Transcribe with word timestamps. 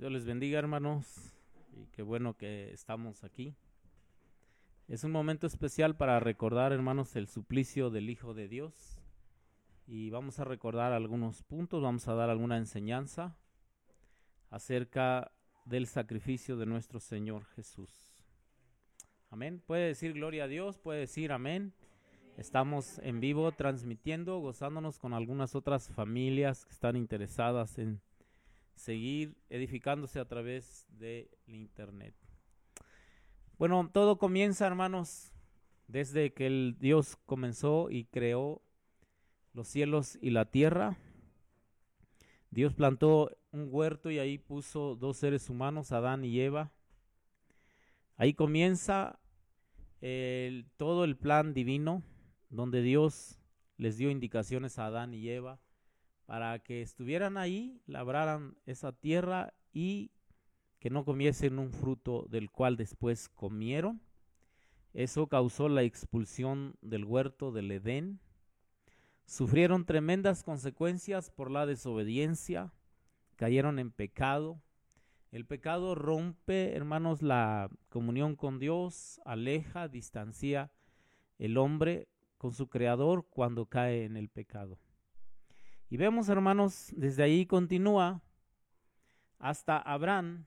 Dios 0.00 0.12
les 0.12 0.24
bendiga, 0.24 0.58
hermanos, 0.58 1.34
y 1.76 1.84
qué 1.88 2.00
bueno 2.00 2.34
que 2.34 2.72
estamos 2.72 3.22
aquí. 3.22 3.54
Es 4.88 5.04
un 5.04 5.10
momento 5.10 5.46
especial 5.46 5.94
para 5.94 6.18
recordar, 6.20 6.72
hermanos, 6.72 7.14
el 7.16 7.28
suplicio 7.28 7.90
del 7.90 8.08
Hijo 8.08 8.32
de 8.32 8.48
Dios. 8.48 8.98
Y 9.86 10.08
vamos 10.08 10.38
a 10.38 10.44
recordar 10.44 10.94
algunos 10.94 11.42
puntos, 11.42 11.82
vamos 11.82 12.08
a 12.08 12.14
dar 12.14 12.30
alguna 12.30 12.56
enseñanza 12.56 13.36
acerca 14.48 15.32
del 15.66 15.86
sacrificio 15.86 16.56
de 16.56 16.64
nuestro 16.64 16.98
Señor 16.98 17.44
Jesús. 17.44 18.24
Amén. 19.28 19.62
Puede 19.66 19.88
decir 19.88 20.14
gloria 20.14 20.44
a 20.44 20.48
Dios, 20.48 20.78
puede 20.78 21.00
decir 21.00 21.30
amén. 21.30 21.74
Estamos 22.38 23.00
en 23.00 23.20
vivo 23.20 23.52
transmitiendo, 23.52 24.38
gozándonos 24.38 24.98
con 24.98 25.12
algunas 25.12 25.54
otras 25.54 25.90
familias 25.90 26.64
que 26.64 26.72
están 26.72 26.96
interesadas 26.96 27.76
en 27.76 28.00
seguir 28.74 29.36
edificándose 29.48 30.20
a 30.20 30.26
través 30.26 30.86
de 30.88 31.30
internet. 31.46 32.14
Bueno, 33.58 33.90
todo 33.92 34.18
comienza, 34.18 34.66
hermanos, 34.66 35.32
desde 35.86 36.32
que 36.32 36.46
el 36.46 36.76
Dios 36.78 37.16
comenzó 37.26 37.90
y 37.90 38.04
creó 38.04 38.62
los 39.52 39.68
cielos 39.68 40.18
y 40.22 40.30
la 40.30 40.46
tierra. 40.46 40.96
Dios 42.50 42.74
plantó 42.74 43.36
un 43.52 43.68
huerto 43.70 44.10
y 44.10 44.18
ahí 44.18 44.38
puso 44.38 44.96
dos 44.96 45.18
seres 45.18 45.50
humanos, 45.50 45.92
Adán 45.92 46.24
y 46.24 46.40
Eva. 46.40 46.72
Ahí 48.16 48.34
comienza 48.34 49.18
todo 50.78 51.04
el 51.04 51.16
plan 51.16 51.52
divino, 51.52 52.02
donde 52.48 52.80
Dios 52.80 53.38
les 53.76 53.98
dio 53.98 54.10
indicaciones 54.10 54.78
a 54.78 54.86
Adán 54.86 55.12
y 55.12 55.28
Eva 55.28 55.60
para 56.30 56.60
que 56.60 56.80
estuvieran 56.80 57.36
ahí, 57.36 57.82
labraran 57.86 58.56
esa 58.64 58.92
tierra 58.92 59.52
y 59.72 60.12
que 60.78 60.88
no 60.88 61.04
comiesen 61.04 61.58
un 61.58 61.72
fruto 61.72 62.24
del 62.30 62.52
cual 62.52 62.76
después 62.76 63.28
comieron. 63.28 64.00
Eso 64.94 65.26
causó 65.26 65.68
la 65.68 65.82
expulsión 65.82 66.76
del 66.82 67.04
huerto 67.04 67.50
del 67.50 67.72
Edén. 67.72 68.20
Sufrieron 69.26 69.84
tremendas 69.84 70.44
consecuencias 70.44 71.32
por 71.32 71.50
la 71.50 71.66
desobediencia, 71.66 72.72
cayeron 73.34 73.80
en 73.80 73.90
pecado. 73.90 74.62
El 75.32 75.46
pecado 75.46 75.96
rompe, 75.96 76.76
hermanos, 76.76 77.22
la 77.22 77.70
comunión 77.88 78.36
con 78.36 78.60
Dios, 78.60 79.20
aleja, 79.24 79.88
distancia 79.88 80.70
el 81.40 81.58
hombre 81.58 82.06
con 82.38 82.52
su 82.52 82.68
creador 82.68 83.26
cuando 83.28 83.66
cae 83.66 84.04
en 84.04 84.16
el 84.16 84.28
pecado. 84.28 84.78
Y 85.92 85.96
vemos, 85.96 86.28
hermanos, 86.28 86.92
desde 86.96 87.24
ahí 87.24 87.46
continúa 87.46 88.22
hasta 89.40 89.76
Abraham, 89.76 90.44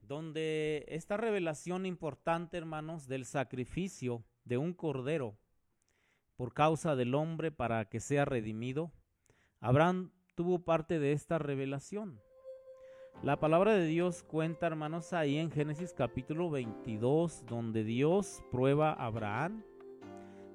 donde 0.00 0.86
esta 0.88 1.18
revelación 1.18 1.84
importante, 1.84 2.56
hermanos, 2.56 3.08
del 3.08 3.26
sacrificio 3.26 4.24
de 4.46 4.56
un 4.56 4.72
cordero 4.72 5.36
por 6.36 6.54
causa 6.54 6.96
del 6.96 7.14
hombre 7.14 7.52
para 7.52 7.84
que 7.90 8.00
sea 8.00 8.24
redimido, 8.24 8.90
Abraham 9.60 10.12
tuvo 10.34 10.64
parte 10.64 10.98
de 10.98 11.12
esta 11.12 11.38
revelación. 11.38 12.22
La 13.22 13.38
palabra 13.38 13.74
de 13.74 13.84
Dios 13.84 14.22
cuenta, 14.22 14.66
hermanos, 14.66 15.12
ahí 15.12 15.36
en 15.36 15.50
Génesis 15.50 15.92
capítulo 15.92 16.48
22, 16.48 17.44
donde 17.44 17.84
Dios 17.84 18.42
prueba 18.50 18.94
a 18.94 19.04
Abraham 19.04 19.62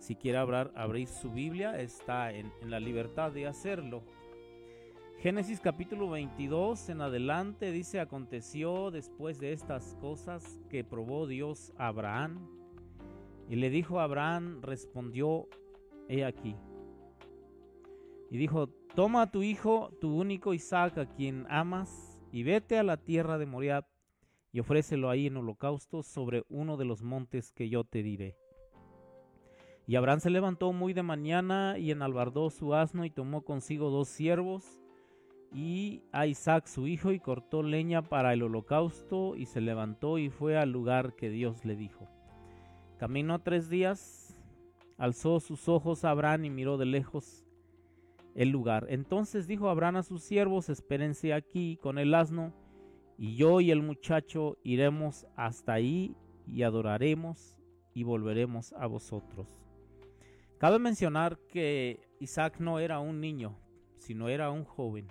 si 0.06 0.16
quiere 0.16 0.38
abrir 0.38 1.08
su 1.08 1.32
Biblia, 1.32 1.82
está 1.82 2.32
en, 2.32 2.52
la 2.62 2.80
libertad 2.80 3.32
de 3.32 3.48
hacerlo. 3.48 4.04
Génesis 5.18 5.60
capítulo 5.60 6.12
22 6.12 6.90
en 6.90 7.02
adelante 7.02 7.72
dice, 7.72 8.00
aconteció 8.00 8.92
después 8.92 9.40
de 9.40 9.52
estas 9.52 9.96
cosas 9.96 10.62
que 10.70 10.84
probó 10.84 11.26
Dios 11.26 11.74
a 11.80 11.88
Abraham. 11.88 12.48
Y 13.50 13.56
le 13.56 13.72
dijo 13.72 14.00
a 14.00 14.04
Abraham, 14.04 14.62
respondió, 14.62 15.48
he 16.08 16.24
aquí. 16.24 16.56
Y 18.30 18.38
dijo, 18.38 18.68
toma 18.94 19.24
a 19.24 19.32
tu 19.32 19.42
hijo, 19.42 19.90
tu 20.00 20.16
único 20.16 20.54
Isaac, 20.54 21.00
a 21.00 21.08
quien 21.08 21.48
amas, 21.50 22.22
y 22.32 22.44
vete 22.44 22.78
a 22.78 22.84
la 22.84 22.98
tierra 22.98 23.40
de 23.40 23.48
Moriah, 23.48 23.88
y 24.52 24.60
ofrécelo 24.60 25.10
ahí 25.10 25.26
en 25.26 25.38
holocausto 25.38 26.04
sobre 26.04 26.44
uno 26.48 26.78
de 26.78 26.86
los 26.86 27.02
montes 27.02 27.52
que 27.52 27.70
yo 27.70 27.86
te 27.86 28.04
diré. 28.04 28.38
Y 29.88 29.96
Abraham 29.96 30.20
se 30.20 30.30
levantó 30.30 30.74
muy 30.74 30.94
de 30.94 31.04
mañana 31.04 31.78
y 31.78 31.92
enalbardó 31.92 32.50
su 32.50 32.74
asno 32.74 33.06
y 33.06 33.12
tomó 33.12 33.44
consigo 33.44 33.92
dos 33.92 34.08
siervos 34.08 34.82
y 35.54 36.04
a 36.12 36.26
Isaac 36.28 36.68
su 36.68 36.88
hijo 36.88 37.12
y 37.12 37.20
cortó 37.20 37.64
leña 37.64 38.02
para 38.02 38.34
el 38.34 38.44
holocausto 38.44 39.36
y 39.36 39.46
se 39.46 39.62
levantó 39.62 40.18
y 40.18 40.30
fue 40.30 40.58
al 40.58 40.72
lugar 40.72 41.16
que 41.16 41.30
Dios 41.30 41.64
le 41.66 41.76
dijo. 41.76 42.10
Caminó 42.98 43.40
tres 43.40 43.70
días, 43.70 44.36
alzó 44.98 45.40
sus 45.40 45.70
ojos 45.70 46.04
a 46.04 46.10
Abraham 46.10 46.46
y 46.46 46.50
miró 46.50 46.78
de 46.78 46.86
lejos 46.86 47.46
el 48.34 48.50
lugar. 48.50 48.88
Entonces 48.90 49.48
dijo 49.48 49.70
Abraham 49.70 49.98
a 49.98 50.04
sus 50.04 50.24
siervos, 50.24 50.70
espérense 50.70 51.34
aquí 51.34 51.78
con 51.78 51.98
el 51.98 52.14
asno, 52.14 52.54
y 53.18 53.36
yo 53.36 53.62
y 53.62 53.72
el 53.72 53.82
muchacho 53.82 54.58
iremos 54.64 55.26
hasta 55.38 55.74
ahí 55.74 56.18
y 56.48 56.64
adoraremos 56.64 57.56
y 57.94 58.04
volveremos 58.04 58.74
a 58.74 58.88
vosotros. 58.88 59.65
Cabe 60.58 60.80
mencionar 60.80 61.38
que 61.50 62.08
Isaac 62.20 62.60
no 62.60 62.80
era 62.80 63.00
un 63.00 63.20
niño, 63.20 63.58
sino 63.98 64.30
era 64.30 64.52
un 64.52 64.64
joven. 64.64 65.08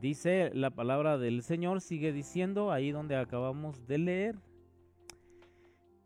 Dice 0.00 0.50
la 0.52 0.70
palabra 0.70 1.16
del 1.16 1.42
Señor, 1.42 1.80
sigue 1.80 2.12
diciendo 2.12 2.72
ahí 2.72 2.90
donde 2.90 3.16
acabamos 3.16 3.86
de 3.86 3.98
leer. 3.98 4.38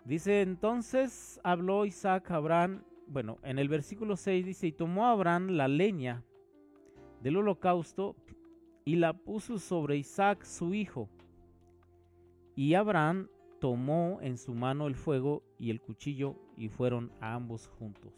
Dice 0.04 0.42
entonces 0.42 1.40
habló 1.42 1.84
Isaac 1.84 2.30
a 2.30 2.36
Abraham, 2.36 2.84
bueno, 3.08 3.38
en 3.42 3.58
el 3.58 3.68
versículo 3.68 4.16
6 4.16 4.46
dice, 4.46 4.68
y 4.68 4.72
tomó 4.72 5.06
Abraham 5.06 5.48
la 5.50 5.66
leña 5.66 6.22
del 7.22 7.38
holocausto 7.38 8.14
y 8.84 8.96
la 8.96 9.14
puso 9.14 9.58
sobre 9.58 9.96
Isaac 9.96 10.44
su 10.44 10.74
hijo. 10.74 11.08
Y 12.54 12.74
Abraham 12.74 13.28
tomó 13.60 14.18
en 14.22 14.38
su 14.38 14.54
mano 14.54 14.86
el 14.86 14.94
fuego 14.94 15.42
y 15.58 15.70
el 15.70 15.80
cuchillo 15.80 16.45
y 16.56 16.68
fueron 16.68 17.12
ambos 17.20 17.68
juntos. 17.68 18.12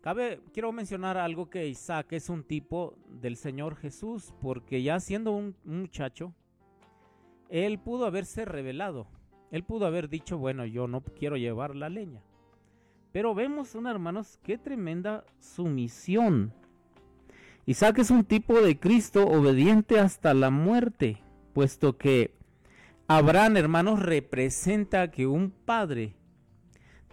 Cabe, 0.00 0.40
quiero 0.52 0.72
mencionar 0.72 1.16
algo 1.16 1.50
que 1.50 1.66
Isaac 1.66 2.12
es 2.12 2.28
un 2.28 2.44
tipo 2.44 2.96
del 3.08 3.36
Señor 3.36 3.76
Jesús, 3.76 4.32
porque 4.40 4.82
ya 4.82 5.00
siendo 5.00 5.32
un 5.32 5.56
muchacho, 5.64 6.34
él 7.48 7.78
pudo 7.78 8.06
haberse 8.06 8.44
revelado. 8.44 9.08
Él 9.50 9.64
pudo 9.64 9.86
haber 9.86 10.08
dicho, 10.08 10.38
bueno, 10.38 10.66
yo 10.66 10.86
no 10.86 11.00
quiero 11.02 11.36
llevar 11.36 11.74
la 11.74 11.88
leña. 11.88 12.22
Pero 13.12 13.34
vemos, 13.34 13.74
hermanos, 13.74 14.38
qué 14.42 14.58
tremenda 14.58 15.24
sumisión. 15.40 16.52
Isaac 17.66 17.98
es 17.98 18.10
un 18.10 18.24
tipo 18.24 18.60
de 18.60 18.78
Cristo 18.78 19.26
obediente 19.26 19.98
hasta 19.98 20.32
la 20.32 20.50
muerte, 20.50 21.22
puesto 21.54 21.98
que 21.98 22.34
Abraham, 23.08 23.56
hermanos, 23.56 24.00
representa 24.00 25.10
que 25.10 25.26
un 25.26 25.50
padre 25.50 26.14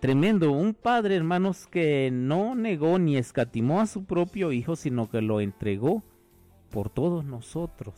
Tremendo, 0.05 0.51
un 0.51 0.75
padre, 0.75 1.15
hermanos, 1.15 1.65
que 1.65 2.11
no 2.13 2.53
negó 2.53 2.99
ni 2.99 3.17
escatimó 3.17 3.81
a 3.81 3.87
su 3.87 4.05
propio 4.05 4.51
hijo, 4.51 4.75
sino 4.75 5.09
que 5.09 5.19
lo 5.19 5.41
entregó 5.41 6.03
por 6.69 6.91
todos 6.91 7.25
nosotros. 7.25 7.95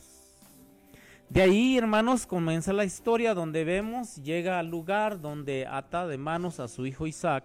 De 1.28 1.42
ahí, 1.42 1.76
hermanos, 1.76 2.26
comienza 2.26 2.72
la 2.72 2.86
historia 2.86 3.34
donde 3.34 3.64
vemos, 3.64 4.16
llega 4.22 4.58
al 4.58 4.70
lugar 4.70 5.20
donde 5.20 5.66
ata 5.66 6.06
de 6.06 6.16
manos 6.16 6.60
a 6.60 6.68
su 6.68 6.86
hijo 6.86 7.06
Isaac 7.06 7.44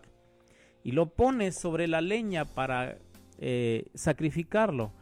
y 0.82 0.94
lo 0.94 1.08
pone 1.08 1.52
sobre 1.52 1.90
la 1.90 2.00
leña 2.00 2.46
para 2.46 3.00
eh, 3.40 3.88
sacrificarlo. 3.96 4.94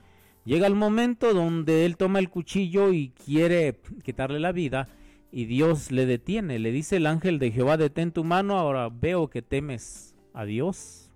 Llega 0.44 0.66
el 0.66 0.74
momento 0.74 1.36
donde 1.36 1.86
él 1.86 1.98
toma 1.98 2.18
el 2.18 2.32
cuchillo 2.32 2.92
y 2.94 3.10
quiere 3.10 3.80
quitarle 4.04 4.40
la 4.40 4.54
vida 4.54 4.88
y 5.32 5.46
Dios 5.46 5.92
le 5.92 6.06
detiene, 6.06 6.60
le 6.60 6.72
dice 6.72 6.98
el 6.98 7.08
ángel 7.08 7.40
de 7.40 7.52
Jehová, 7.52 7.78
detén 7.78 8.12
tu 8.12 8.24
mano, 8.24 8.58
ahora 8.58 8.90
veo 8.90 9.30
que 9.30 9.42
temes 9.42 10.14
a 10.34 10.44
Dios. 10.44 11.10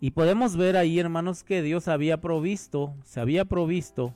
Y 0.00 0.10
podemos 0.10 0.56
ver 0.56 0.76
ahí, 0.76 0.98
hermanos, 0.98 1.44
que 1.44 1.62
Dios 1.62 1.88
había 1.88 2.20
provisto, 2.20 2.94
se 3.04 3.20
había 3.20 3.44
provisto 3.44 4.14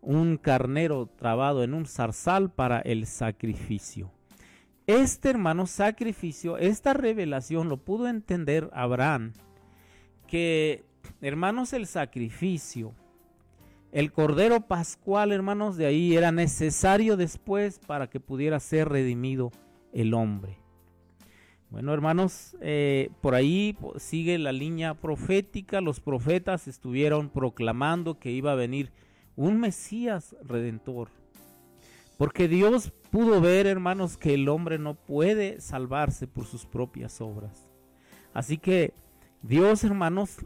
un 0.00 0.38
carnero 0.38 1.06
trabado 1.06 1.62
en 1.62 1.74
un 1.74 1.86
zarzal 1.86 2.50
para 2.50 2.80
el 2.80 3.06
sacrificio. 3.06 4.10
Este 4.86 5.30
hermano 5.30 5.66
sacrificio, 5.66 6.58
esta 6.58 6.92
revelación 6.92 7.68
lo 7.68 7.78
pudo 7.78 8.08
entender 8.08 8.70
Abraham, 8.72 9.32
que 10.26 10.84
hermanos 11.20 11.72
el 11.72 11.86
sacrificio 11.86 12.94
el 13.94 14.10
cordero 14.10 14.62
pascual, 14.62 15.30
hermanos, 15.30 15.76
de 15.76 15.86
ahí 15.86 16.16
era 16.16 16.32
necesario 16.32 17.16
después 17.16 17.78
para 17.78 18.10
que 18.10 18.18
pudiera 18.18 18.58
ser 18.58 18.88
redimido 18.88 19.52
el 19.92 20.14
hombre. 20.14 20.58
Bueno, 21.70 21.94
hermanos, 21.94 22.56
eh, 22.60 23.10
por 23.20 23.36
ahí 23.36 23.76
sigue 23.98 24.36
la 24.38 24.50
línea 24.50 24.94
profética. 24.94 25.80
Los 25.80 26.00
profetas 26.00 26.66
estuvieron 26.66 27.30
proclamando 27.30 28.18
que 28.18 28.32
iba 28.32 28.50
a 28.50 28.56
venir 28.56 28.90
un 29.36 29.60
Mesías 29.60 30.34
redentor. 30.42 31.10
Porque 32.18 32.48
Dios 32.48 32.92
pudo 33.12 33.40
ver, 33.40 33.68
hermanos, 33.68 34.16
que 34.16 34.34
el 34.34 34.48
hombre 34.48 34.76
no 34.76 34.94
puede 34.94 35.60
salvarse 35.60 36.26
por 36.26 36.46
sus 36.46 36.66
propias 36.66 37.20
obras. 37.20 37.70
Así 38.32 38.58
que 38.58 38.92
Dios, 39.40 39.84
hermanos, 39.84 40.38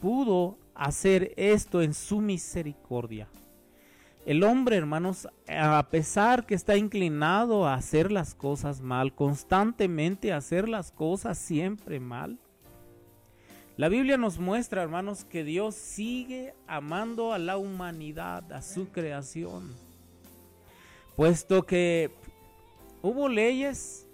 pudo 0.00 0.58
hacer 0.74 1.32
esto 1.36 1.82
en 1.82 1.94
su 1.94 2.20
misericordia. 2.20 3.28
El 4.24 4.44
hombre, 4.44 4.76
hermanos, 4.76 5.28
a 5.48 5.82
pesar 5.90 6.46
que 6.46 6.54
está 6.54 6.76
inclinado 6.76 7.66
a 7.66 7.74
hacer 7.74 8.12
las 8.12 8.34
cosas 8.34 8.80
mal, 8.80 9.14
constantemente 9.14 10.32
a 10.32 10.36
hacer 10.36 10.68
las 10.68 10.92
cosas 10.92 11.38
siempre 11.38 11.98
mal, 11.98 12.38
la 13.76 13.88
Biblia 13.88 14.18
nos 14.18 14.38
muestra, 14.38 14.82
hermanos, 14.82 15.24
que 15.24 15.44
Dios 15.44 15.74
sigue 15.74 16.54
amando 16.66 17.32
a 17.32 17.38
la 17.38 17.56
humanidad, 17.56 18.52
a 18.52 18.62
su 18.62 18.90
creación. 18.90 19.74
Puesto 21.16 21.64
que 21.64 22.10
hubo 23.00 23.28
leyes 23.28 24.06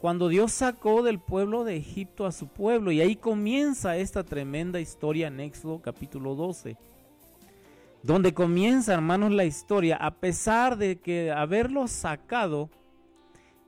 cuando 0.00 0.28
Dios 0.28 0.52
sacó 0.52 1.02
del 1.02 1.18
pueblo 1.20 1.64
de 1.64 1.76
Egipto 1.76 2.26
a 2.26 2.32
su 2.32 2.48
pueblo. 2.48 2.90
Y 2.90 3.00
ahí 3.00 3.16
comienza 3.16 3.96
esta 3.96 4.24
tremenda 4.24 4.80
historia 4.80 5.28
en 5.28 5.40
Éxodo 5.40 5.80
capítulo 5.80 6.34
12 6.34 6.76
donde 8.02 8.32
comienza, 8.32 8.94
hermanos, 8.94 9.32
la 9.32 9.44
historia, 9.44 9.96
a 9.96 10.14
pesar 10.14 10.78
de 10.78 10.96
que 10.96 11.30
haberlos 11.30 11.90
sacado 11.90 12.70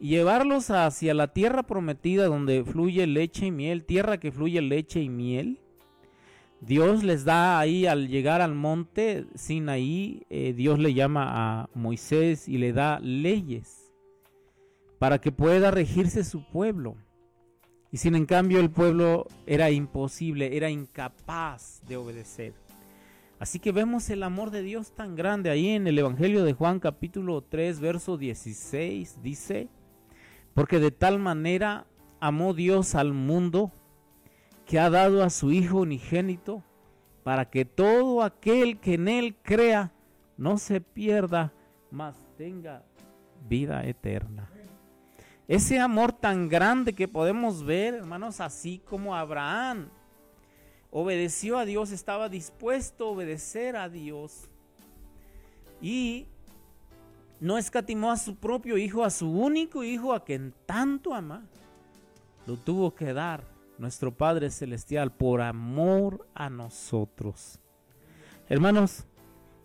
y 0.00 0.08
llevarlos 0.08 0.70
hacia 0.70 1.14
la 1.14 1.29
tierra 1.29 1.62
prometida 1.62 2.26
donde 2.26 2.64
fluye 2.64 3.06
leche 3.06 3.46
y 3.46 3.50
miel, 3.50 3.84
tierra 3.84 4.19
que 4.19 4.32
fluye 4.32 4.62
leche 4.62 5.00
y 5.00 5.08
miel, 5.08 5.61
Dios 6.61 7.02
les 7.02 7.25
da 7.25 7.58
ahí 7.58 7.87
al 7.87 8.08
llegar 8.08 8.40
al 8.40 8.55
monte 8.55 9.26
Sinaí, 9.34 10.23
eh, 10.31 10.52
Dios 10.56 10.79
le 10.79 10.94
llama 10.94 11.26
a 11.29 11.69
Moisés 11.75 12.49
y 12.49 12.56
le 12.58 12.73
da 12.73 13.00
leyes 13.00 13.81
para 15.02 15.20
que 15.20 15.32
pueda 15.32 15.72
regirse 15.72 16.22
su 16.22 16.44
pueblo. 16.44 16.94
Y 17.90 17.96
sin 17.96 18.14
en 18.14 18.25
cambio 18.25 18.60
el 18.60 18.70
pueblo 18.70 19.26
era 19.46 19.69
imposible, 19.69 20.56
era 20.56 20.70
incapaz 20.70 21.82
de 21.88 21.96
obedecer. 21.96 22.54
Así 23.40 23.58
que 23.58 23.72
vemos 23.72 24.08
el 24.10 24.22
amor 24.22 24.52
de 24.52 24.62
Dios 24.62 24.93
tan 24.93 25.16
grande 25.16 25.50
ahí 25.50 25.70
en 25.70 25.88
el 25.88 25.99
Evangelio 25.99 26.44
de 26.44 26.52
Juan 26.52 26.78
capítulo 26.78 27.43
3 27.43 27.81
verso 27.81 28.16
16 28.16 29.20
dice, 29.25 29.66
porque 30.54 30.78
de 30.78 30.93
tal 30.93 31.19
manera 31.19 31.84
amó 32.20 32.55
Dios 32.55 32.94
al 32.94 33.12
mundo 33.12 33.72
que 34.66 34.78
ha 34.78 34.88
dado 34.88 35.25
a 35.25 35.31
su 35.31 35.50
Hijo 35.50 35.81
unigénito 35.81 36.62
para 37.25 37.50
que 37.50 37.64
todo 37.64 38.22
aquel 38.22 38.78
que 38.78 38.94
en 38.94 39.08
él 39.08 39.34
crea 39.43 39.90
no 40.37 40.58
se 40.58 40.81
pierda, 40.81 41.52
mas 41.90 42.14
tenga 42.37 42.84
vida 43.48 43.84
eterna. 43.84 44.48
Ese 45.52 45.78
amor 45.78 46.12
tan 46.12 46.49
grande 46.49 46.94
que 46.94 47.06
podemos 47.06 47.62
ver, 47.62 47.93
hermanos, 47.93 48.40
así 48.40 48.78
como 48.78 49.14
Abraham 49.14 49.90
obedeció 50.90 51.58
a 51.58 51.66
Dios, 51.66 51.90
estaba 51.90 52.31
dispuesto 52.31 53.04
a 53.04 53.10
obedecer 53.10 53.76
a 53.76 53.90
Dios 53.90 54.49
y 55.82 56.26
no 57.38 57.58
escatimó 57.58 58.10
a 58.10 58.16
su 58.16 58.37
propio 58.37 58.78
hijo, 58.78 59.04
a 59.04 59.10
su 59.10 59.31
único 59.31 59.84
hijo 59.84 60.14
a 60.14 60.25
quien 60.25 60.54
tanto 60.64 61.12
ama, 61.12 61.44
lo 62.46 62.56
tuvo 62.56 62.94
que 62.94 63.12
dar 63.12 63.44
nuestro 63.76 64.10
Padre 64.10 64.48
Celestial 64.48 65.12
por 65.12 65.43
amor 65.43 66.26
a 66.32 66.48
nosotros. 66.48 67.60
Hermanos, 68.48 69.05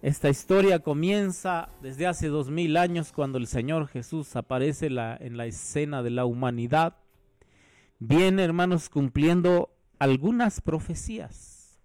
esta 0.01 0.29
historia 0.29 0.79
comienza 0.79 1.69
desde 1.81 2.05
hace 2.05 2.27
dos 2.27 2.51
mil 2.51 2.77
años 2.77 3.11
cuando 3.11 3.37
el 3.37 3.47
Señor 3.47 3.87
Jesús 3.87 4.35
aparece 4.35 4.87
en 4.87 5.37
la 5.37 5.45
escena 5.45 6.03
de 6.03 6.11
la 6.11 6.25
humanidad. 6.25 6.97
Viene, 7.99 8.43
hermanos, 8.43 8.89
cumpliendo 8.89 9.75
algunas 9.97 10.61
profecías. 10.61 11.79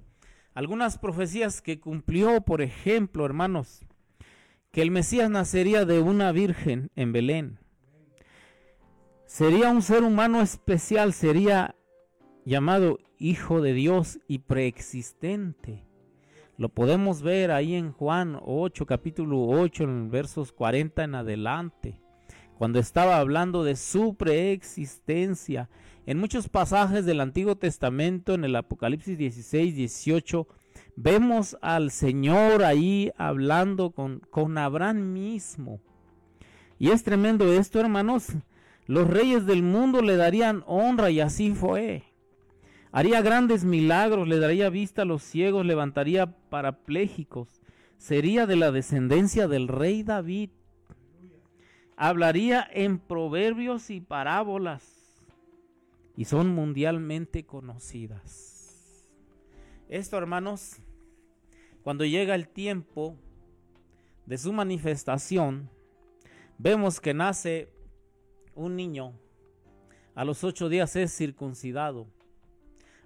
Algunas 0.54 0.98
profecías 0.98 1.62
que 1.62 1.80
cumplió, 1.80 2.42
por 2.42 2.60
ejemplo, 2.60 3.24
hermanos, 3.24 3.86
que 4.70 4.82
el 4.82 4.90
Mesías 4.90 5.30
nacería 5.30 5.86
de 5.86 6.00
una 6.00 6.32
virgen 6.32 6.90
en 6.94 7.12
Belén. 7.12 7.58
Sería 9.24 9.70
un 9.70 9.80
ser 9.80 10.02
humano 10.02 10.42
especial, 10.42 11.14
sería 11.14 11.74
llamado 12.44 12.98
Hijo 13.18 13.62
de 13.62 13.72
Dios 13.72 14.18
y 14.28 14.40
preexistente. 14.40 15.86
Lo 16.62 16.68
podemos 16.68 17.22
ver 17.22 17.50
ahí 17.50 17.74
en 17.74 17.90
Juan 17.90 18.38
8, 18.40 18.86
capítulo 18.86 19.48
8, 19.48 19.82
en 19.82 20.10
versos 20.12 20.52
40 20.52 21.02
en 21.02 21.16
adelante, 21.16 21.98
cuando 22.56 22.78
estaba 22.78 23.18
hablando 23.18 23.64
de 23.64 23.74
su 23.74 24.14
preexistencia 24.14 25.68
en 26.06 26.18
muchos 26.18 26.48
pasajes 26.48 27.04
del 27.04 27.20
Antiguo 27.20 27.56
Testamento, 27.56 28.34
en 28.34 28.44
el 28.44 28.54
Apocalipsis 28.54 29.18
16, 29.18 29.74
18, 29.74 30.46
vemos 30.94 31.58
al 31.62 31.90
Señor 31.90 32.62
ahí 32.62 33.10
hablando 33.16 33.90
con, 33.90 34.20
con 34.30 34.56
Abraham 34.56 35.12
mismo. 35.12 35.80
Y 36.78 36.90
es 36.90 37.02
tremendo 37.02 37.52
esto, 37.52 37.80
hermanos. 37.80 38.28
Los 38.86 39.10
reyes 39.10 39.46
del 39.46 39.64
mundo 39.64 40.00
le 40.00 40.16
darían 40.16 40.62
honra 40.68 41.10
y 41.10 41.18
así 41.18 41.50
fue. 41.56 42.04
Haría 42.94 43.22
grandes 43.22 43.64
milagros, 43.64 44.28
le 44.28 44.38
daría 44.38 44.68
vista 44.68 45.02
a 45.02 45.06
los 45.06 45.22
ciegos, 45.22 45.64
levantaría 45.64 46.26
parapléjicos. 46.50 47.62
Sería 47.96 48.46
de 48.46 48.56
la 48.56 48.70
descendencia 48.70 49.48
del 49.48 49.66
rey 49.66 50.02
David. 50.02 50.50
Hablaría 51.96 52.68
en 52.70 52.98
proverbios 52.98 53.88
y 53.88 54.02
parábolas 54.02 54.84
y 56.16 56.26
son 56.26 56.48
mundialmente 56.48 57.46
conocidas. 57.46 59.10
Esto, 59.88 60.18
hermanos, 60.18 60.76
cuando 61.82 62.04
llega 62.04 62.34
el 62.34 62.46
tiempo 62.46 63.16
de 64.26 64.36
su 64.36 64.52
manifestación, 64.52 65.70
vemos 66.58 67.00
que 67.00 67.14
nace 67.14 67.70
un 68.54 68.76
niño. 68.76 69.14
A 70.14 70.26
los 70.26 70.44
ocho 70.44 70.68
días 70.68 70.94
es 70.96 71.16
circuncidado. 71.16 72.06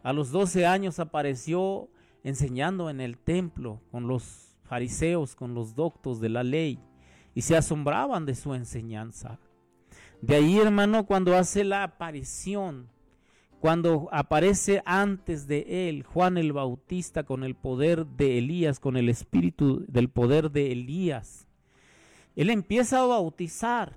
A 0.06 0.12
los 0.12 0.30
doce 0.30 0.66
años 0.66 1.00
apareció 1.00 1.88
enseñando 2.22 2.90
en 2.90 3.00
el 3.00 3.18
templo 3.18 3.80
con 3.90 4.06
los 4.06 4.54
fariseos, 4.62 5.34
con 5.34 5.52
los 5.52 5.74
doctos 5.74 6.20
de 6.20 6.28
la 6.28 6.44
ley, 6.44 6.78
y 7.34 7.42
se 7.42 7.56
asombraban 7.56 8.24
de 8.24 8.36
su 8.36 8.54
enseñanza. 8.54 9.40
De 10.22 10.36
ahí, 10.36 10.60
hermano, 10.60 11.06
cuando 11.06 11.36
hace 11.36 11.64
la 11.64 11.82
aparición 11.82 12.88
cuando 13.58 14.08
aparece 14.12 14.80
antes 14.84 15.48
de 15.48 15.88
él 15.88 16.04
Juan 16.04 16.38
el 16.38 16.52
Bautista 16.52 17.24
con 17.24 17.42
el 17.42 17.56
poder 17.56 18.06
de 18.06 18.38
Elías, 18.38 18.78
con 18.78 18.96
el 18.96 19.08
espíritu 19.08 19.84
del 19.88 20.08
poder 20.08 20.52
de 20.52 20.70
Elías, 20.70 21.48
él 22.36 22.50
empieza 22.50 23.00
a 23.00 23.06
bautizar. 23.06 23.96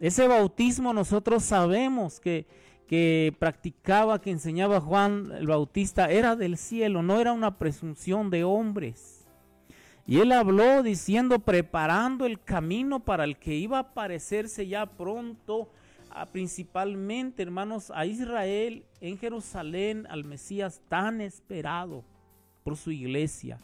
Ese 0.00 0.26
bautismo 0.26 0.94
nosotros 0.94 1.42
sabemos 1.42 2.20
que, 2.20 2.46
que 2.92 3.34
practicaba, 3.38 4.20
que 4.20 4.30
enseñaba 4.30 4.78
Juan 4.78 5.32
el 5.32 5.46
Bautista, 5.46 6.10
era 6.10 6.36
del 6.36 6.58
cielo, 6.58 7.02
no 7.02 7.22
era 7.22 7.32
una 7.32 7.56
presunción 7.56 8.28
de 8.28 8.44
hombres. 8.44 9.26
Y 10.06 10.18
él 10.18 10.30
habló 10.30 10.82
diciendo, 10.82 11.38
preparando 11.38 12.26
el 12.26 12.38
camino 12.38 13.00
para 13.00 13.24
el 13.24 13.38
que 13.38 13.54
iba 13.54 13.78
a 13.78 13.80
aparecerse 13.80 14.66
ya 14.66 14.84
pronto 14.84 15.70
principalmente, 16.32 17.42
hermanos, 17.42 17.90
a 17.94 18.04
Israel 18.04 18.84
en 19.00 19.16
Jerusalén, 19.16 20.06
al 20.10 20.24
Mesías 20.24 20.82
tan 20.90 21.22
esperado 21.22 22.04
por 22.62 22.76
su 22.76 22.90
iglesia. 22.90 23.56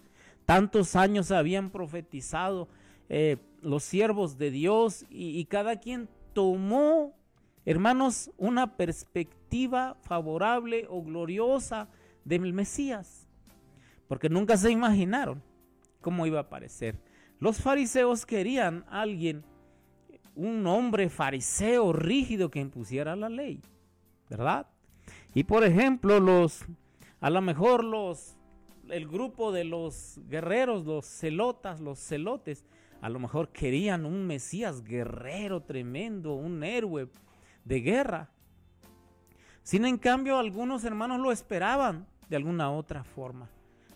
Tantos 0.47 0.97
años 0.97 1.33
habían 1.33 1.69
profetizado 1.69 2.67
eh, 3.11 3.37
los 3.61 3.85
siervos 3.85 4.39
de 4.39 4.51
Dios 4.51 5.05
y 5.11 5.45
cada 5.45 5.77
quien 5.77 6.09
tomó, 6.33 7.13
hermanos, 7.71 8.31
una 8.39 8.79
perspectiva 8.79 9.95
favorable 10.01 10.87
o 10.89 11.03
gloriosa 11.03 11.91
del 12.25 12.55
Mesías, 12.55 13.29
porque 14.07 14.31
nunca 14.31 14.57
se 14.57 14.71
imaginaron 14.71 15.43
cómo 16.01 16.27
iba 16.27 16.39
a 16.39 16.45
aparecer. 16.45 16.99
Los 17.39 17.61
fariseos 17.61 18.25
querían 18.25 18.87
a 18.89 19.03
alguien 19.03 19.45
un 20.35 20.67
hombre 20.67 21.11
fariseo 21.11 21.93
rígido 21.93 22.51
que 22.51 22.61
impusiera 22.61 23.15
la 23.17 23.29
ley, 23.29 23.61
¿verdad? 24.31 24.67
Y 25.35 25.45
por 25.45 25.63
ejemplo, 25.63 26.21
los, 26.21 26.65
a 27.21 27.29
lo 27.29 27.43
mejor 27.43 27.85
los, 27.85 28.39
el 28.89 29.07
grupo 29.07 29.53
de 29.53 29.65
los 29.65 30.19
guerreros, 30.27 30.87
los 30.87 31.05
celotas, 31.05 31.81
los 31.81 31.99
celotes, 31.99 32.65
a 33.03 33.11
lo 33.11 33.19
mejor 33.19 33.51
querían 33.51 34.07
un 34.07 34.27
Mesías 34.27 34.83
guerrero 34.83 35.65
tremendo, 35.65 36.33
un 36.33 36.65
héroe 36.65 37.11
de 37.69 37.81
guerra. 37.81 38.31
Sin 39.63 39.85
en 39.85 39.99
cambio, 39.99 40.39
algunos 40.39 40.85
hermanos 40.85 41.21
lo 41.21 41.31
esperaban 41.31 42.07
de 42.29 42.37
alguna 42.37 42.73
otra 42.73 43.05
forma. 43.05 43.51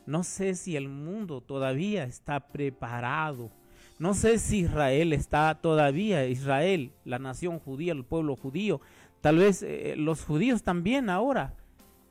no 0.04 0.24
sé 0.24 0.54
si 0.56 0.76
el 0.76 0.88
mundo 0.88 1.40
todavía 1.40 2.04
está 2.04 2.40
preparado. 2.40 3.50
No 3.98 4.14
sé 4.14 4.38
si 4.38 4.58
Israel 4.58 5.12
está 5.12 5.54
todavía, 5.54 6.26
Israel, 6.26 6.90
la 7.04 7.20
nación 7.20 7.60
judía, 7.60 7.92
el 7.92 8.04
pueblo 8.04 8.34
judío. 8.36 8.80
Tal 9.20 9.38
vez 9.38 9.62
eh, 9.62 9.94
los 9.96 10.24
judíos 10.24 10.64
también 10.64 11.08
ahora 11.08 11.54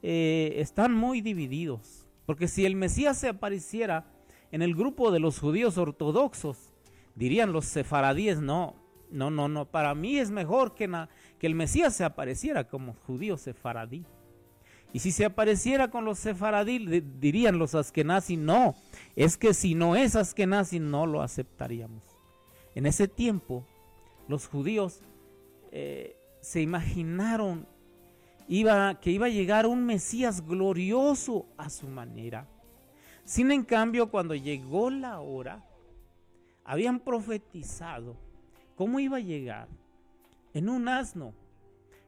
eh, 0.02 0.54
están 0.58 0.94
muy 0.96 1.22
divididos. 1.22 2.08
Porque 2.26 2.48
si 2.48 2.66
el 2.66 2.76
Mesías 2.76 3.18
se 3.18 3.28
apareciera 3.28 4.06
en 4.52 4.62
el 4.62 4.74
grupo 4.74 5.12
de 5.12 5.20
los 5.20 5.38
judíos 5.38 5.78
ortodoxos, 5.78 6.74
dirían 7.16 7.52
los 7.52 7.66
sefaradíes, 7.66 8.40
no, 8.40 8.81
no, 9.12 9.30
no, 9.30 9.48
no, 9.48 9.66
para 9.66 9.94
mí 9.94 10.18
es 10.18 10.32
mejor 10.32 10.74
que, 10.74 10.90
el 11.42 11.56
Mesías 11.56 11.96
se 11.96 12.04
apareciera 12.04 12.68
como 12.68 12.94
judío 13.06 13.38
sefaradí. 13.38 14.06
Y 14.94 15.00
si 15.00 15.12
se 15.12 15.26
apareciera 15.26 15.90
con 15.90 16.04
los 16.04 16.20
sefaradí, 16.20 17.02
dirían 17.20 17.58
los 17.58 17.76
askenazi, 17.76 18.36
no, 18.36 18.76
es 19.16 19.38
que 19.38 19.54
si 19.54 19.74
no 19.74 19.96
es 19.96 20.16
askenazi 20.16 20.80
no 20.80 21.06
lo 21.06 21.22
aceptaríamos. 21.22 22.04
En 22.76 22.86
ese 22.86 23.08
tiempo, 23.08 23.66
los 24.28 24.48
judíos 24.48 25.02
eh, 25.72 26.16
se 26.42 26.62
imaginaron 26.62 27.68
que 28.48 29.12
iba 29.12 29.28
a 29.28 29.30
llegar 29.30 29.66
un 29.66 29.86
Mesías 29.86 30.46
glorioso 30.46 31.46
a 31.58 31.70
su 31.70 31.88
manera. 31.88 32.48
Sin 33.24 33.50
en 33.52 33.64
cambio, 33.64 34.10
cuando 34.10 34.36
llegó 34.36 34.90
la 34.90 35.22
hora, 35.22 35.64
habían 36.66 37.00
profetizado 37.00 38.18
cómo 38.82 39.00
iba 39.00 39.18
a 39.18 39.20
llegar 39.20 39.68
en 40.56 40.68
un 40.68 40.88
asno, 40.88 41.36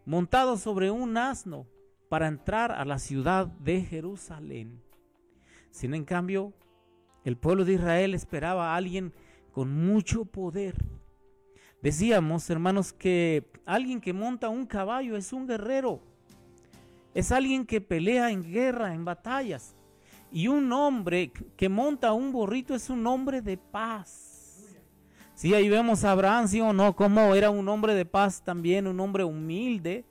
montado 0.08 0.58
sobre 0.58 0.90
un 0.90 1.18
asno, 1.18 1.68
para 2.10 2.28
entrar 2.28 2.72
a 2.72 2.84
la 2.84 2.98
ciudad 2.98 3.46
de 3.46 3.82
Jerusalén. 3.82 4.82
Sin 5.70 5.94
en 5.94 6.04
cambio, 6.04 6.52
el 7.26 7.38
pueblo 7.38 7.64
de 7.64 7.74
Israel 7.74 8.16
esperaba 8.16 8.74
a 8.74 8.76
alguien 8.76 9.14
con 9.52 9.86
mucho 9.86 10.26
poder. 10.26 10.74
Decíamos, 11.84 12.50
hermanos, 12.50 12.92
que 12.92 13.46
alguien 13.68 14.02
que 14.02 14.12
monta 14.12 14.50
un 14.50 14.66
caballo 14.66 15.16
es 15.16 15.32
un 15.32 15.46
guerrero. 15.46 16.00
Es 17.14 17.32
alguien 17.32 17.68
que 17.68 17.82
pelea 17.82 18.32
en 18.32 18.42
guerra, 18.42 18.96
en 18.96 19.06
batallas. 19.06 19.76
Y 20.32 20.48
un 20.48 20.72
hombre 20.72 21.32
que 21.56 21.70
monta 21.70 22.14
un 22.14 22.32
burrito 22.32 22.74
es 22.74 22.90
un 22.90 23.06
hombre 23.06 23.44
de 23.44 23.58
paz. 23.58 24.33
Sí, 25.44 25.54
ahí 25.54 25.68
vemos 25.68 26.06
a 26.06 26.12
Abraham, 26.12 26.48
sí 26.48 26.62
o 26.62 26.72
no, 26.72 26.96
como 26.96 27.36
era 27.36 27.50
un 27.50 27.68
hombre 27.68 27.96
de 27.96 28.06
paz 28.06 28.42
también, 28.46 28.88
un 28.88 28.98
hombre 29.02 29.26
humilde, 29.26 30.06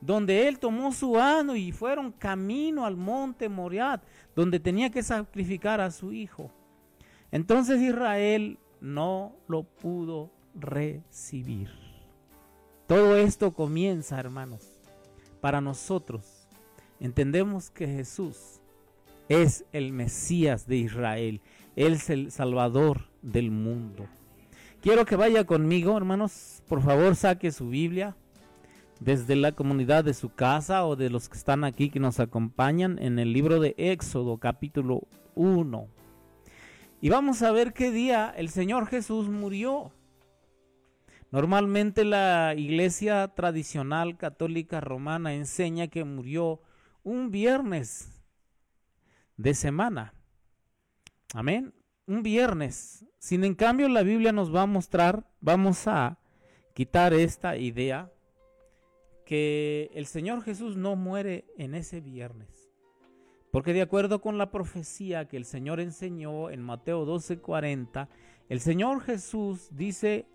donde 0.00 0.48
él 0.48 0.58
tomó 0.58 0.90
su 0.90 1.20
ano 1.20 1.54
y 1.54 1.70
fueron 1.70 2.12
camino 2.12 2.86
al 2.86 2.96
monte 2.96 3.50
Moriat, 3.50 4.02
donde 4.34 4.58
tenía 4.58 4.88
que 4.88 5.02
sacrificar 5.02 5.82
a 5.82 5.90
su 5.90 6.14
hijo. 6.14 6.50
Entonces 7.30 7.78
Israel 7.82 8.58
no 8.80 9.36
lo 9.48 9.64
pudo 9.64 10.30
recibir. 10.54 11.68
Todo 12.86 13.18
esto 13.18 13.52
comienza, 13.52 14.18
hermanos, 14.18 14.66
para 15.42 15.60
nosotros. 15.60 16.48
Entendemos 17.00 17.68
que 17.68 17.86
Jesús 17.86 18.62
es 19.28 19.66
el 19.72 19.92
Mesías 19.92 20.66
de 20.66 20.76
Israel, 20.76 21.42
Él 21.76 21.92
es 21.92 22.08
el 22.08 22.30
Salvador 22.30 23.10
del 23.20 23.50
mundo. 23.50 24.08
Quiero 24.82 25.04
que 25.04 25.14
vaya 25.14 25.44
conmigo, 25.44 25.94
hermanos, 25.94 26.62
por 26.66 26.80
favor 26.80 27.14
saque 27.14 27.52
su 27.52 27.68
Biblia 27.68 28.16
desde 28.98 29.36
la 29.36 29.52
comunidad 29.52 30.04
de 30.04 30.14
su 30.14 30.30
casa 30.30 30.86
o 30.86 30.96
de 30.96 31.10
los 31.10 31.28
que 31.28 31.36
están 31.36 31.64
aquí 31.64 31.90
que 31.90 32.00
nos 32.00 32.18
acompañan 32.18 32.98
en 32.98 33.18
el 33.18 33.34
libro 33.34 33.60
de 33.60 33.74
Éxodo 33.76 34.38
capítulo 34.38 35.02
1. 35.34 35.86
Y 37.02 37.10
vamos 37.10 37.42
a 37.42 37.52
ver 37.52 37.74
qué 37.74 37.90
día 37.90 38.32
el 38.34 38.48
Señor 38.48 38.86
Jesús 38.86 39.28
murió. 39.28 39.92
Normalmente 41.30 42.06
la 42.06 42.54
iglesia 42.56 43.28
tradicional 43.28 44.16
católica 44.16 44.80
romana 44.80 45.34
enseña 45.34 45.88
que 45.88 46.04
murió 46.04 46.62
un 47.02 47.30
viernes 47.30 48.22
de 49.36 49.52
semana. 49.52 50.14
Amén. 51.34 51.74
Un 52.10 52.24
viernes. 52.24 53.06
Sin 53.20 53.44
en 53.44 53.54
cambio 53.54 53.88
la 53.88 54.02
Biblia 54.02 54.32
nos 54.32 54.52
va 54.52 54.62
a 54.62 54.66
mostrar, 54.66 55.30
vamos 55.40 55.86
a 55.86 56.18
quitar 56.74 57.14
esta 57.14 57.56
idea 57.56 58.10
que 59.24 59.92
el 59.94 60.06
Señor 60.06 60.42
Jesús 60.42 60.76
no 60.76 60.96
muere 60.96 61.44
en 61.56 61.76
ese 61.76 62.00
viernes. 62.00 62.68
Porque 63.52 63.72
de 63.72 63.82
acuerdo 63.82 64.20
con 64.20 64.38
la 64.38 64.50
profecía 64.50 65.28
que 65.28 65.36
el 65.36 65.44
Señor 65.44 65.78
enseñó 65.78 66.50
en 66.50 66.62
Mateo 66.62 67.06
12:40, 67.06 68.08
el 68.48 68.58
Señor 68.58 69.02
Jesús 69.02 69.68
dice 69.70 70.26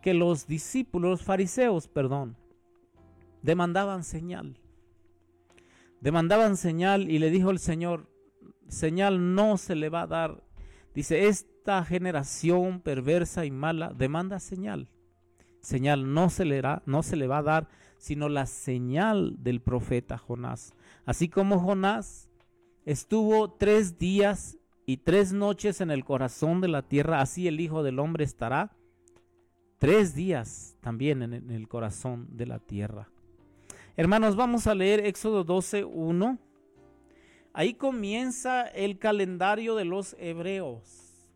que 0.00 0.14
los 0.14 0.46
discípulos 0.46 1.22
fariseos, 1.22 1.86
perdón, 1.86 2.34
demandaban 3.42 4.04
señal. 4.04 4.58
Demandaban 6.00 6.56
señal 6.56 7.10
y 7.10 7.18
le 7.18 7.30
dijo 7.30 7.50
el 7.50 7.58
Señor, 7.58 8.08
señal 8.68 9.34
no 9.34 9.58
se 9.58 9.74
le 9.74 9.90
va 9.90 10.00
a 10.00 10.06
dar. 10.06 10.43
Dice, 10.94 11.26
esta 11.26 11.84
generación 11.84 12.80
perversa 12.80 13.44
y 13.44 13.50
mala 13.50 13.92
demanda 13.92 14.38
señal. 14.38 14.88
Señal 15.60 16.12
no 16.12 16.30
se 16.30 16.44
le, 16.44 16.62
no 16.86 17.02
se 17.02 17.16
le 17.16 17.26
va 17.26 17.38
a 17.38 17.42
dar 17.42 17.68
sino 17.98 18.28
la 18.28 18.44
señal 18.44 19.42
del 19.42 19.62
profeta 19.62 20.18
Jonás. 20.18 20.74
Así 21.06 21.30
como 21.30 21.58
Jonás 21.58 22.28
estuvo 22.84 23.50
tres 23.52 23.98
días 23.98 24.58
y 24.84 24.98
tres 24.98 25.32
noches 25.32 25.80
en 25.80 25.90
el 25.90 26.04
corazón 26.04 26.60
de 26.60 26.68
la 26.68 26.82
tierra, 26.82 27.22
así 27.22 27.48
el 27.48 27.60
Hijo 27.60 27.82
del 27.82 27.98
Hombre 27.98 28.24
estará 28.24 28.76
tres 29.78 30.14
días 30.14 30.76
también 30.80 31.22
en 31.22 31.50
el 31.50 31.66
corazón 31.66 32.28
de 32.30 32.46
la 32.46 32.58
tierra. 32.58 33.08
Hermanos, 33.96 34.36
vamos 34.36 34.66
a 34.66 34.74
leer 34.74 35.06
Éxodo 35.06 35.44
12, 35.44 35.84
1. 35.84 36.38
Ahí 37.56 37.74
comienza 37.74 38.66
el 38.66 38.98
calendario 38.98 39.76
de 39.76 39.84
los 39.84 40.16
hebreos. 40.18 41.30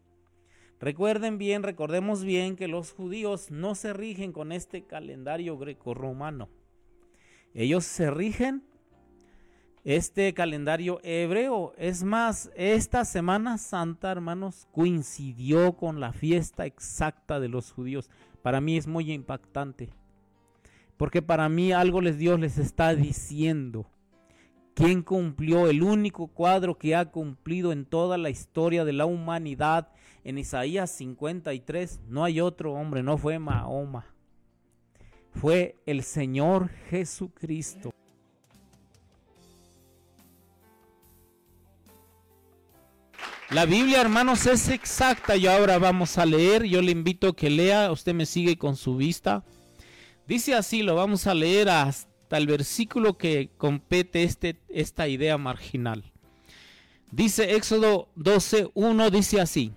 Recuerden 0.81 1.39
bien, 1.39 1.63
recordemos 1.63 2.25
bien 2.25 2.57
que 2.57 2.67
los 2.67 2.93
judíos 2.93 3.53
no 3.53 3.77
se 3.77 3.93
rigen 3.93 4.33
con 4.33 4.51
este 4.51 4.85
calendario 4.85 5.57
greco-romano. 5.57 6.49
Ellos 7.55 7.85
se 7.85 8.11
rigen 8.11 8.65
este 9.85 10.35
calendario 10.35 10.99
hebreo. 11.05 11.73
Es 11.79 12.03
más, 12.03 12.51
esta 12.57 13.05
Semana 13.05 13.57
Santa, 13.57 14.11
hermanos, 14.11 14.67
coincidió 14.73 15.77
con 15.77 16.01
la 16.01 16.13
fiesta 16.13 16.67
exacta 16.67 17.39
de 17.39 17.49
los 17.49 17.71
judíos. 17.71 18.11
Para 18.43 18.61
mí 18.61 18.77
es 18.77 18.89
muy 18.89 19.13
impactante. 19.13 19.91
Porque 20.97 21.23
para 21.23 21.49
mí 21.49 21.71
algo 21.71 22.01
Dios 22.01 22.41
les 22.41 22.59
está 22.59 22.97
diciendo. 22.97 23.89
¿Quién 24.79 25.03
cumplió 25.03 25.69
el 25.69 25.83
único 25.83 26.29
cuadro 26.29 26.79
que 26.79 26.95
ha 26.95 27.11
cumplido 27.11 27.73
en 27.73 27.85
toda 27.85 28.17
la 28.17 28.31
historia 28.31 28.85
de 28.85 28.93
la 28.93 29.07
humanidad? 29.07 29.89
En 30.23 30.39
Isaías 30.39 30.91
53 30.93 32.01
no 32.09 32.23
hay 32.25 32.41
otro 32.41 32.73
hombre, 32.75 33.03
no 33.03 33.19
fue 33.19 33.39
Mahoma 33.39 34.07
fue 35.39 35.77
el 35.87 36.03
Señor 36.03 36.71
Jesucristo. 36.91 37.93
La 43.51 43.65
Biblia, 43.65 44.01
hermanos, 44.01 44.47
es 44.47 44.69
exacta. 44.69 45.37
Y 45.37 45.47
ahora 45.47 45.79
vamos 45.79 46.19
a 46.19 46.27
leer. 46.27 46.65
Yo 46.65 46.83
le 46.83 46.91
invito 46.91 47.29
a 47.29 47.37
que 47.37 47.49
lea. 47.49 47.91
Usted 47.91 48.15
me 48.15 48.27
sigue 48.27 48.59
con 48.59 48.77
su 48.77 48.97
vista. 48.97 49.43
Dice 50.27 50.55
así, 50.55 50.83
lo 50.83 50.95
vamos 50.95 51.27
a 51.27 51.35
leer 51.35 51.71
hasta 51.71 52.08
el 52.37 52.47
versículo 52.47 53.17
que 53.17 53.51
compete 53.57 54.25
este, 54.25 54.61
esta 54.69 55.09
idea 55.09 55.39
marginal. 55.39 56.13
Dice 57.11 57.55
Éxodo 57.55 58.11
12, 58.17 58.71
1, 58.75 59.11
dice 59.11 59.41
así. 59.41 59.73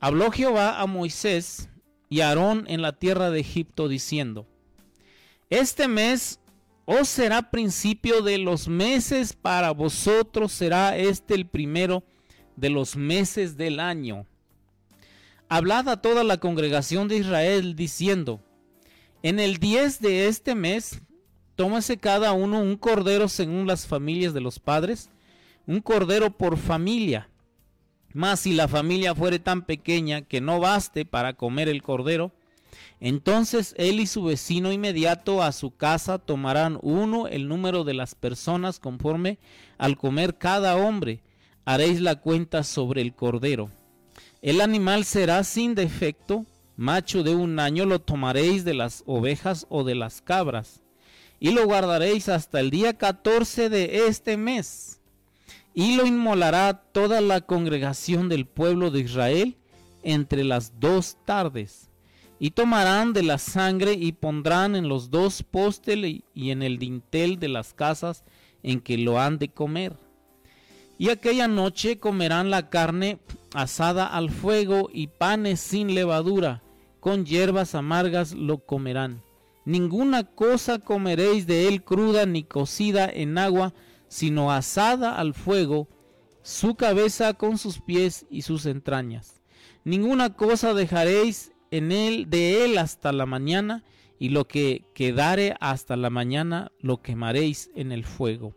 Habló 0.00 0.30
Jehová 0.30 0.80
a 0.80 0.86
Moisés 0.86 1.68
y 2.08 2.20
a 2.20 2.28
Aarón 2.28 2.64
en 2.68 2.80
la 2.80 2.92
tierra 2.92 3.30
de 3.30 3.40
Egipto 3.40 3.88
diciendo, 3.88 4.46
este 5.50 5.86
mes 5.86 6.40
os 6.86 7.08
será 7.08 7.50
principio 7.50 8.22
de 8.22 8.38
los 8.38 8.68
meses, 8.68 9.34
para 9.34 9.70
vosotros 9.72 10.52
será 10.52 10.96
este 10.96 11.34
el 11.34 11.46
primero 11.46 12.02
de 12.56 12.70
los 12.70 12.96
meses 12.96 13.56
del 13.56 13.78
año. 13.78 14.26
Hablad 15.48 15.88
a 15.90 16.00
toda 16.00 16.24
la 16.24 16.38
congregación 16.38 17.08
de 17.08 17.18
Israel 17.18 17.76
diciendo, 17.76 18.42
en 19.22 19.38
el 19.38 19.58
10 19.58 20.00
de 20.00 20.26
este 20.26 20.54
mes, 20.54 21.02
tómase 21.62 21.96
cada 21.96 22.32
uno 22.32 22.58
un 22.58 22.76
cordero 22.76 23.28
según 23.28 23.68
las 23.68 23.86
familias 23.86 24.34
de 24.34 24.40
los 24.40 24.58
padres, 24.58 25.10
un 25.64 25.80
cordero 25.80 26.32
por 26.32 26.56
familia. 26.56 27.28
Mas 28.12 28.40
si 28.40 28.52
la 28.52 28.66
familia 28.66 29.14
fuere 29.14 29.38
tan 29.38 29.62
pequeña 29.62 30.22
que 30.22 30.40
no 30.40 30.58
baste 30.58 31.04
para 31.04 31.34
comer 31.34 31.68
el 31.68 31.80
cordero, 31.80 32.32
entonces 32.98 33.76
él 33.78 34.00
y 34.00 34.08
su 34.08 34.24
vecino 34.24 34.72
inmediato 34.72 35.40
a 35.40 35.52
su 35.52 35.70
casa 35.76 36.18
tomarán 36.18 36.80
uno 36.82 37.28
el 37.28 37.46
número 37.46 37.84
de 37.84 37.94
las 37.94 38.16
personas 38.16 38.80
conforme 38.80 39.38
al 39.78 39.96
comer 39.96 40.38
cada 40.38 40.74
hombre. 40.74 41.22
haréis 41.64 42.00
la 42.00 42.16
cuenta 42.16 42.64
sobre 42.64 43.02
el 43.02 43.14
cordero. 43.14 43.70
El 44.40 44.60
animal 44.60 45.04
será 45.04 45.44
sin 45.44 45.76
defecto, 45.76 46.44
macho 46.76 47.22
de 47.22 47.36
un 47.36 47.60
año 47.60 47.86
lo 47.86 48.00
tomaréis 48.00 48.64
de 48.64 48.74
las 48.74 49.04
ovejas 49.06 49.64
o 49.68 49.84
de 49.84 49.94
las 49.94 50.22
cabras, 50.22 50.81
y 51.42 51.50
lo 51.50 51.66
guardaréis 51.66 52.28
hasta 52.28 52.60
el 52.60 52.70
día 52.70 52.96
14 52.96 53.68
de 53.68 54.06
este 54.06 54.36
mes, 54.36 55.00
y 55.74 55.96
lo 55.96 56.06
inmolará 56.06 56.84
toda 56.92 57.20
la 57.20 57.40
congregación 57.40 58.28
del 58.28 58.46
pueblo 58.46 58.92
de 58.92 59.00
Israel 59.00 59.56
entre 60.04 60.44
las 60.44 60.78
dos 60.78 61.16
tardes. 61.24 61.90
Y 62.38 62.52
tomarán 62.52 63.12
de 63.12 63.24
la 63.24 63.38
sangre 63.38 63.94
y 63.94 64.12
pondrán 64.12 64.76
en 64.76 64.88
los 64.88 65.10
dos 65.10 65.42
postes 65.42 65.98
y 66.32 66.50
en 66.52 66.62
el 66.62 66.78
dintel 66.78 67.40
de 67.40 67.48
las 67.48 67.74
casas 67.74 68.22
en 68.62 68.80
que 68.80 68.96
lo 68.96 69.20
han 69.20 69.38
de 69.38 69.48
comer. 69.48 69.96
Y 70.96 71.08
aquella 71.08 71.48
noche 71.48 71.98
comerán 71.98 72.50
la 72.50 72.70
carne 72.70 73.18
asada 73.52 74.06
al 74.06 74.30
fuego 74.30 74.90
y 74.92 75.08
panes 75.08 75.58
sin 75.58 75.96
levadura, 75.96 76.62
con 77.00 77.26
hierbas 77.26 77.74
amargas 77.74 78.32
lo 78.32 78.58
comerán. 78.58 79.22
Ninguna 79.64 80.24
cosa 80.24 80.78
comeréis 80.78 81.46
de 81.46 81.68
él 81.68 81.84
cruda 81.84 82.26
ni 82.26 82.42
cocida 82.42 83.08
en 83.08 83.38
agua, 83.38 83.74
sino 84.08 84.50
asada 84.52 85.16
al 85.16 85.34
fuego, 85.34 85.88
su 86.42 86.74
cabeza 86.74 87.34
con 87.34 87.58
sus 87.58 87.80
pies 87.80 88.26
y 88.28 88.42
sus 88.42 88.66
entrañas. 88.66 89.40
Ninguna 89.84 90.34
cosa 90.34 90.74
dejaréis 90.74 91.52
en 91.70 91.92
él 91.92 92.28
de 92.28 92.64
él 92.64 92.78
hasta 92.78 93.12
la 93.12 93.26
mañana, 93.26 93.84
y 94.18 94.28
lo 94.28 94.46
que 94.46 94.84
quedare 94.94 95.56
hasta 95.58 95.96
la 95.96 96.10
mañana 96.10 96.70
lo 96.80 97.02
quemaréis 97.02 97.70
en 97.74 97.90
el 97.90 98.04
fuego. 98.04 98.54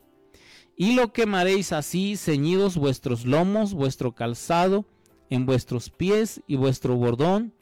Y 0.75 0.93
lo 0.93 1.13
quemaréis 1.13 1.71
así, 1.71 2.17
ceñidos 2.17 2.77
vuestros 2.77 3.25
lomos, 3.25 3.73
vuestro 3.73 4.13
calzado, 4.13 4.85
en 5.29 5.45
vuestros 5.45 5.89
pies 5.89 6.41
y 6.47 6.55
vuestro 6.55 6.95
bordón, 6.95 7.53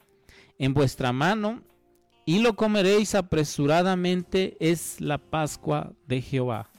en 0.58 0.74
vuestra 0.74 1.14
mano, 1.14 1.62
y 2.26 2.40
lo 2.40 2.56
comeréis 2.56 3.16
apresuradamente, 3.16 4.56
es 4.60 5.02
la 5.02 5.18
Pascua 5.18 5.94
de 6.08 6.22
Jehová. 6.22 6.70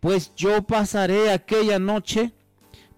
Pues 0.00 0.34
yo 0.34 0.62
pasaré 0.62 1.30
aquella 1.30 1.78
noche 1.78 2.32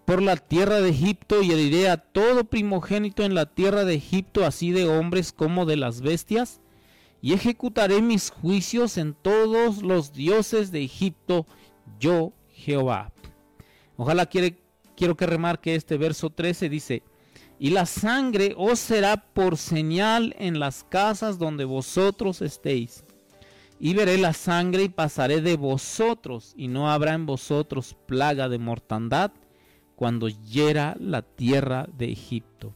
por 0.04 0.22
la 0.22 0.36
tierra 0.36 0.80
de 0.80 0.90
Egipto 0.90 1.42
y 1.42 1.50
heriré 1.50 1.88
a 1.88 1.96
todo 1.96 2.44
primogénito 2.44 3.24
en 3.24 3.34
la 3.34 3.46
tierra 3.46 3.84
de 3.84 3.94
Egipto, 3.94 4.44
así 4.44 4.70
de 4.70 4.86
hombres 4.86 5.32
como 5.32 5.66
de 5.66 5.76
las 5.76 6.00
bestias, 6.00 6.60
y 7.20 7.32
ejecutaré 7.32 8.02
mis 8.02 8.30
juicios 8.30 8.98
en 8.98 9.14
todos 9.14 9.82
los 9.82 10.12
dioses 10.12 10.70
de 10.70 10.84
Egipto, 10.84 11.46
yo 11.98 12.32
Jehová. 12.50 13.12
Ojalá 13.96 14.26
quiero 14.26 15.16
que 15.16 15.26
remarque 15.26 15.74
este 15.74 15.96
verso 15.96 16.30
13, 16.30 16.68
dice, 16.68 17.02
y 17.58 17.70
la 17.70 17.86
sangre 17.86 18.54
os 18.56 18.78
será 18.78 19.16
por 19.16 19.56
señal 19.56 20.34
en 20.38 20.58
las 20.58 20.84
casas 20.84 21.38
donde 21.38 21.64
vosotros 21.64 22.42
estéis. 22.42 23.04
Y 23.80 23.94
veré 23.94 24.18
la 24.18 24.32
sangre 24.32 24.84
y 24.84 24.88
pasaré 24.88 25.40
de 25.40 25.56
vosotros, 25.56 26.54
y 26.56 26.68
no 26.68 26.90
habrá 26.90 27.14
en 27.14 27.26
vosotros 27.26 27.96
plaga 28.06 28.48
de 28.48 28.58
mortandad 28.58 29.32
cuando 29.96 30.28
hiera 30.28 30.96
la 30.98 31.22
tierra 31.22 31.88
de 31.96 32.10
Egipto. 32.10 32.74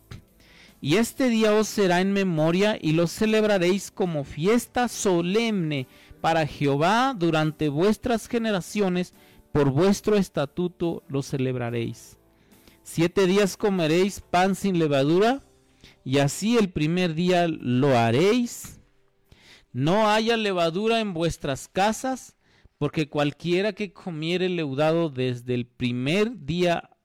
Y 0.80 0.96
este 0.96 1.28
día 1.28 1.54
os 1.54 1.66
será 1.66 2.00
en 2.00 2.12
memoria 2.12 2.78
y 2.80 2.92
lo 2.92 3.08
celebraréis 3.08 3.90
como 3.90 4.22
fiesta 4.22 4.86
solemne 4.86 5.88
para 6.20 6.46
Jehová 6.46 7.14
durante 7.16 7.68
vuestras 7.68 8.28
generaciones, 8.28 9.12
por 9.52 9.70
vuestro 9.70 10.16
estatuto 10.16 11.02
lo 11.08 11.22
celebraréis. 11.22 12.17
Siete 12.90 13.26
días 13.26 13.58
comeréis 13.58 14.22
pan 14.22 14.54
sin 14.54 14.78
levadura, 14.78 15.44
y 16.04 16.20
así 16.20 16.56
el 16.56 16.70
primer 16.70 17.14
día 17.14 17.46
lo 17.46 17.98
haréis. 17.98 18.80
No 19.74 20.08
haya 20.10 20.38
levadura 20.38 21.00
en 21.00 21.12
vuestras 21.12 21.68
casas, 21.68 22.34
porque 22.78 23.10
cualquiera 23.10 23.74
que 23.74 23.92
comiere 23.92 24.48
leudado 24.48 25.10
desde 25.10 25.52
el 25.52 25.66
primer 25.66 26.46
día 26.46 26.96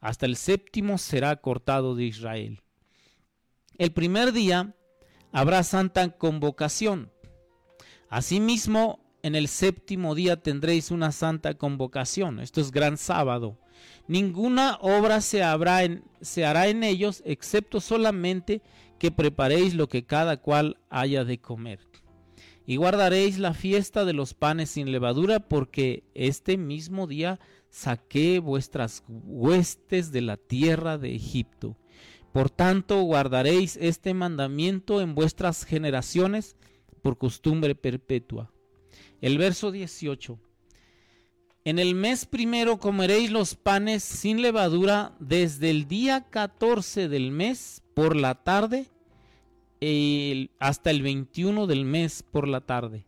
hasta 0.00 0.26
el 0.26 0.34
séptimo 0.34 0.98
será 0.98 1.36
cortado 1.36 1.94
de 1.94 2.04
Israel. 2.04 2.60
El 3.78 3.92
primer 3.92 4.32
día 4.32 4.74
habrá 5.30 5.62
santa 5.62 6.18
convocación. 6.18 7.12
Asimismo, 8.08 8.98
en 9.22 9.36
el 9.36 9.46
séptimo 9.46 10.16
día 10.16 10.42
tendréis 10.42 10.90
una 10.90 11.12
santa 11.12 11.54
convocación. 11.54 12.40
Esto 12.40 12.60
es 12.60 12.72
gran 12.72 12.98
sábado. 12.98 13.61
Ninguna 14.12 14.76
obra 14.82 15.22
se, 15.22 15.40
se 16.20 16.44
hará 16.44 16.68
en 16.68 16.84
ellos, 16.84 17.22
excepto 17.24 17.80
solamente 17.80 18.60
que 18.98 19.10
preparéis 19.10 19.72
lo 19.72 19.88
que 19.88 20.04
cada 20.04 20.36
cual 20.36 20.76
haya 20.90 21.24
de 21.24 21.40
comer. 21.40 21.78
Y 22.66 22.76
guardaréis 22.76 23.38
la 23.38 23.54
fiesta 23.54 24.04
de 24.04 24.12
los 24.12 24.34
panes 24.34 24.68
sin 24.68 24.92
levadura, 24.92 25.40
porque 25.40 26.04
este 26.12 26.58
mismo 26.58 27.06
día 27.06 27.40
saqué 27.70 28.38
vuestras 28.38 29.02
huestes 29.08 30.12
de 30.12 30.20
la 30.20 30.36
tierra 30.36 30.98
de 30.98 31.14
Egipto. 31.14 31.78
Por 32.34 32.50
tanto, 32.50 33.00
guardaréis 33.00 33.78
este 33.80 34.12
mandamiento 34.12 35.00
en 35.00 35.14
vuestras 35.14 35.64
generaciones 35.64 36.58
por 37.00 37.16
costumbre 37.16 37.74
perpetua. 37.74 38.52
El 39.22 39.38
verso 39.38 39.72
18. 39.72 40.38
En 41.64 41.78
el 41.78 41.94
mes 41.94 42.26
primero 42.26 42.78
comeréis 42.78 43.30
los 43.30 43.54
panes 43.54 44.02
sin 44.02 44.42
levadura 44.42 45.14
desde 45.20 45.70
el 45.70 45.86
día 45.86 46.26
14 46.28 47.08
del 47.08 47.30
mes 47.30 47.84
por 47.94 48.16
la 48.16 48.42
tarde 48.42 48.88
hasta 50.58 50.90
el 50.90 51.02
21 51.02 51.68
del 51.68 51.84
mes 51.84 52.24
por 52.24 52.48
la 52.48 52.62
tarde. 52.62 53.06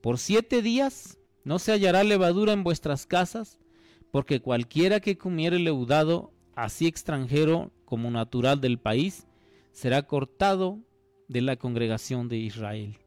Por 0.00 0.18
siete 0.18 0.62
días 0.62 1.18
no 1.42 1.58
se 1.58 1.72
hallará 1.72 2.04
levadura 2.04 2.52
en 2.52 2.62
vuestras 2.62 3.06
casas, 3.06 3.58
porque 4.12 4.40
cualquiera 4.40 5.00
que 5.00 5.18
comiere 5.18 5.58
leudado, 5.58 6.32
así 6.54 6.86
extranjero 6.86 7.72
como 7.84 8.10
natural 8.12 8.60
del 8.60 8.78
país, 8.78 9.26
será 9.72 10.02
cortado 10.06 10.78
de 11.26 11.40
la 11.40 11.56
congregación 11.56 12.28
de 12.28 12.36
Israel. 12.36 12.98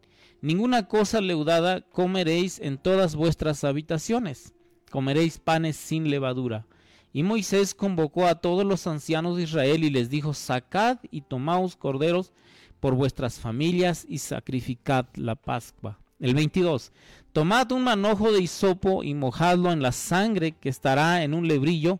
Ninguna 0.42 0.90
cosa 0.90 1.22
leudada 1.22 1.82
comeréis 1.82 2.60
en 2.60 2.78
todas 2.78 3.16
vuestras 3.16 3.64
habitaciones. 3.64 4.54
Comeréis 4.90 5.38
panes 5.38 5.76
sin 5.76 6.10
levadura. 6.10 6.66
Y 7.12 7.24
Moisés 7.24 7.74
convocó 7.74 8.28
a 8.28 8.36
todos 8.36 8.66
los 8.66 8.86
ancianos 8.88 9.38
de 9.38 9.44
Israel 9.44 9.84
y 9.84 9.90
les 9.90 10.10
dijo, 10.10 10.34
sacad 10.34 11.00
y 11.12 11.22
tomaos 11.22 11.76
corderos 11.76 12.32
por 12.80 12.96
vuestras 12.96 13.40
familias 13.40 14.06
y 14.08 14.20
sacrificad 14.20 15.06
la 15.16 15.36
Pascua. 15.36 16.00
El 16.20 16.36
22. 16.36 16.92
Tomad 17.34 17.72
un 17.72 17.84
manojo 17.84 18.32
de 18.32 18.42
hisopo 18.42 19.04
y 19.04 19.14
mojadlo 19.14 19.72
en 19.72 19.82
la 19.82 19.92
sangre 19.92 20.52
que 20.52 20.70
estará 20.70 21.24
en 21.24 21.34
un 21.34 21.48
lebrillo 21.48 22.00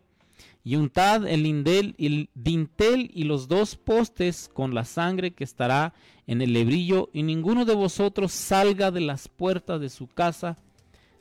y 0.62 0.76
untad 0.76 1.26
el, 1.26 1.44
lindel, 1.44 1.94
el 1.98 2.28
dintel 2.34 3.10
y 3.14 3.24
los 3.24 3.48
dos 3.48 3.76
postes 3.76 4.50
con 4.52 4.74
la 4.74 4.84
sangre 4.84 5.30
que 5.30 5.44
estará 5.44 5.94
en 6.26 6.42
el 6.42 6.52
lebrillo, 6.52 7.08
y 7.12 7.22
ninguno 7.22 7.64
de 7.64 7.74
vosotros 7.74 8.32
salga 8.32 8.90
de 8.90 9.00
las 9.00 9.28
puertas 9.28 9.80
de 9.80 9.88
su 9.88 10.06
casa 10.06 10.58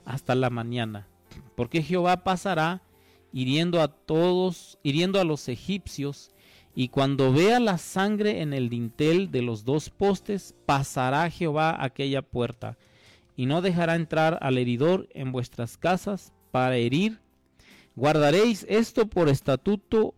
hasta 0.06 0.36
la 0.36 0.50
mañana, 0.50 1.08
porque 1.56 1.82
Jehová 1.82 2.24
pasará 2.24 2.82
hiriendo 3.32 3.82
a 3.82 3.90
todos, 3.90 4.78
hiriendo 4.84 5.20
a 5.20 5.24
los 5.24 5.48
egipcios, 5.48 6.32
y 6.76 6.90
cuando 6.90 7.34
vea 7.34 7.60
la 7.60 7.78
sangre 7.78 8.42
en 8.42 8.54
el 8.54 8.70
dintel 8.70 9.32
de 9.32 9.42
los 9.42 9.66
dos 9.66 9.90
postes, 9.90 10.56
pasará 10.66 11.30
Jehová 11.30 11.84
aquella 11.84 12.22
puerta, 12.22 12.78
y 13.36 13.46
no 13.46 13.62
dejará 13.62 13.96
entrar 13.96 14.38
al 14.42 14.58
heridor 14.58 15.08
en 15.14 15.32
vuestras 15.32 15.78
casas 15.78 16.34
para 16.52 16.78
herir 16.78 17.20
Guardaréis 18.00 18.66
esto 18.70 19.08
por 19.08 19.28
estatuto 19.28 20.14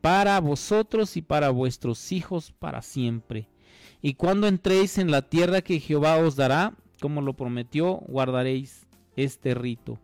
para 0.00 0.40
vosotros 0.40 1.18
y 1.18 1.22
para 1.22 1.50
vuestros 1.50 2.10
hijos 2.10 2.50
para 2.58 2.80
siempre. 2.80 3.50
Y 4.00 4.14
cuando 4.14 4.46
entréis 4.46 4.96
en 4.96 5.10
la 5.10 5.20
tierra 5.20 5.60
que 5.60 5.78
Jehová 5.78 6.16
os 6.16 6.36
dará, 6.36 6.72
como 6.98 7.20
lo 7.20 7.34
prometió, 7.34 7.96
guardaréis 8.08 8.86
este 9.16 9.52
rito. 9.52 9.98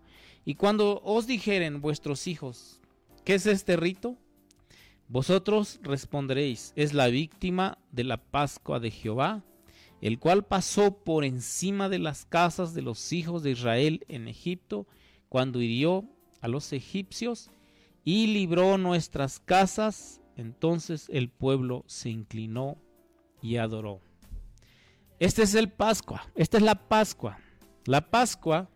Y 0.44 0.56
cuando 0.56 1.00
os 1.04 1.26
dijeren 1.26 1.80
vuestros 1.80 2.26
hijos, 2.26 2.80
¿qué 3.24 3.34
es 3.34 3.46
este 3.46 3.76
rito? 3.76 4.16
Vosotros 5.08 5.78
responderéis, 5.82 6.72
es 6.74 6.94
la 6.94 7.08
víctima 7.08 7.78
de 7.92 8.04
la 8.04 8.16
Pascua 8.16 8.80
de 8.80 8.90
Jehová, 8.90 9.44
el 10.00 10.18
cual 10.18 10.44
pasó 10.44 11.04
por 11.04 11.24
encima 11.24 11.88
de 11.88 12.00
las 12.00 12.24
casas 12.24 12.74
de 12.74 12.82
los 12.82 13.12
hijos 13.12 13.42
de 13.42 13.52
Israel 13.52 14.04
en 14.08 14.26
Egipto, 14.26 14.86
cuando 15.28 15.60
hirió 15.62 16.04
a 16.40 16.48
los 16.48 16.72
egipcios 16.72 17.50
y 18.04 18.26
libró 18.26 18.78
nuestras 18.78 19.38
casas. 19.38 20.20
Entonces 20.36 21.08
el 21.10 21.28
pueblo 21.28 21.84
se 21.86 22.10
inclinó 22.10 22.78
y 23.40 23.58
adoró. 23.58 24.00
Este 25.20 25.42
es 25.42 25.54
el 25.54 25.70
Pascua, 25.70 26.26
esta 26.34 26.56
es 26.56 26.64
la 26.64 26.88
Pascua. 26.88 27.38
La 27.84 28.10
Pascua 28.10 28.68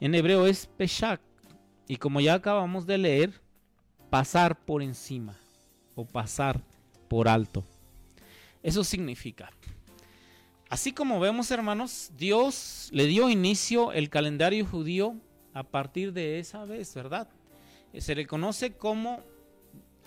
en 0.00 0.14
hebreo 0.14 0.46
es 0.46 0.66
Peshach 0.66 1.20
y 1.86 1.96
como 1.96 2.20
ya 2.20 2.34
acabamos 2.34 2.86
de 2.86 2.98
leer, 2.98 3.40
pasar 4.10 4.58
por 4.64 4.82
encima 4.82 5.36
o 5.94 6.04
pasar 6.04 6.60
por 7.08 7.28
alto. 7.28 7.64
Eso 8.62 8.84
significa. 8.84 9.50
Así 10.68 10.92
como 10.92 11.18
vemos, 11.18 11.50
hermanos, 11.50 12.12
Dios 12.16 12.90
le 12.92 13.06
dio 13.06 13.30
inicio 13.30 13.92
el 13.92 14.10
calendario 14.10 14.66
judío 14.66 15.16
a 15.54 15.62
partir 15.62 16.12
de 16.12 16.38
esa 16.38 16.64
vez, 16.66 16.94
¿verdad? 16.94 17.28
Se 17.96 18.14
le 18.14 18.26
conoce 18.26 18.74
como 18.74 19.20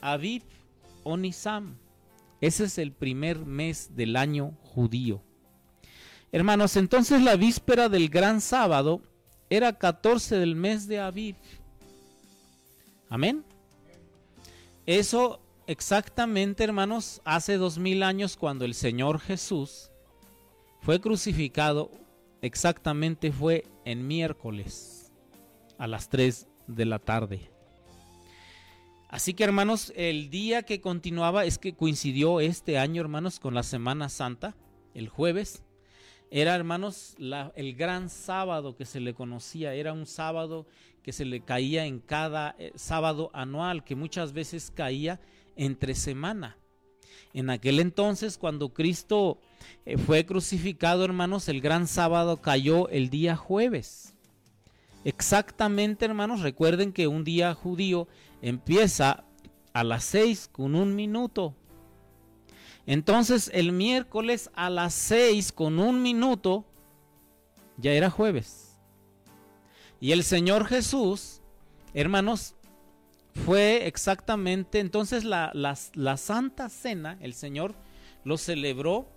Aviv 0.01 0.43
o 1.03 1.17
Nisam. 1.17 1.77
Ese 2.41 2.65
es 2.65 2.77
el 2.77 2.91
primer 2.91 3.39
mes 3.39 3.95
del 3.95 4.15
año 4.15 4.51
judío. 4.61 5.23
Hermanos, 6.31 6.77
entonces 6.77 7.21
la 7.21 7.35
víspera 7.35 7.89
del 7.89 8.09
gran 8.09 8.39
sábado 8.39 9.01
era 9.51 9.77
14 9.77 10.37
del 10.37 10.55
mes 10.55 10.87
de 10.87 11.01
Aviv. 11.01 11.35
Amén. 13.09 13.43
Eso 14.85 15.41
exactamente, 15.67 16.63
hermanos, 16.63 17.21
hace 17.25 17.57
dos 17.57 17.77
mil 17.77 18.01
años 18.01 18.37
cuando 18.37 18.63
el 18.63 18.73
Señor 18.73 19.19
Jesús 19.19 19.91
fue 20.79 21.01
crucificado, 21.01 21.91
exactamente 22.41 23.33
fue 23.33 23.65
en 23.83 24.07
miércoles 24.07 25.11
a 25.77 25.85
las 25.85 26.07
3 26.07 26.47
de 26.67 26.85
la 26.85 26.99
tarde. 26.99 27.51
Así 29.09 29.33
que 29.33 29.43
hermanos, 29.43 29.91
el 29.97 30.29
día 30.29 30.63
que 30.63 30.79
continuaba 30.79 31.43
es 31.43 31.57
que 31.57 31.75
coincidió 31.75 32.39
este 32.39 32.77
año, 32.77 33.01
hermanos, 33.01 33.41
con 33.41 33.53
la 33.53 33.63
Semana 33.63 34.07
Santa, 34.07 34.55
el 34.93 35.09
jueves. 35.09 35.65
Era, 36.33 36.55
hermanos, 36.55 37.17
el 37.55 37.75
gran 37.75 38.09
sábado 38.09 38.77
que 38.77 38.85
se 38.85 39.01
le 39.01 39.13
conocía. 39.13 39.73
Era 39.73 39.91
un 39.91 40.05
sábado 40.05 40.65
que 41.03 41.11
se 41.11 41.25
le 41.25 41.41
caía 41.41 41.85
en 41.85 41.99
cada 41.99 42.55
eh, 42.57 42.71
sábado 42.75 43.31
anual, 43.33 43.83
que 43.83 43.97
muchas 43.97 44.31
veces 44.31 44.71
caía 44.73 45.19
entre 45.57 45.93
semana. 45.93 46.57
En 47.33 47.49
aquel 47.49 47.81
entonces, 47.81 48.37
cuando 48.37 48.69
Cristo 48.69 49.39
eh, 49.85 49.97
fue 49.97 50.25
crucificado, 50.25 51.03
hermanos, 51.03 51.49
el 51.49 51.59
gran 51.59 51.85
sábado 51.85 52.37
cayó 52.37 52.87
el 52.87 53.09
día 53.09 53.35
jueves. 53.35 54.15
Exactamente, 55.03 56.05
hermanos, 56.05 56.39
recuerden 56.39 56.93
que 56.93 57.07
un 57.07 57.25
día 57.25 57.53
judío 57.53 58.07
empieza 58.41 59.25
a 59.73 59.83
las 59.83 60.05
seis 60.05 60.47
con 60.49 60.75
un 60.75 60.95
minuto. 60.95 61.55
Entonces 62.91 63.49
el 63.53 63.71
miércoles 63.71 64.49
a 64.53 64.69
las 64.69 64.93
seis 64.93 65.53
con 65.53 65.79
un 65.79 66.01
minuto 66.01 66.65
ya 67.77 67.93
era 67.93 68.09
jueves. 68.09 68.77
Y 70.01 70.11
el 70.11 70.25
Señor 70.25 70.65
Jesús, 70.65 71.39
hermanos, 71.93 72.53
fue 73.45 73.87
exactamente, 73.87 74.81
entonces 74.81 75.23
la, 75.23 75.53
la 75.53 76.17
Santa 76.17 76.67
Cena, 76.67 77.17
el 77.21 77.33
Señor 77.33 77.75
lo 78.25 78.37
celebró 78.37 79.07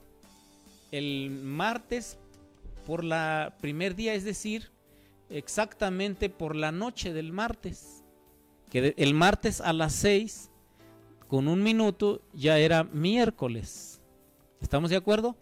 el 0.93 1.31
martes 1.31 2.17
por 2.87 3.03
la 3.03 3.57
primer 3.61 3.97
día, 3.97 4.15
es 4.15 4.23
decir, 4.23 4.71
exactamente 5.31 6.31
por 6.31 6.55
la 6.55 6.71
noche 6.71 7.13
del 7.13 7.33
martes 7.33 8.05
que 8.71 8.95
el 8.97 9.15
martes 9.15 9.61
a 9.61 9.73
las 9.73 9.95
6 9.95 10.53
con 11.29 11.49
un 11.49 11.63
minuto 11.63 12.23
ya 12.33 12.59
era 12.59 12.85
miércoles. 12.85 14.01
¿Estamos 14.61 14.91
de 14.91 14.97
acuerdo? 14.97 15.37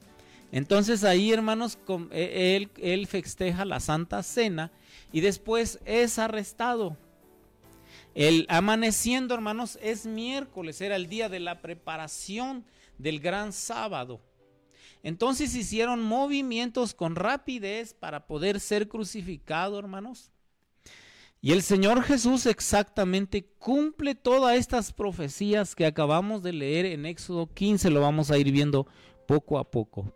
Entonces 0.51 1.05
ahí, 1.05 1.33
hermanos, 1.33 1.79
e, 2.11 2.57
él, 2.57 2.71
él 2.79 3.07
festeja 3.07 3.65
la 3.65 3.81
Santa 3.81 4.23
Cena 4.23 4.71
y 5.13 5.21
después 5.21 5.79
es 5.85 6.19
arrestado. 6.19 6.97
El 8.15 8.47
amaneciendo, 8.49 9.35
hermanos, 9.35 9.79
es 9.81 10.07
miércoles, 10.07 10.81
era 10.81 10.97
el 10.97 11.07
día 11.07 11.29
de 11.29 11.41
la 11.41 11.63
preparación 11.63 12.65
del 12.99 13.21
gran 13.21 13.53
sábado. 13.53 14.21
Entonces 15.03 15.55
hicieron 15.55 16.03
movimientos 16.03 16.95
con 16.95 17.17
rapidez 17.17 17.95
para 17.95 18.27
poder 18.27 18.61
ser 18.61 18.89
crucificado, 18.89 19.79
hermanos. 19.79 20.32
Y 21.45 21.51
el 21.51 21.63
Señor 21.63 22.05
Jesús 22.05 22.47
exactamente 22.47 23.45
cumple 23.59 24.15
todas 24.15 24.57
estas 24.57 24.93
profecías 24.93 25.75
que 25.75 25.87
acabamos 25.87 26.45
de 26.45 26.53
leer 26.53 26.87
en 26.87 27.05
Éxodo 27.05 27.53
15, 27.53 27.91
lo 27.91 28.01
vamos 28.01 28.31
a 28.31 28.39
ir 28.39 28.53
viendo 28.53 28.87
poco 29.27 29.59
a 29.59 29.69
poco. 29.69 30.15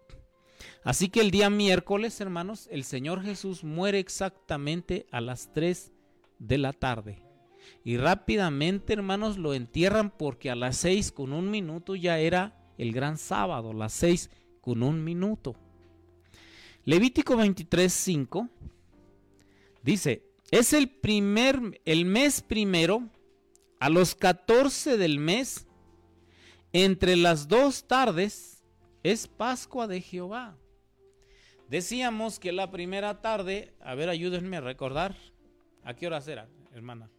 Así 0.84 1.08
que 1.08 1.20
el 1.20 1.32
día 1.32 1.50
miércoles, 1.50 2.20
hermanos, 2.20 2.68
el 2.70 2.84
Señor 2.84 3.24
Jesús 3.24 3.64
muere 3.64 3.98
exactamente 3.98 5.08
a 5.10 5.20
las 5.20 5.52
3 5.52 5.92
de 6.38 6.58
la 6.58 6.72
tarde. 6.72 7.20
Y 7.82 7.96
rápidamente, 7.96 8.92
hermanos, 8.92 9.36
lo 9.36 9.52
entierran 9.52 10.10
porque 10.16 10.48
a 10.48 10.54
las 10.54 10.76
6 10.76 11.10
con 11.10 11.32
un 11.32 11.50
minuto 11.50 11.96
ya 11.96 12.20
era 12.20 12.56
el 12.78 12.92
gran 12.92 13.18
sábado, 13.18 13.72
las 13.72 13.92
6 13.94 14.30
con 14.60 14.84
un 14.84 15.02
minuto. 15.02 15.56
Levítico 16.84 17.36
23, 17.36 17.92
5 17.92 18.48
dice, 19.82 20.22
es 20.50 20.72
el 20.72 20.88
primer, 20.88 21.80
el 21.84 22.04
mes 22.04 22.42
primero, 22.42 23.08
a 23.80 23.88
los 23.88 24.14
14 24.14 24.96
del 24.96 25.18
mes, 25.18 25.66
entre 26.72 27.16
las 27.16 27.48
dos 27.48 27.86
tardes, 27.86 28.64
es 29.02 29.26
Pascua 29.26 29.86
de 29.86 30.00
Jehová. 30.00 30.56
Decíamos 31.68 32.38
que 32.38 32.52
la 32.52 32.70
primera 32.70 33.20
tarde, 33.20 33.74
a 33.80 33.94
ver, 33.94 34.08
ayúdenme 34.08 34.56
a 34.56 34.60
recordar, 34.60 35.16
¿a 35.82 35.94
qué 35.94 36.06
hora 36.06 36.22
era, 36.26 36.48
hermana? 36.72 37.10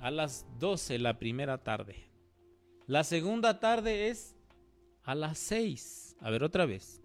A 0.00 0.10
las 0.10 0.46
12 0.58 0.98
la 0.98 1.18
primera 1.18 1.58
tarde. 1.58 1.96
La 2.86 3.04
segunda 3.04 3.60
tarde 3.60 4.08
es 4.08 4.34
a 5.04 5.14
las 5.14 5.38
6. 5.38 6.16
A 6.20 6.30
ver, 6.30 6.42
otra 6.42 6.66
vez. 6.66 7.00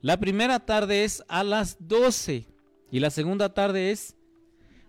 La 0.00 0.18
primera 0.18 0.58
tarde 0.60 1.04
es 1.04 1.22
a 1.28 1.44
las 1.44 1.76
12. 1.86 2.46
Y 2.90 3.00
la 3.00 3.10
segunda 3.10 3.54
tarde 3.54 3.90
es 3.90 4.16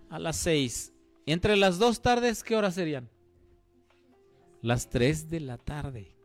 a 0.09 0.19
las 0.19 0.37
6. 0.37 0.93
Entre 1.25 1.55
las 1.55 1.77
dos 1.77 2.01
tardes, 2.01 2.43
¿qué 2.43 2.55
horas 2.55 2.75
serían? 2.75 3.09
Las 4.61 4.89
3 4.89 5.29
de 5.29 5.39
la 5.39 5.57
tarde. 5.57 6.15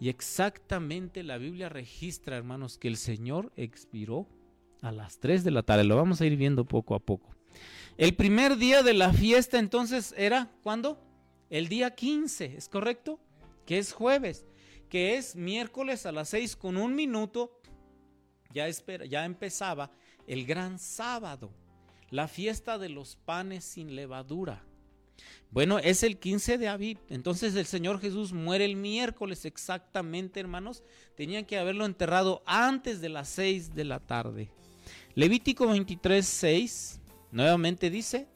Y 0.00 0.08
exactamente 0.08 1.22
la 1.22 1.38
Biblia 1.38 1.68
registra, 1.68 2.36
hermanos, 2.36 2.78
que 2.78 2.88
el 2.88 2.96
Señor 2.96 3.52
expiró 3.56 4.26
a 4.80 4.90
las 4.90 5.18
3 5.18 5.44
de 5.44 5.50
la 5.50 5.62
tarde. 5.62 5.84
Lo 5.84 5.96
vamos 5.96 6.20
a 6.20 6.26
ir 6.26 6.36
viendo 6.36 6.64
poco 6.64 6.94
a 6.94 6.98
poco. 6.98 7.34
El 7.96 8.14
primer 8.16 8.56
día 8.56 8.82
de 8.82 8.94
la 8.94 9.12
fiesta 9.12 9.58
entonces 9.58 10.14
era, 10.16 10.50
¿cuándo? 10.62 10.98
El 11.50 11.68
día 11.68 11.94
15, 11.94 12.56
¿es 12.56 12.68
correcto? 12.68 13.20
Que 13.66 13.78
es 13.78 13.92
jueves, 13.92 14.46
que 14.88 15.16
es 15.16 15.36
miércoles 15.36 16.06
a 16.06 16.12
las 16.12 16.30
6 16.30 16.56
con 16.56 16.76
un 16.76 16.94
minuto. 16.94 17.60
Ya, 18.52 18.66
espera, 18.66 19.04
ya 19.04 19.24
empezaba 19.24 19.90
el 20.26 20.46
gran 20.46 20.78
sábado, 20.78 21.50
la 22.10 22.28
fiesta 22.28 22.78
de 22.78 22.88
los 22.88 23.16
panes 23.16 23.64
sin 23.64 23.94
levadura. 23.96 24.62
Bueno, 25.50 25.78
es 25.78 26.02
el 26.02 26.18
15 26.18 26.58
de 26.58 26.68
Aviv. 26.68 26.98
Entonces 27.08 27.54
el 27.54 27.66
Señor 27.66 28.00
Jesús 28.00 28.32
muere 28.32 28.64
el 28.64 28.76
miércoles 28.76 29.44
exactamente, 29.44 30.40
hermanos. 30.40 30.82
Tenían 31.16 31.44
que 31.44 31.58
haberlo 31.58 31.86
enterrado 31.86 32.42
antes 32.44 33.00
de 33.00 33.08
las 33.08 33.28
6 33.28 33.74
de 33.74 33.84
la 33.84 34.00
tarde. 34.00 34.50
Levítico 35.14 35.68
23, 35.68 36.26
6 36.26 37.00
nuevamente 37.30 37.90
dice, 37.90 38.26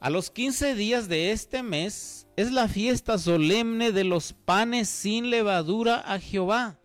a 0.00 0.10
los 0.10 0.30
15 0.30 0.74
días 0.74 1.08
de 1.08 1.30
este 1.30 1.62
mes 1.62 2.26
es 2.36 2.52
la 2.52 2.68
fiesta 2.68 3.18
solemne 3.18 3.92
de 3.92 4.04
los 4.04 4.32
panes 4.32 4.88
sin 4.88 5.30
levadura 5.30 6.00
a 6.00 6.18
Jehová. 6.18 6.78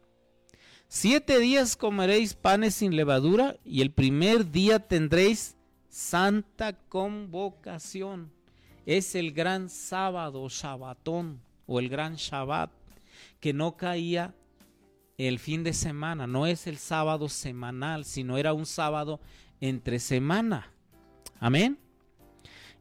Siete 0.91 1.37
días 1.37 1.75
comeréis 1.75 2.33
panes 2.33 2.73
sin 2.73 2.95
levadura 2.95 3.55
y 3.63 3.81
el 3.81 3.91
primer 3.91 4.49
día 4.49 4.79
tendréis 4.79 5.55
santa 5.87 6.73
convocación. 6.73 8.31
Es 8.87 9.13
el 9.13 9.31
gran 9.31 9.69
sábado, 9.69 10.49
Shabbatón, 10.49 11.41
o 11.67 11.79
el 11.79 11.89
gran 11.89 12.15
Shabbat, 12.15 12.71
que 13.39 13.53
no 13.53 13.77
caía 13.77 14.33
el 15.19 15.37
fin 15.37 15.63
de 15.63 15.73
semana, 15.73 16.25
no 16.25 16.47
es 16.47 16.65
el 16.65 16.79
sábado 16.79 17.29
semanal, 17.29 18.03
sino 18.03 18.39
era 18.39 18.53
un 18.53 18.65
sábado 18.65 19.19
entre 19.61 19.99
semana. 19.99 20.73
Amén. 21.39 21.77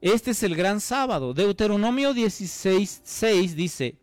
Este 0.01 0.31
es 0.31 0.43
el 0.43 0.57
gran 0.57 0.81
sábado. 0.81 1.35
Deuteronomio 1.35 2.15
16, 2.15 3.03
6 3.05 3.55
dice, 3.55 3.97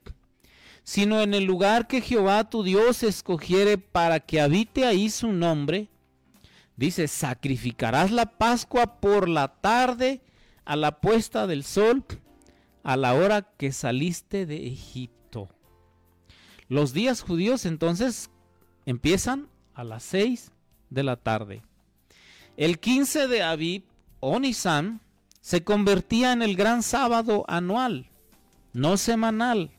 sino 0.85 1.19
en 1.21 1.33
el 1.33 1.43
lugar 1.45 1.87
que 1.87 1.99
Jehová 1.99 2.47
tu 2.49 2.63
Dios 2.63 3.01
escogiere 3.01 3.79
para 3.79 4.19
que 4.19 4.39
habite 4.39 4.85
ahí 4.85 5.09
su 5.09 5.33
nombre. 5.33 5.89
Dice, 6.77 7.07
sacrificarás 7.07 8.11
la 8.11 8.37
Pascua 8.37 9.01
por 9.01 9.27
la 9.27 9.47
tarde 9.47 10.21
a 10.63 10.75
la 10.75 11.01
puesta 11.01 11.47
del 11.47 11.63
sol, 11.63 12.05
a 12.83 12.97
la 12.97 13.15
hora 13.15 13.41
que 13.57 13.71
saliste 13.71 14.45
de 14.45 14.67
Egipto. 14.67 15.49
Los 16.69 16.93
días 16.93 17.21
judíos 17.21 17.65
entonces 17.65 18.29
empiezan 18.85 19.49
a 19.73 19.83
las 19.83 20.03
6 20.03 20.51
de 20.91 21.03
la 21.03 21.15
tarde. 21.15 21.63
El 22.57 22.79
15 22.79 23.27
de 23.27 23.41
Abib 23.41 23.83
o 24.19 24.39
se 25.41 25.63
convertía 25.63 26.31
en 26.31 26.43
el 26.43 26.55
gran 26.55 26.83
sábado 26.83 27.43
anual, 27.47 28.09
no 28.73 28.97
semanal. 28.97 29.74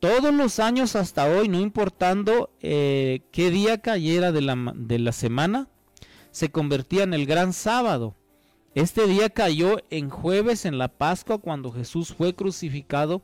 Todos 0.00 0.34
los 0.34 0.58
años 0.58 0.94
hasta 0.94 1.26
hoy, 1.26 1.48
no 1.48 1.58
importando 1.60 2.50
eh, 2.60 3.22
qué 3.32 3.50
día 3.50 3.80
cayera 3.80 4.30
de 4.30 4.42
la, 4.42 4.72
de 4.74 4.98
la 4.98 5.12
semana, 5.12 5.68
se 6.30 6.50
convertía 6.50 7.02
en 7.02 7.14
el 7.14 7.24
gran 7.24 7.52
sábado. 7.54 8.14
Este 8.74 9.06
día 9.06 9.30
cayó 9.30 9.78
en 9.88 10.10
jueves 10.10 10.66
en 10.66 10.76
la 10.76 10.88
Pascua 10.88 11.38
cuando 11.38 11.72
Jesús 11.72 12.12
fue 12.12 12.34
crucificado. 12.34 13.22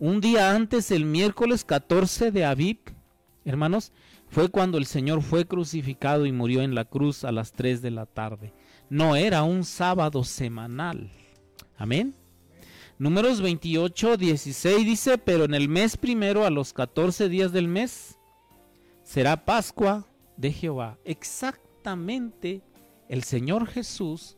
Un 0.00 0.20
día 0.20 0.52
antes, 0.52 0.90
el 0.90 1.04
miércoles 1.04 1.64
14 1.64 2.32
de 2.32 2.44
Aviv, 2.44 2.78
hermanos, 3.44 3.92
fue 4.28 4.48
cuando 4.48 4.78
el 4.78 4.86
Señor 4.86 5.22
fue 5.22 5.46
crucificado 5.46 6.26
y 6.26 6.32
murió 6.32 6.62
en 6.62 6.74
la 6.74 6.84
cruz 6.84 7.22
a 7.22 7.30
las 7.30 7.52
3 7.52 7.82
de 7.82 7.90
la 7.92 8.06
tarde. 8.06 8.52
No 8.88 9.14
era 9.14 9.44
un 9.44 9.62
sábado 9.62 10.24
semanal. 10.24 11.12
Amén. 11.76 12.16
Números 13.00 13.40
28, 13.40 14.18
16 14.18 14.84
dice, 14.84 15.16
pero 15.16 15.44
en 15.44 15.54
el 15.54 15.70
mes 15.70 15.96
primero, 15.96 16.44
a 16.44 16.50
los 16.50 16.74
14 16.74 17.30
días 17.30 17.50
del 17.50 17.66
mes, 17.66 18.18
será 19.02 19.46
Pascua 19.46 20.06
de 20.36 20.52
Jehová. 20.52 20.98
Exactamente 21.06 22.60
el 23.08 23.22
Señor 23.22 23.66
Jesús 23.68 24.36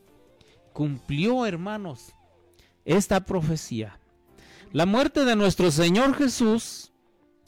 cumplió, 0.71 1.45
hermanos, 1.45 2.13
esta 2.85 3.25
profecía. 3.25 3.99
La 4.71 4.85
muerte 4.85 5.25
de 5.25 5.35
nuestro 5.35 5.69
Señor 5.69 6.15
Jesús 6.15 6.93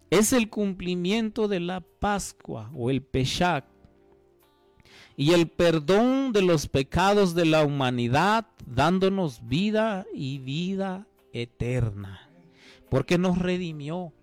es 0.09 0.33
el 0.33 0.49
cumplimiento 0.49 1.47
de 1.47 1.61
la 1.61 1.79
Pascua 1.79 2.69
o 2.75 2.89
el 2.89 3.01
Peshac 3.01 3.63
y 5.17 5.31
el 5.31 5.47
perdón 5.47 6.33
de 6.33 6.41
los 6.41 6.67
pecados 6.67 7.35
de 7.35 7.45
la 7.45 7.63
humanidad, 7.63 8.47
dándonos 8.65 9.47
vida 9.47 10.05
y 10.13 10.39
vida 10.39 11.07
eterna, 11.31 12.29
porque 12.89 13.17
nos 13.17 13.37
redimió. 13.37 14.13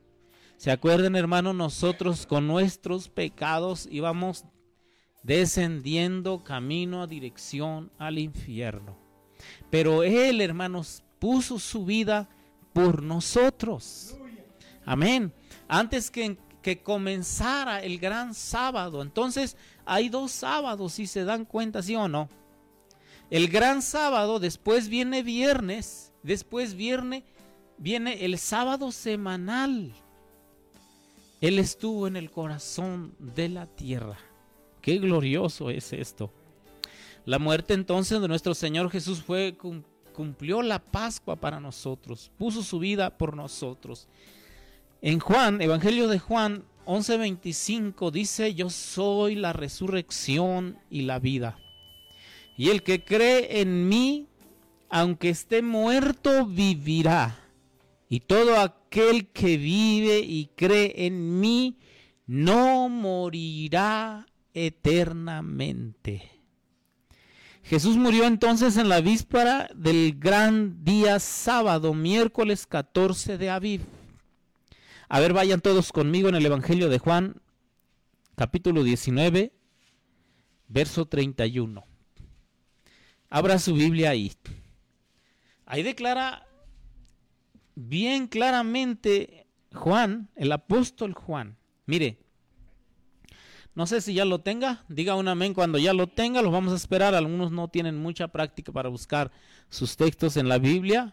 ¿Se 0.57 0.71
acuerdan, 0.71 1.17
hermanos? 1.17 1.55
Nosotros 1.55 2.27
con 2.27 2.47
nuestros 2.47 3.09
pecados 3.09 3.89
íbamos 3.91 4.45
descendiendo 5.23 6.45
camino 6.45 7.03
a 7.03 7.07
dirección 7.07 7.91
al 7.99 8.19
infierno. 8.19 8.97
Pero 9.71 10.03
Él, 10.03 10.41
hermanos, 10.41 11.03
puso 11.19 11.59
su 11.59 11.85
vida 11.85 12.29
por 12.73 13.03
nosotros. 13.03 14.17
Amén. 14.85 15.33
Antes 15.69 16.11
que, 16.11 16.37
que 16.63 16.81
comenzara 16.81 17.81
el 17.83 17.99
gran 17.99 18.35
sábado. 18.35 19.03
Entonces, 19.03 19.57
hay 19.85 20.09
dos 20.09 20.31
sábados, 20.31 20.95
si 20.95 21.07
se 21.07 21.25
dan 21.25 21.45
cuenta, 21.45 21.83
sí 21.83 21.95
o 21.97 22.09
no. 22.09 22.29
El 23.31 23.49
gran 23.49 23.83
sábado, 23.83 24.39
después 24.39 24.89
viene 24.89 25.23
viernes, 25.23 26.13
después 26.23 26.75
viene, 26.75 27.25
viene 27.79 28.25
el 28.25 28.39
sábado 28.39 28.93
semanal. 28.93 29.93
Él 31.41 31.59
estuvo 31.59 32.07
en 32.07 32.17
el 32.17 32.31
corazón 32.31 33.15
de 33.19 33.49
la 33.49 33.67
tierra. 33.67 34.17
Qué 34.81 34.99
glorioso 34.99 35.71
es 35.71 35.93
esto. 35.93 36.31
La 37.25 37.39
muerte 37.39 37.75
entonces 37.75 38.21
de 38.21 38.29
nuestro 38.29 38.55
Señor 38.55 38.91
Jesús 38.91 39.23
fue 39.23 39.57
cumplió 40.13 40.61
la 40.63 40.79
Pascua 40.79 41.37
para 41.37 41.59
nosotros, 41.59 42.31
puso 42.37 42.63
su 42.63 42.79
vida 42.79 43.17
por 43.17 43.37
nosotros. 43.37 44.09
En 45.05 45.19
Juan, 45.19 45.61
Evangelio 45.61 46.07
de 46.07 46.21
Juan 46.21 46.63
11:25 46.85 48.13
dice, 48.13 48.55
"Yo 48.55 48.71
soy 48.71 49.35
la 49.35 49.53
resurrección 49.53 50.79
y 50.91 51.03
la 51.03 51.19
vida. 51.19 51.59
Y 52.57 52.69
el 52.69 52.85
que 52.85 53.03
cree 53.03 53.61
en 53.61 53.89
mí, 53.89 54.29
aunque 54.89 55.31
esté 55.31 55.61
muerto, 55.61 56.47
vivirá. 56.47 57.37
Y 58.09 58.21
todo 58.21 58.61
aquel 58.61 59.27
que 59.31 59.57
vive 59.57 60.21
y 60.21 60.51
cree 60.55 61.07
en 61.07 61.41
mí, 61.41 61.79
no 62.29 62.89
morirá 62.89 64.27
eternamente. 64.55 66.31
Jesús 67.65 67.97
murió 67.97 68.27
entonces 68.27 68.77
en 68.77 68.89
la 68.89 69.01
víspera 69.01 69.69
del 69.75 70.17
gran 70.17 70.85
día 70.85 71.19
sábado, 71.19 71.93
miércoles 71.93 72.67
14 72.69 73.37
de 73.37 73.51
Aviv. 73.51 73.81
A 75.15 75.21
ver, 75.21 75.35
vayan 75.35 75.61
todos 75.61 75.93
conmigo 75.93 76.31
en 76.31 76.37
el 76.37 76.47
Evangelio 76.47 76.89
de 76.89 76.99
Juan, 76.99 77.43
capítulo 78.35 78.83
19, 78.83 79.53
verso 80.69 81.05
31. 81.05 81.85
Abra 83.29 83.59
su 83.59 83.75
Biblia 83.75 84.09
ahí. 84.09 84.33
Ahí 85.67 85.83
declara 85.83 86.47
bien 87.75 88.27
claramente 88.27 89.47
Juan, 89.75 90.31
el 90.35 90.51
apóstol 90.51 91.13
Juan. 91.13 91.59
Mire, 91.85 92.19
no 93.75 93.87
sé 93.87 94.01
si 94.01 94.15
ya 94.15 94.25
lo 94.25 94.39
tenga, 94.39 94.83
diga 94.89 95.15
un 95.17 95.29
amén 95.29 95.53
cuando 95.53 95.77
ya 95.77 95.93
lo 95.93 96.07
tenga, 96.07 96.41
los 96.41 96.53
vamos 96.53 96.73
a 96.73 96.77
esperar. 96.77 97.15
Algunos 97.15 97.53
no 97.53 97.69
tienen 97.69 97.99
mucha 97.99 98.29
práctica 98.29 98.73
para 98.73 98.89
buscar 98.89 99.31
sus 99.69 99.95
textos 99.95 100.39
en 100.39 100.49
la 100.49 100.57
Biblia. 100.57 101.13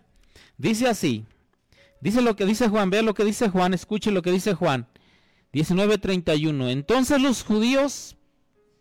Dice 0.57 0.87
así, 0.87 1.25
dice 2.01 2.21
lo 2.21 2.35
que 2.35 2.45
dice 2.45 2.67
Juan, 2.67 2.89
vea 2.89 3.01
lo 3.01 3.13
que 3.13 3.25
dice 3.25 3.49
Juan, 3.49 3.73
escuche 3.73 4.11
lo 4.11 4.21
que 4.21 4.31
dice 4.31 4.53
Juan. 4.53 4.87
19:31. 5.53 6.69
Entonces 6.69 7.21
los 7.21 7.43
judíos, 7.43 8.15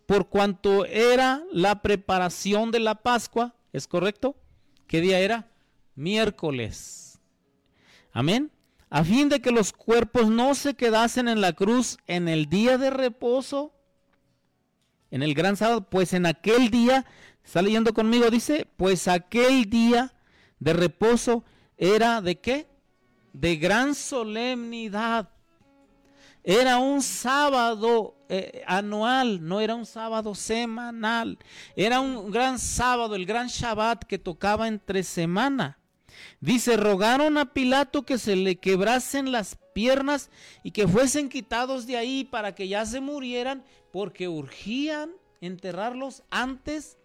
por 0.07 0.29
cuanto 0.29 0.85
era 0.85 1.43
la 1.53 1.83
preparación 1.83 2.71
de 2.71 2.81
la 2.81 2.97
Pascua, 2.97 3.55
¿es 3.73 3.87
correcto? 3.87 4.37
¿Qué 4.87 5.01
día 5.01 5.21
era? 5.21 5.51
Miércoles. 5.95 7.21
Amén 8.13 8.51
a 8.91 9.05
fin 9.05 9.29
de 9.29 9.41
que 9.41 9.51
los 9.51 9.73
cuerpos 9.73 10.31
no 10.31 10.55
se 10.55 10.75
quedasen 10.75 11.29
en 11.29 11.41
la 11.41 11.53
cruz 11.53 11.99
en 12.07 12.29
el 12.29 12.47
día 12.47 12.79
de 12.79 12.91
reposo, 12.91 13.73
en 15.11 15.23
el 15.23 15.35
gran 15.35 15.57
sábado, 15.57 15.89
pues 15.89 16.13
en 16.13 16.27
aquel 16.27 16.71
día, 16.71 17.05
está 17.45 17.63
leyendo 17.63 17.93
conmigo, 17.93 18.31
dice, 18.31 18.67
pues 18.77 19.09
aquel 19.09 19.69
día 19.69 20.15
de 20.59 20.73
reposo 20.73 21.45
era 21.77 22.21
de 22.21 22.41
qué? 22.41 22.68
De 23.39 23.55
gran 23.55 23.95
solemnidad. 23.95 25.29
Era 26.43 26.79
un 26.79 27.03
sábado 27.03 28.17
eh, 28.29 28.65
anual, 28.67 29.47
no 29.47 29.61
era 29.61 29.77
un 29.77 29.87
sábado 29.87 30.35
semanal. 30.35 31.39
Era 31.77 32.01
un 32.01 32.33
gran 32.33 32.59
sábado, 32.59 33.15
el 33.15 33.27
gran 33.27 33.47
Shabbat 33.47 34.03
que 34.05 34.19
tocaba 34.19 34.67
entre 34.67 35.05
semana. 35.05 35.79
Dice, 36.41 36.77
rogaron 36.77 37.39
a 37.39 37.53
Pilato 37.53 38.03
que 38.03 38.19
se 38.19 38.35
le 38.35 38.57
quebrasen 38.57 39.31
las 39.31 39.57
piernas 39.73 40.31
y 40.65 40.73
que 40.73 40.89
fuesen 40.89 41.29
quitados 41.29 41.87
de 41.87 41.97
ahí 41.97 42.25
para 42.25 42.57
que 42.57 42.67
ya 42.67 42.85
se 42.87 43.01
murieran, 43.01 43.63
porque 43.93 44.27
urgían 44.27 45.13
enterrarlos 45.41 46.25
antes 46.31 46.99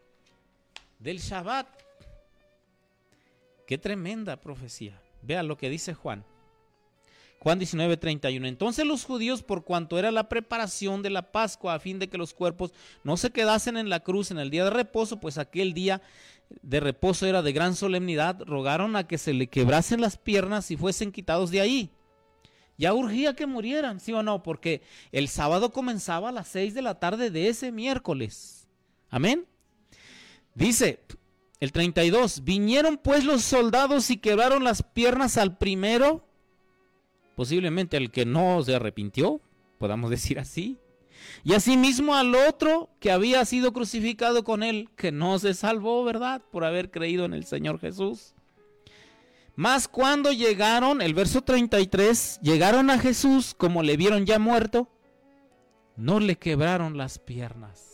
del 0.98 1.19
Shabbat. 1.19 1.67
Qué 3.67 3.78
tremenda 3.78 4.36
profecía. 4.41 5.03
Vea 5.24 5.44
lo 5.44 5.58
que 5.58 5.70
dice 5.70 5.94
Juan. 5.94 6.26
Juan 7.40 7.60
19, 7.60 7.98
31. 7.98 8.48
Entonces 8.48 8.86
los 8.86 9.04
judíos, 9.04 9.44
por 9.44 9.66
cuanto 9.66 10.00
era 10.00 10.12
la 10.12 10.30
preparación 10.30 11.02
de 11.02 11.10
la 11.10 11.34
Pascua, 11.34 11.74
a 11.74 11.80
fin 11.80 12.00
de 12.00 12.08
que 12.08 12.18
los 12.18 12.34
cuerpos 12.34 12.72
no 13.04 13.18
se 13.18 13.32
quedasen 13.32 13.76
en 13.76 13.90
la 13.90 14.00
cruz 14.00 14.32
en 14.32 14.40
el 14.40 14.50
día 14.50 14.64
de 14.64 14.70
reposo, 14.70 15.20
pues 15.20 15.38
aquel 15.38 15.74
día 15.74 16.02
de 16.62 16.80
reposo 16.80 17.26
era 17.26 17.42
de 17.42 17.52
gran 17.52 17.76
solemnidad, 17.76 18.42
rogaron 18.46 18.96
a 18.96 19.08
que 19.08 19.18
se 19.18 19.34
le 19.34 19.48
quebrasen 19.48 20.00
las 20.00 20.18
piernas 20.18 20.72
y 20.72 20.78
fuesen 20.78 21.12
quitados 21.12 21.52
de 21.52 21.60
ahí. 21.60 21.92
Ya 22.78 22.94
urgía 22.94 23.36
que 23.36 23.46
murieran, 23.46 24.00
sí 24.00 24.14
o 24.14 24.24
no, 24.24 24.42
porque 24.42 24.82
el 25.12 25.28
sábado 25.28 25.74
comenzaba 25.74 26.30
a 26.30 26.34
las 26.34 26.48
seis 26.48 26.74
de 26.74 26.82
la 26.82 27.00
tarde 27.00 27.30
de 27.30 27.50
ese 27.50 27.74
miércoles. 27.74 28.70
Amén. 29.10 29.46
Dice 30.56 31.04
el 31.63 31.71
32, 31.71 32.43
vinieron 32.43 32.97
pues 32.97 33.23
los 33.23 33.41
soldados 33.41 34.10
y 34.10 34.17
quebraron 34.17 34.65
las 34.65 34.84
piernas 34.84 35.38
al 35.38 35.58
primero, 35.58 36.28
posiblemente 37.36 37.95
al 37.95 38.12
que 38.12 38.26
no 38.26 38.62
se 38.63 38.76
arrepintió, 38.76 39.39
podamos 39.78 40.10
decir 40.10 40.39
así, 40.39 40.78
y 41.45 41.54
asimismo 41.54 42.15
al 42.15 42.36
otro 42.36 42.89
que 42.99 43.12
había 43.12 43.45
sido 43.45 43.71
crucificado 43.71 44.43
con 44.43 44.62
él, 44.62 44.89
que 44.97 45.13
no 45.13 45.39
se 45.39 45.54
salvó, 45.54 46.04
¿verdad? 46.04 46.41
Por 46.52 46.65
haber 46.65 46.91
creído 46.91 47.23
en 47.23 47.34
el 47.34 47.45
Señor 47.45 47.80
Jesús. 47.80 48.34
Mas 49.56 49.88
cuando 49.88 50.34
llegaron, 50.34 51.02
el 51.02 51.13
verso 51.13 51.43
33, 51.43 52.41
llegaron 52.41 52.89
a 52.89 52.99
Jesús 52.99 53.54
como 53.56 53.84
le 53.84 53.95
vieron 53.95 54.26
ya 54.26 54.38
muerto, 54.38 54.89
no 55.95 56.19
le 56.19 56.36
quebraron 56.36 56.97
las 56.97 57.19
piernas. 57.19 57.93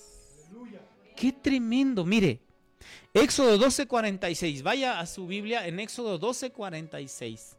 Qué 1.16 1.34
tremendo, 1.34 2.04
mire. 2.04 2.42
Éxodo 3.14 3.58
12:46, 3.58 4.62
vaya 4.62 5.00
a 5.00 5.06
su 5.08 5.26
Biblia 5.26 5.66
en 5.66 5.80
Éxodo 5.80 6.20
12:46. 6.20 7.56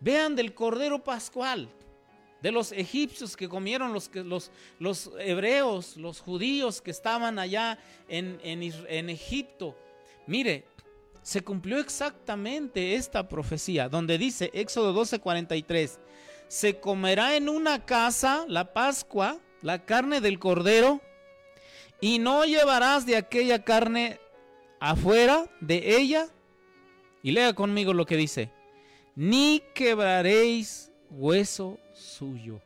Vean 0.00 0.34
del 0.34 0.54
Cordero 0.54 1.04
Pascual 1.04 1.68
de 2.40 2.50
los 2.50 2.72
egipcios 2.72 3.36
que 3.36 3.48
comieron 3.48 3.92
los, 3.92 4.10
los, 4.14 4.50
los 4.78 5.10
hebreos, 5.18 5.96
los 5.96 6.20
judíos 6.20 6.80
que 6.80 6.90
estaban 6.90 7.38
allá 7.38 7.78
en, 8.08 8.38
en, 8.42 8.62
en 8.62 9.10
Egipto. 9.10 9.76
Mire, 10.26 10.64
se 11.22 11.42
cumplió 11.42 11.78
exactamente 11.78 12.94
esta 12.94 13.28
profecía, 13.28 13.88
donde 13.88 14.16
dice 14.16 14.50
Éxodo 14.54 14.94
12:43, 14.94 15.98
se 16.48 16.80
comerá 16.80 17.36
en 17.36 17.50
una 17.50 17.84
casa 17.84 18.46
la 18.48 18.72
Pascua, 18.72 19.38
la 19.60 19.84
carne 19.84 20.22
del 20.22 20.38
cordero, 20.38 21.02
y 22.00 22.18
no 22.18 22.44
llevarás 22.44 23.04
de 23.04 23.16
aquella 23.16 23.62
carne 23.62 24.20
afuera 24.90 25.46
de 25.60 25.96
ella. 25.96 26.28
Y 27.22 27.32
lea 27.32 27.54
conmigo 27.54 27.94
lo 27.94 28.04
que 28.04 28.16
dice, 28.16 28.50
ni 29.16 29.62
quebraréis 29.74 30.92
hueso 31.10 31.78
suyo. 31.94 32.60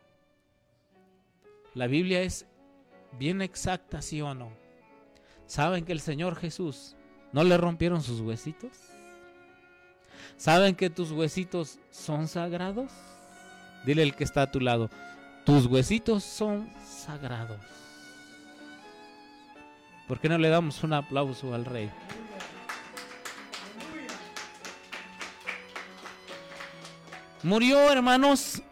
La 1.74 1.86
Biblia 1.86 2.22
es 2.22 2.44
bien 3.18 3.40
exacta, 3.40 4.02
sí 4.02 4.20
o 4.20 4.34
no. 4.34 4.50
¿Saben 5.46 5.84
que 5.84 5.92
el 5.92 6.00
Señor 6.00 6.34
Jesús 6.34 6.96
no 7.32 7.44
le 7.44 7.56
rompieron 7.56 8.02
sus 8.02 8.20
huesitos? 8.20 8.72
¿Saben 10.36 10.74
que 10.74 10.90
tus 10.90 11.12
huesitos 11.12 11.78
son 11.90 12.26
sagrados? 12.26 12.90
Dile 13.86 14.02
el 14.02 14.16
que 14.16 14.24
está 14.24 14.42
a 14.42 14.50
tu 14.50 14.60
lado, 14.60 14.90
tus 15.44 15.66
huesitos 15.66 16.24
son 16.24 16.68
sagrados. 16.84 17.60
¿Por 20.08 20.18
qué 20.18 20.30
no 20.30 20.38
le 20.38 20.48
damos 20.48 20.82
un 20.82 20.94
aplauso 20.94 21.52
al 21.52 21.66
rey? 21.66 21.90
Murió, 27.42 27.92
hermanos, 27.92 28.62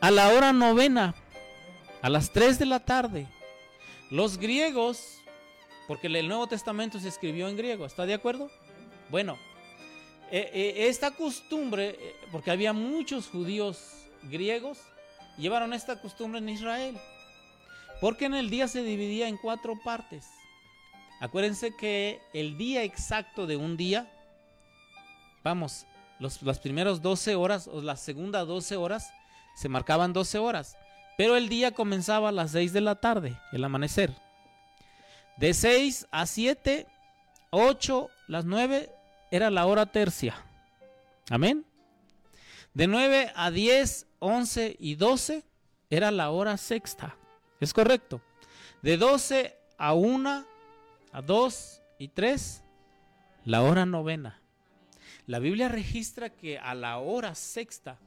a 0.00 0.10
la 0.10 0.28
hora 0.30 0.52
novena, 0.52 1.14
a 2.02 2.10
las 2.10 2.32
3 2.32 2.58
de 2.58 2.66
la 2.66 2.80
tarde. 2.80 3.28
Los 4.10 4.36
griegos, 4.36 5.22
porque 5.86 6.08
el 6.08 6.26
Nuevo 6.26 6.48
Testamento 6.48 6.98
se 6.98 7.08
escribió 7.08 7.48
en 7.48 7.56
griego, 7.56 7.86
¿está 7.86 8.04
de 8.04 8.14
acuerdo? 8.14 8.50
Bueno, 9.10 9.38
eh, 10.32 10.50
eh, 10.52 10.88
esta 10.88 11.12
costumbre, 11.12 11.96
eh, 12.00 12.16
porque 12.32 12.50
había 12.50 12.72
muchos 12.72 13.28
judíos 13.28 14.08
griegos, 14.24 14.80
llevaron 15.38 15.72
esta 15.72 16.00
costumbre 16.00 16.40
en 16.40 16.48
Israel. 16.48 16.98
Porque 18.00 18.24
en 18.24 18.34
el 18.34 18.50
día 18.50 18.66
se 18.66 18.82
dividía 18.82 19.28
en 19.28 19.36
cuatro 19.36 19.78
partes. 19.84 20.26
Acuérdense 21.20 21.74
que 21.76 22.20
el 22.32 22.58
día 22.58 22.82
exacto 22.82 23.46
de 23.46 23.56
un 23.56 23.76
día, 23.76 24.10
vamos, 25.42 25.86
las 26.18 26.58
primeras 26.58 27.02
12 27.02 27.34
horas 27.34 27.68
o 27.68 27.80
las 27.80 28.00
segundas 28.00 28.46
12 28.46 28.76
horas 28.76 29.12
se 29.54 29.68
marcaban 29.68 30.12
12 30.12 30.38
horas. 30.38 30.76
Pero 31.16 31.36
el 31.36 31.48
día 31.48 31.72
comenzaba 31.72 32.30
a 32.30 32.32
las 32.32 32.50
6 32.50 32.72
de 32.72 32.80
la 32.80 32.96
tarde, 32.96 33.38
el 33.52 33.64
amanecer. 33.64 34.12
De 35.36 35.54
6 35.54 36.08
a 36.10 36.26
7, 36.26 36.86
8, 37.50 38.10
las 38.28 38.44
9 38.44 38.90
era 39.30 39.50
la 39.50 39.66
hora 39.66 39.86
tercia. 39.86 40.34
Amén. 41.30 41.64
De 42.72 42.86
9 42.86 43.32
a 43.34 43.50
10, 43.50 44.06
11 44.18 44.76
y 44.78 44.96
12 44.96 45.44
era 45.90 46.10
la 46.10 46.30
hora 46.30 46.56
sexta. 46.56 47.16
Es 47.60 47.72
correcto. 47.72 48.20
De 48.82 48.96
12 48.96 49.56
a 49.78 49.94
1, 49.94 50.46
a 51.14 51.22
2 51.22 51.80
y 52.00 52.08
3, 52.08 52.64
la 53.44 53.62
hora 53.62 53.86
novena. 53.86 54.42
La 55.28 55.38
Biblia 55.38 55.68
registra 55.68 56.28
que 56.28 56.58
a 56.58 56.74
la 56.74 56.98
hora 56.98 57.36
sexta 57.36 58.00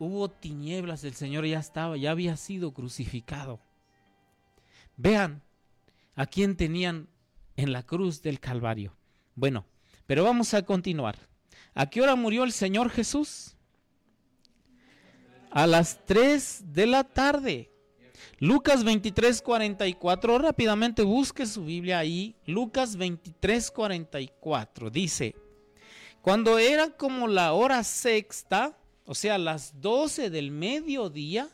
hubo 0.00 0.28
tinieblas, 0.28 1.04
el 1.04 1.14
Señor 1.14 1.46
ya 1.46 1.60
estaba, 1.60 1.96
ya 1.96 2.10
había 2.10 2.36
sido 2.36 2.74
crucificado. 2.74 3.60
Vean 4.96 5.40
a 6.16 6.26
quién 6.26 6.56
tenían 6.56 7.08
en 7.54 7.72
la 7.72 7.84
cruz 7.84 8.22
del 8.22 8.40
Calvario. 8.40 8.96
Bueno, 9.36 9.64
pero 10.08 10.24
vamos 10.24 10.52
a 10.52 10.62
continuar. 10.62 11.16
¿A 11.74 11.88
qué 11.90 12.02
hora 12.02 12.16
murió 12.16 12.42
el 12.42 12.50
Señor 12.50 12.90
Jesús? 12.90 13.54
A 15.52 15.68
las 15.68 16.04
3 16.06 16.72
de 16.72 16.86
la 16.86 17.04
tarde. 17.04 17.70
Lucas 18.42 18.82
23, 18.82 19.40
44. 19.40 20.36
Rápidamente 20.38 21.04
busque 21.04 21.46
su 21.46 21.64
Biblia 21.64 22.00
ahí. 22.00 22.34
Lucas 22.44 22.96
23, 22.96 23.70
44. 23.70 24.90
Dice, 24.90 25.36
cuando 26.22 26.58
era 26.58 26.90
como 26.90 27.28
la 27.28 27.52
hora 27.52 27.84
sexta, 27.84 28.76
o 29.06 29.14
sea, 29.14 29.38
las 29.38 29.80
12 29.80 30.28
del 30.28 30.50
mediodía, 30.50 31.50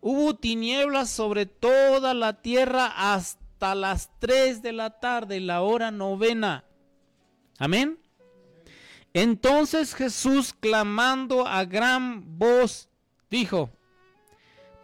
hubo 0.00 0.34
tinieblas 0.34 1.10
sobre 1.10 1.44
toda 1.44 2.14
la 2.14 2.40
tierra 2.40 2.86
hasta 2.86 3.74
las 3.74 4.08
3 4.20 4.62
de 4.62 4.72
la 4.72 5.00
tarde, 5.00 5.38
la 5.38 5.60
hora 5.60 5.90
novena. 5.90 6.64
Amén. 7.58 7.98
Entonces 9.12 9.94
Jesús, 9.94 10.54
clamando 10.58 11.46
a 11.46 11.66
gran 11.66 12.38
voz, 12.38 12.88
dijo, 13.28 13.68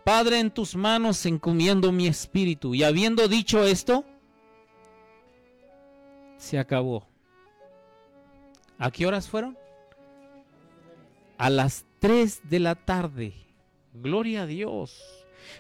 Padre, 0.09 0.39
en 0.39 0.51
tus 0.51 0.75
manos 0.75 1.27
encomiendo 1.27 1.93
mi 1.93 2.07
espíritu. 2.07 2.75
Y 2.75 2.83
habiendo 2.83 3.29
dicho 3.29 3.63
esto, 3.67 4.07
se 6.39 6.59
acabó. 6.59 7.07
¿A 8.79 8.91
qué 8.91 9.07
horas 9.07 9.29
fueron? 9.29 9.59
A 11.37 11.51
las 11.51 11.85
3 11.99 12.41
de 12.49 12.59
la 12.59 12.75
tarde. 12.75 13.35
Gloria 13.93 14.45
a 14.45 14.47
Dios. 14.47 14.99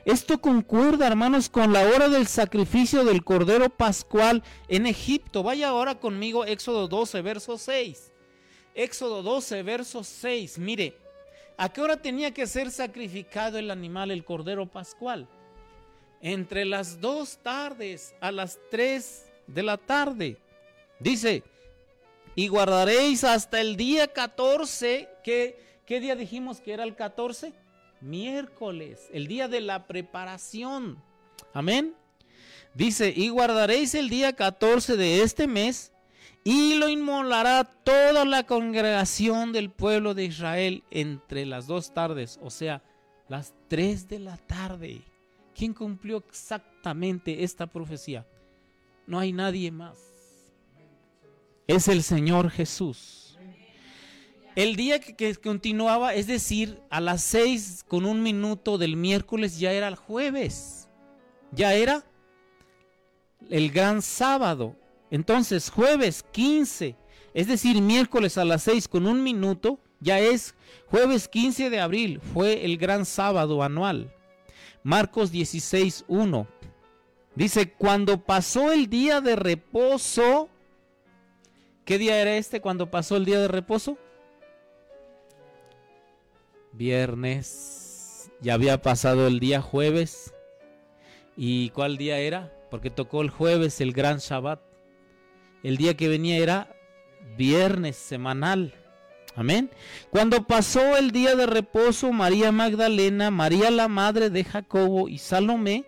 Esto 0.07 0.41
concuerda, 0.41 1.07
hermanos, 1.07 1.51
con 1.51 1.75
la 1.75 1.83
hora 1.83 2.09
del 2.09 2.27
sacrificio 2.27 3.05
del 3.05 3.25
Cordero 3.25 3.69
Pascual 3.69 4.43
en 4.69 4.87
Egipto. 4.87 5.43
Vaya 5.43 5.69
ahora 5.69 6.01
conmigo, 6.01 6.47
Éxodo 6.47 6.89
12, 6.89 7.21
verso 7.21 7.59
6. 7.59 8.15
Éxodo 8.75 9.23
12, 9.23 9.63
verso 9.63 10.03
6. 10.03 10.59
Mire, 10.59 10.97
¿A 11.61 11.73
qué 11.73 11.81
hora 11.81 11.97
tenía 11.97 12.33
que 12.33 12.47
ser 12.47 12.71
sacrificado 12.71 13.59
el 13.59 13.73
animal, 13.73 14.13
el 14.13 14.25
cordero 14.25 14.67
pascual? 14.67 15.27
Entre 16.21 16.65
las 16.65 17.01
dos 17.01 17.39
tardes 17.39 18.15
a 18.21 18.31
las 18.31 18.61
tres 18.71 19.27
de 19.49 19.65
la 19.65 19.77
tarde. 19.77 20.39
Dice, 21.01 21.43
y 22.37 22.47
guardaréis 22.47 23.25
hasta 23.25 23.61
el 23.61 23.77
día 23.77 24.07
14, 24.07 25.09
que, 25.25 25.59
¿qué 25.85 25.99
día 25.99 26.15
dijimos 26.15 26.61
que 26.61 26.75
era 26.75 26.85
el 26.85 26.95
14? 26.95 27.53
Miércoles, 28.01 29.09
el 29.13 29.27
día 29.27 29.49
de 29.49 29.61
la 29.61 29.89
preparación. 29.89 31.03
Amén. 31.53 31.93
Dice, 32.73 33.13
y 33.15 33.31
guardaréis 33.31 33.97
el 33.97 34.09
día 34.09 34.33
14 34.33 34.97
de 34.97 35.23
este 35.23 35.49
mes 35.49 35.91
y 36.51 36.77
lo 36.77 36.89
inmolará 36.89 37.63
toda 37.63 38.25
la 38.25 38.45
congregación 38.45 39.53
del 39.53 39.69
pueblo 39.69 40.15
de 40.15 40.25
Israel 40.25 40.83
entre 40.91 41.45
las 41.45 41.67
dos 41.67 41.93
tardes, 41.93 42.41
o 42.43 42.49
sea, 42.49 42.83
las 43.29 43.53
tres 43.69 44.09
de 44.09 44.19
la 44.19 44.39
tarde. 44.39 45.03
¿Quién 45.55 45.75
cumplió 45.75 46.25
exactamente 46.27 47.45
esta 47.45 47.67
profecía? 47.67 48.27
No 49.07 49.19
hay 49.19 49.35
nadie 49.35 49.71
más. 49.71 49.99
Es 51.67 51.87
el 51.87 52.03
Señor 52.03 52.49
Jesús. 52.49 53.39
El 54.57 54.75
día 54.75 55.01
que, 55.01 55.35
continuaba, 55.35 56.15
es 56.15 56.27
decir, 56.27 56.81
a 56.89 57.03
las 57.03 57.23
seis 57.23 57.85
con 57.87 58.07
un 58.07 58.23
minuto 58.23 58.79
del 58.79 58.97
miércoles 58.97 59.59
ya 59.59 59.73
era 59.73 59.87
el 59.87 59.97
jueves. 59.97 60.89
Ya 61.53 61.75
era 61.75 62.07
el 63.51 63.71
gran 63.71 64.01
sábado. 64.01 64.77
Entonces, 65.11 65.71
jueves 65.71 66.25
15, 66.33 66.97
es 67.35 67.47
decir, 67.47 67.81
miércoles 67.81 68.39
a 68.39 68.45
las 68.45 68.63
6 68.65 68.89
con 68.89 69.07
un 69.07 69.23
minuto, 69.23 69.79
ya 70.01 70.21
es 70.21 70.55
jueves 70.87 71.29
15 71.29 71.71
de 71.71 71.81
abril, 71.81 72.21
fue 72.21 72.65
el 72.65 72.77
gran 72.77 73.05
sábado 73.05 73.63
anual. 73.63 74.13
Marcos 74.83 75.31
16, 75.31 76.05
1. 76.09 76.47
Dice, 77.35 77.73
cuando 77.73 78.25
pasó 78.25 78.73
el 78.73 78.89
día 78.89 79.21
de 79.21 79.37
reposo, 79.37 80.49
¿qué 81.85 81.99
día 81.99 82.21
era 82.21 82.37
este 82.37 82.61
cuando 82.61 82.91
pasó 82.91 83.17
el 83.17 83.25
día 83.25 83.41
de 83.41 83.49
reposo? 83.49 83.97
Viernes. 86.73 88.31
Ya 88.41 88.55
había 88.55 88.83
pasado 88.83 89.27
el 89.27 89.41
día 89.41 89.61
jueves. 89.61 90.35
¿Y 91.37 91.71
cuál 91.71 91.97
día 91.97 92.19
era? 92.19 92.53
Porque 92.71 92.91
tocó 92.91 93.23
el 93.23 93.31
jueves, 93.31 93.81
el 93.81 93.93
gran 93.93 94.19
Shabbat. 94.19 94.68
El 95.63 95.77
día 95.77 95.97
que 95.97 96.09
venía 96.09 96.39
era 96.39 96.75
viernes 97.37 97.97
semanal. 97.97 98.75
Amén. 99.35 99.71
Cuando 100.11 100.45
pasó 100.47 100.97
el 100.97 101.13
día 101.13 101.37
de 101.37 101.47
reposo, 101.47 102.13
María 102.13 102.51
Magdalena, 102.51 103.31
María 103.31 103.71
la 103.71 103.87
madre 103.87 104.31
de 104.31 104.43
Jacobo 104.43 105.09
y 105.09 105.19
Salomé, 105.19 105.85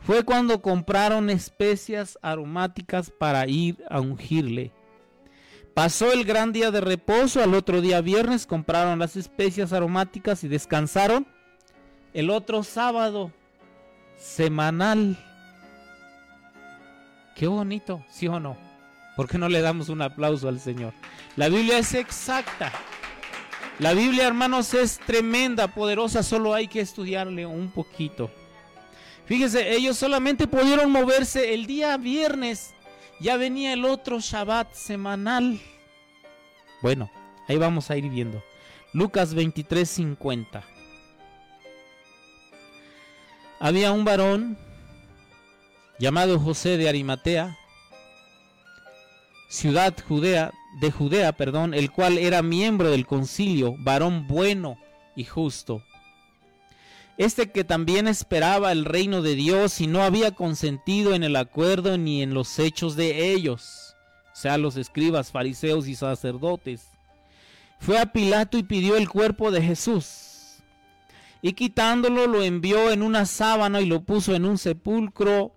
fue 0.00 0.24
cuando 0.24 0.62
compraron 0.62 1.30
especias 1.30 2.18
aromáticas 2.22 3.10
para 3.10 3.46
ir 3.46 3.84
a 3.88 4.00
ungirle. 4.00 4.72
Pasó 5.74 6.12
el 6.12 6.24
gran 6.24 6.52
día 6.52 6.70
de 6.70 6.80
reposo, 6.80 7.42
al 7.42 7.54
otro 7.54 7.80
día 7.80 8.00
viernes 8.00 8.46
compraron 8.46 8.98
las 8.98 9.14
especias 9.14 9.72
aromáticas 9.72 10.42
y 10.42 10.48
descansaron. 10.48 11.26
El 12.14 12.30
otro 12.30 12.62
sábado 12.62 13.30
semanal. 14.16 15.18
Qué 17.34 17.46
bonito, 17.46 18.02
¿sí 18.08 18.26
o 18.26 18.40
no? 18.40 18.65
¿Por 19.16 19.28
qué 19.28 19.38
no 19.38 19.48
le 19.48 19.62
damos 19.62 19.88
un 19.88 20.02
aplauso 20.02 20.48
al 20.48 20.60
Señor? 20.60 20.92
La 21.36 21.48
Biblia 21.48 21.78
es 21.78 21.94
exacta. 21.94 22.70
La 23.78 23.94
Biblia, 23.94 24.26
hermanos, 24.26 24.74
es 24.74 24.98
tremenda, 24.98 25.68
poderosa, 25.68 26.22
solo 26.22 26.54
hay 26.54 26.68
que 26.68 26.80
estudiarle 26.80 27.46
un 27.46 27.70
poquito. 27.70 28.30
Fíjense, 29.24 29.74
ellos 29.74 29.96
solamente 29.96 30.46
pudieron 30.46 30.90
moverse 30.90 31.54
el 31.54 31.66
día 31.66 31.96
viernes. 31.96 32.74
Ya 33.18 33.36
venía 33.36 33.72
el 33.72 33.84
otro 33.84 34.20
Shabbat 34.20 34.72
semanal. 34.74 35.58
Bueno, 36.82 37.10
ahí 37.48 37.56
vamos 37.56 37.90
a 37.90 37.96
ir 37.96 38.08
viendo. 38.08 38.42
Lucas 38.92 39.34
23, 39.34 39.88
50. 39.88 40.62
Había 43.58 43.92
un 43.92 44.04
varón 44.04 44.58
llamado 45.98 46.38
José 46.38 46.76
de 46.76 46.88
Arimatea, 46.88 47.58
ciudad 49.56 49.96
Judea, 50.06 50.52
de 50.80 50.92
Judea, 50.92 51.32
perdón, 51.32 51.72
el 51.72 51.90
cual 51.90 52.18
era 52.18 52.42
miembro 52.42 52.90
del 52.90 53.06
concilio, 53.06 53.74
varón 53.78 54.26
bueno 54.26 54.76
y 55.16 55.24
justo. 55.24 55.82
Este 57.16 57.50
que 57.50 57.64
también 57.64 58.06
esperaba 58.06 58.70
el 58.70 58.84
reino 58.84 59.22
de 59.22 59.34
Dios 59.34 59.80
y 59.80 59.86
no 59.86 60.02
había 60.02 60.32
consentido 60.32 61.14
en 61.14 61.22
el 61.22 61.36
acuerdo 61.36 61.96
ni 61.96 62.22
en 62.22 62.34
los 62.34 62.58
hechos 62.58 62.96
de 62.96 63.32
ellos, 63.32 63.96
sea, 64.34 64.58
los 64.58 64.76
escribas, 64.76 65.32
fariseos 65.32 65.88
y 65.88 65.94
sacerdotes, 65.94 66.88
fue 67.78 67.98
a 67.98 68.12
Pilato 68.12 68.58
y 68.58 68.62
pidió 68.62 68.98
el 68.98 69.08
cuerpo 69.08 69.50
de 69.50 69.62
Jesús. 69.62 70.58
Y 71.40 71.54
quitándolo 71.54 72.26
lo 72.26 72.42
envió 72.42 72.90
en 72.90 73.02
una 73.02 73.24
sábana 73.24 73.80
y 73.80 73.86
lo 73.86 74.02
puso 74.02 74.34
en 74.34 74.44
un 74.44 74.58
sepulcro 74.58 75.55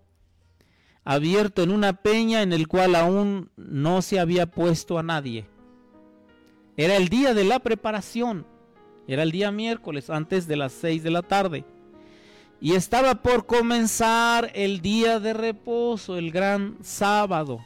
abierto 1.10 1.64
en 1.64 1.72
una 1.72 1.94
peña 1.94 2.44
en 2.44 2.54
el 2.54 2.68
cual 2.68 2.94
aún 2.94 3.50
no 3.58 4.04
se 4.04 4.20
había 4.20 4.46
puesto 4.46 5.00
a 5.00 5.02
nadie. 5.02 5.48
Era 6.78 6.98
el 6.98 7.10
día 7.10 7.34
de 7.34 7.46
la 7.46 7.58
preparación, 7.58 8.46
era 9.08 9.24
el 9.24 9.32
día 9.32 9.52
miércoles 9.52 10.12
antes 10.12 10.48
de 10.48 10.56
las 10.56 10.72
seis 10.72 11.02
de 11.02 11.10
la 11.10 11.24
tarde. 11.24 11.66
Y 12.62 12.74
estaba 12.74 13.24
por 13.24 13.48
comenzar 13.48 14.52
el 14.54 14.82
día 14.82 15.20
de 15.20 15.34
reposo, 15.34 16.16
el 16.16 16.30
gran 16.30 16.78
sábado. 16.84 17.58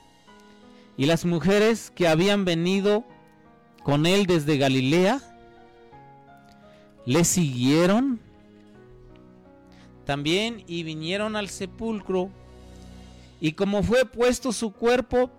Y 0.96 1.06
las 1.06 1.26
mujeres 1.26 1.92
que 1.94 2.08
habían 2.08 2.46
venido 2.46 3.04
con 3.84 4.06
él 4.06 4.26
desde 4.26 4.58
Galilea, 4.58 5.20
le 7.06 7.26
siguieron 7.26 8.22
también 10.06 10.64
y 10.66 10.84
vinieron 10.84 11.36
al 11.36 11.50
sepulcro 11.50 12.32
y 13.44 13.52
como 13.52 13.84
fue 13.84 14.06
puesto 14.06 14.54
su 14.54 14.72
cuerpo, 14.72 15.30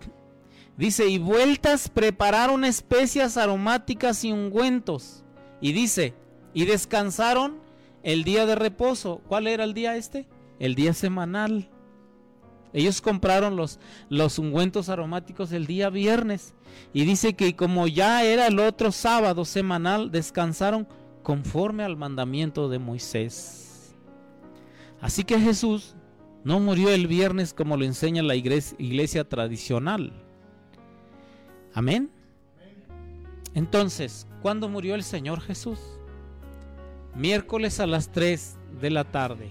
dice, 0.77 1.07
y 1.07 1.17
vueltas 1.17 1.89
prepararon 1.89 2.63
especias 2.63 3.35
aromáticas 3.35 4.23
y 4.23 4.31
ungüentos. 4.31 5.23
Y 5.59 5.73
dice, 5.73 6.13
y 6.53 6.65
descansaron 6.65 7.57
el 8.03 8.23
día 8.23 8.45
de 8.45 8.53
reposo. 8.53 9.23
¿Cuál 9.27 9.47
era 9.47 9.63
el 9.63 9.73
día 9.73 9.95
este? 9.95 10.27
El 10.59 10.75
día 10.75 10.93
semanal. 10.93 11.71
Ellos 12.73 13.01
compraron 13.01 13.55
los, 13.55 13.79
los 14.09 14.37
ungüentos 14.37 14.89
aromáticos 14.89 15.51
el 15.51 15.65
día 15.65 15.89
viernes. 15.89 16.53
Y 16.93 17.05
dice 17.05 17.33
que 17.33 17.55
como 17.55 17.87
ya 17.87 18.23
era 18.23 18.45
el 18.45 18.59
otro 18.59 18.91
sábado 18.91 19.45
semanal, 19.45 20.11
descansaron 20.11 20.87
conforme 21.23 21.83
al 21.83 21.97
mandamiento 21.97 22.69
de 22.69 22.77
Moisés. 22.77 23.95
Así 25.01 25.23
que 25.23 25.39
Jesús 25.39 25.94
no 26.45 26.59
murió 26.59 26.91
el 26.91 27.07
viernes 27.07 27.55
como 27.55 27.75
lo 27.75 27.85
enseña 27.85 28.21
la 28.21 28.35
iglesia, 28.35 29.27
tradicional. 29.27 30.13
Amén. 31.73 32.11
Entonces, 33.55 34.27
¿cuándo 34.43 34.69
murió 34.69 34.93
el 34.93 35.03
Señor 35.03 35.41
Jesús? 35.41 35.79
Miércoles 37.15 37.79
a 37.79 37.87
las 37.87 38.11
3 38.11 38.59
de 38.79 38.91
la 38.91 39.05
tarde. 39.05 39.49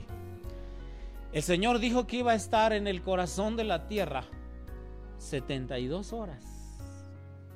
El 1.32 1.42
Señor 1.42 1.80
dijo 1.80 2.06
que 2.06 2.18
iba 2.18 2.30
a 2.30 2.36
estar 2.36 2.72
en 2.72 2.86
el 2.86 3.02
corazón 3.02 3.56
de 3.56 3.64
la 3.64 3.88
tierra 3.88 4.24
72 5.18 6.12
horas. 6.12 6.44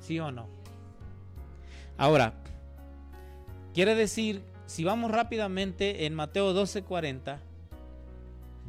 ¿Sí 0.01 0.19
o 0.19 0.33
no? 0.33 0.49
Ahora, 1.97 2.33
quiere 3.73 3.95
decir, 3.95 4.43
si 4.65 4.83
vamos 4.83 5.11
rápidamente 5.11 6.05
en 6.05 6.13
Mateo 6.13 6.53
12:40, 6.53 7.39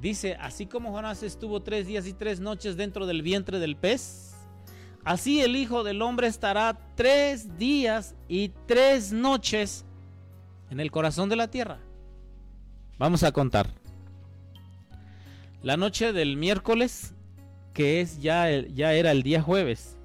Dice, 0.01 0.34
así 0.40 0.64
como 0.64 0.92
Jonás 0.92 1.22
estuvo 1.22 1.61
tres 1.61 1.86
días 1.86 2.07
y 2.07 2.14
tres 2.14 2.40
noches 2.40 2.76
dentro 2.76 3.07
del 3.07 3.20
vientre 3.20 3.59
del 3.59 3.76
pez, 3.76 4.34
así 5.05 5.42
el 5.42 5.57
Hijo 5.57 5.84
del 5.84 6.01
Hombre 6.01 6.26
estará 6.26 6.78
tres 6.94 7.59
días 7.59 8.14
y 8.26 8.48
tres 8.66 9.12
noches 9.12 9.84
en 10.70 10.80
el 10.80 10.90
corazón 10.90 11.28
de 11.28 11.36
la 11.36 11.51
tierra. 11.51 11.80
Vamos 12.98 13.22
a 13.24 13.32
contar. 13.32 13.68
La 15.62 15.76
noche 15.76 16.14
del 16.14 16.38
miércoles, 16.38 17.12
que 17.74 18.01
es 18.01 18.22
ya, 18.22 18.48
ya 18.51 18.94
era 18.94 19.11
el 19.12 19.22
día 19.22 19.42
jueves, 19.42 19.98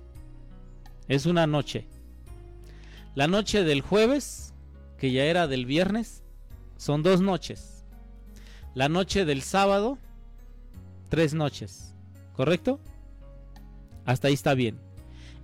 es 1.07 1.25
una 1.25 1.47
noche. 1.47 1.87
La 3.13 3.27
noche 3.27 3.63
del 3.63 3.79
jueves, 3.79 4.53
que 4.97 5.13
ya 5.13 5.23
era 5.23 5.47
del 5.47 5.65
viernes, 5.65 6.21
son 6.75 7.01
dos 7.01 7.21
noches. 7.21 7.74
La 8.75 8.89
noche 8.89 9.23
del 9.23 9.41
sábado, 9.41 9.97
tres 11.07 11.33
noches. 11.33 11.95
¿Correcto? 12.33 12.81
Hasta 14.05 14.27
ahí 14.27 14.33
está 14.33 14.53
bien. 14.53 14.79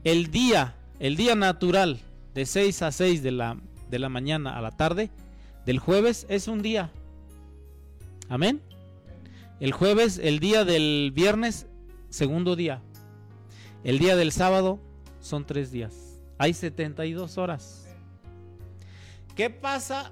El 0.04 0.32
día, 0.32 0.76
el 1.00 1.16
día 1.16 1.34
natural 1.36 2.02
de 2.34 2.46
6 2.46 2.82
a 2.82 2.92
6 2.92 3.24
de 3.24 3.32
la, 3.32 3.58
de 3.90 4.00
la 4.00 4.10
mañana 4.10 4.58
a 4.58 4.62
la 4.62 4.72
tarde 4.72 5.12
del 5.66 5.80
jueves 5.80 6.26
es 6.28 6.50
un 6.50 6.62
día. 6.62 6.92
Amén. 8.28 8.62
El 9.62 9.72
jueves, 9.72 10.20
el 10.22 10.40
día 10.40 10.66
del 10.66 11.14
viernes, 11.16 11.68
segundo 12.10 12.58
día. 12.58 12.82
El 13.86 13.98
día 13.98 14.18
del 14.18 14.34
sábado 14.34 14.82
son 15.22 15.46
tres 15.46 15.72
días. 15.72 16.20
Hay 16.38 16.54
72 16.54 17.38
horas. 17.38 17.88
¿Qué 19.36 19.50
pasa 19.50 20.12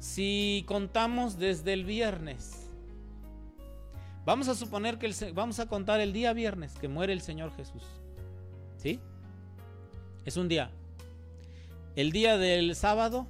si 0.00 0.64
contamos 0.66 1.38
desde 1.38 1.74
el 1.74 1.84
viernes, 1.84 2.70
vamos 4.24 4.48
a 4.48 4.54
suponer 4.54 4.98
que 4.98 5.14
vamos 5.32 5.60
a 5.60 5.66
contar 5.66 6.00
el 6.00 6.12
día 6.14 6.32
viernes 6.32 6.74
que 6.80 6.88
muere 6.88 7.12
el 7.12 7.20
Señor 7.20 7.54
Jesús. 7.54 7.82
¿Sí? 8.78 8.98
Es 10.24 10.38
un 10.38 10.48
día. 10.48 10.70
El 11.96 12.12
día 12.12 12.38
del 12.38 12.74
sábado 12.74 13.26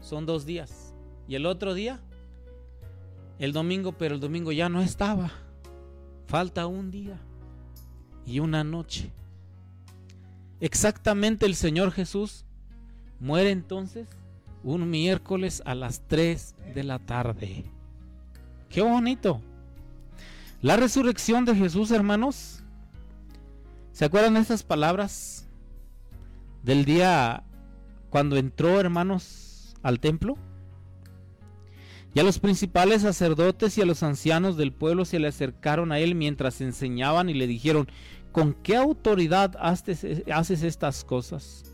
son 0.00 0.26
dos 0.26 0.44
días. 0.44 0.92
Y 1.28 1.36
el 1.36 1.46
otro 1.46 1.72
día, 1.72 2.00
el 3.38 3.52
domingo, 3.52 3.92
pero 3.92 4.16
el 4.16 4.20
domingo 4.20 4.50
ya 4.50 4.68
no 4.68 4.82
estaba. 4.82 5.30
Falta 6.26 6.66
un 6.66 6.90
día 6.90 7.18
y 8.26 8.40
una 8.40 8.64
noche. 8.64 9.12
Exactamente 10.60 11.46
el 11.46 11.54
Señor 11.54 11.92
Jesús 11.92 12.44
muere 13.20 13.50
entonces 13.52 14.08
un 14.62 14.90
miércoles 14.90 15.62
a 15.64 15.74
las 15.74 16.02
3 16.08 16.54
de 16.74 16.84
la 16.84 16.98
tarde. 16.98 17.64
Qué 18.68 18.82
bonito. 18.82 19.40
La 20.60 20.76
resurrección 20.76 21.44
de 21.44 21.54
Jesús, 21.54 21.90
hermanos. 21.90 22.62
¿Se 23.92 24.04
acuerdan 24.04 24.34
de 24.34 24.40
estas 24.40 24.62
palabras 24.62 25.48
del 26.62 26.84
día 26.84 27.44
cuando 28.10 28.36
entró, 28.36 28.78
hermanos, 28.80 29.76
al 29.82 30.00
templo? 30.00 30.36
Y 32.14 32.20
a 32.20 32.24
los 32.24 32.38
principales 32.38 33.02
sacerdotes 33.02 33.76
y 33.78 33.82
a 33.82 33.86
los 33.86 34.02
ancianos 34.02 34.56
del 34.56 34.72
pueblo 34.72 35.04
se 35.04 35.18
le 35.18 35.28
acercaron 35.28 35.92
a 35.92 35.98
él 35.98 36.14
mientras 36.14 36.60
enseñaban 36.60 37.28
y 37.28 37.34
le 37.34 37.46
dijeron, 37.46 37.88
¿con 38.32 38.54
qué 38.54 38.76
autoridad 38.76 39.56
haces, 39.60 40.04
haces 40.32 40.62
estas 40.62 41.04
cosas? 41.04 41.64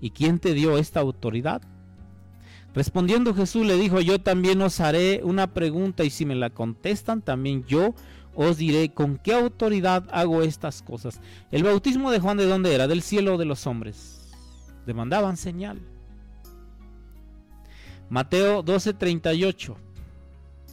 ¿Y 0.00 0.10
quién 0.10 0.38
te 0.38 0.52
dio 0.52 0.78
esta 0.78 1.00
autoridad? 1.00 1.62
Respondiendo 2.74 3.34
Jesús 3.34 3.64
le 3.64 3.76
dijo, 3.76 4.00
yo 4.00 4.20
también 4.20 4.60
os 4.60 4.80
haré 4.80 5.20
una 5.22 5.54
pregunta 5.54 6.02
y 6.02 6.10
si 6.10 6.26
me 6.26 6.34
la 6.34 6.50
contestan, 6.50 7.22
también 7.22 7.64
yo 7.66 7.94
os 8.34 8.56
diré 8.56 8.92
con 8.92 9.16
qué 9.16 9.32
autoridad 9.32 10.04
hago 10.10 10.42
estas 10.42 10.82
cosas. 10.82 11.20
El 11.52 11.62
bautismo 11.62 12.10
de 12.10 12.18
Juan 12.18 12.36
de 12.36 12.46
dónde 12.46 12.74
era? 12.74 12.88
Del 12.88 13.02
cielo 13.02 13.38
de 13.38 13.44
los 13.44 13.68
hombres. 13.68 14.32
Demandaban 14.86 15.36
señal. 15.36 15.80
Mateo 18.10 18.64
12:38. 18.64 19.76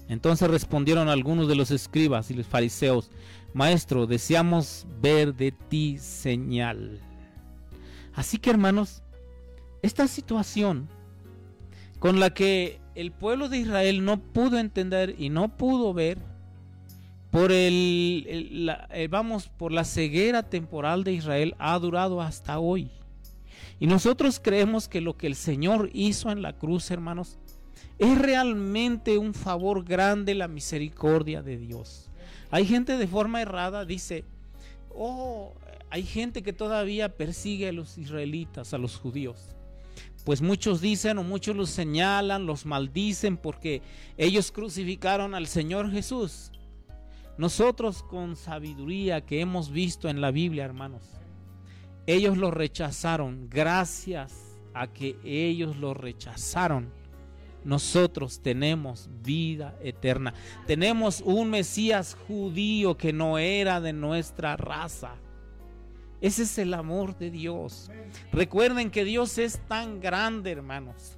Entonces 0.08 0.50
respondieron 0.50 1.08
algunos 1.08 1.48
de 1.48 1.56
los 1.56 1.72
escribas 1.72 2.32
y 2.32 2.34
los 2.34 2.48
fariseos, 2.48 3.12
Maestro, 3.54 4.08
deseamos 4.08 4.88
ver 5.02 5.36
de 5.36 5.52
ti 5.52 5.98
señal. 6.00 7.00
Así 8.14 8.38
que 8.38 8.50
hermanos, 8.50 9.04
esta 9.82 10.08
situación 10.08 10.90
con 12.02 12.20
la 12.20 12.34
que 12.34 12.82
el 12.96 13.12
pueblo 13.12 13.48
de 13.48 13.60
Israel 13.60 14.04
no 14.04 14.20
pudo 14.20 14.58
entender 14.58 15.14
y 15.20 15.30
no 15.30 15.56
pudo 15.56 15.94
ver 15.94 16.18
por 17.30 17.52
el, 17.52 18.76
eh, 18.90 19.08
vamos 19.08 19.50
por 19.50 19.72
la 19.72 19.84
ceguera 19.84 20.50
temporal 20.50 21.04
de 21.04 21.14
Israel 21.14 21.54
ha 21.60 21.78
durado 21.78 22.20
hasta 22.20 22.58
hoy. 22.58 22.90
Y 23.80 23.86
nosotros 23.86 24.40
creemos 24.40 24.88
que 24.88 25.00
lo 25.00 25.16
que 25.16 25.28
el 25.28 25.36
Señor 25.36 25.92
hizo 25.94 26.32
en 26.32 26.42
la 26.42 26.58
cruz, 26.58 26.90
hermanos, 26.90 27.38
es 28.00 28.18
realmente 28.18 29.20
un 29.20 29.36
favor 29.36 29.86
grande 29.86 30.34
la 30.34 30.48
misericordia 30.48 31.44
de 31.44 31.60
Dios. 31.60 32.10
Hay 32.50 32.66
gente 32.66 32.98
de 32.98 33.06
forma 33.06 33.44
errada, 33.44 33.86
dice, 33.86 34.26
oh, 34.90 35.54
hay 35.92 36.02
gente 36.02 36.42
que 36.42 36.52
todavía 36.52 37.16
persigue 37.16 37.70
a 37.70 37.74
los 37.74 38.00
israelitas, 38.00 38.74
a 38.74 38.80
los 38.80 38.98
judíos. 38.98 39.56
Pues 40.26 40.42
muchos 40.42 40.82
dicen 40.82 41.18
o 41.18 41.24
muchos 41.24 41.56
los 41.56 41.70
señalan, 41.70 42.46
los 42.46 42.66
maldicen 42.66 43.38
porque 43.38 43.82
ellos 44.18 44.52
crucificaron 44.52 45.34
al 45.34 45.48
Señor 45.48 45.92
Jesús. 45.92 46.52
Nosotros 47.38 48.04
con 48.04 48.36
sabiduría 48.36 49.26
que 49.26 49.42
hemos 49.42 49.72
visto 49.72 50.10
en 50.10 50.22
la 50.22 50.32
Biblia, 50.32 50.66
hermanos, 50.66 51.02
ellos 52.06 52.38
lo 52.38 52.52
rechazaron. 52.52 53.50
Gracias 53.50 54.60
a 54.74 54.88
que 54.88 55.18
ellos 55.24 55.78
lo 55.78 55.94
rechazaron, 55.94 56.92
nosotros 57.64 58.42
tenemos 58.42 59.10
vida 59.22 59.78
eterna. 59.84 60.34
Tenemos 60.66 61.22
un 61.22 61.50
Mesías 61.50 62.18
judío 62.28 62.98
que 62.98 63.14
no 63.14 63.38
era 63.38 63.82
de 63.82 63.94
nuestra 63.94 64.58
raza. 64.58 65.16
Ese 66.22 66.44
es 66.44 66.58
el 66.60 66.76
amor 66.76 67.18
de 67.18 67.32
Dios. 67.32 67.90
Recuerden 68.32 68.92
que 68.92 69.04
Dios 69.04 69.40
es 69.40 69.60
tan 69.68 70.00
grande, 70.00 70.52
hermanos. 70.52 71.18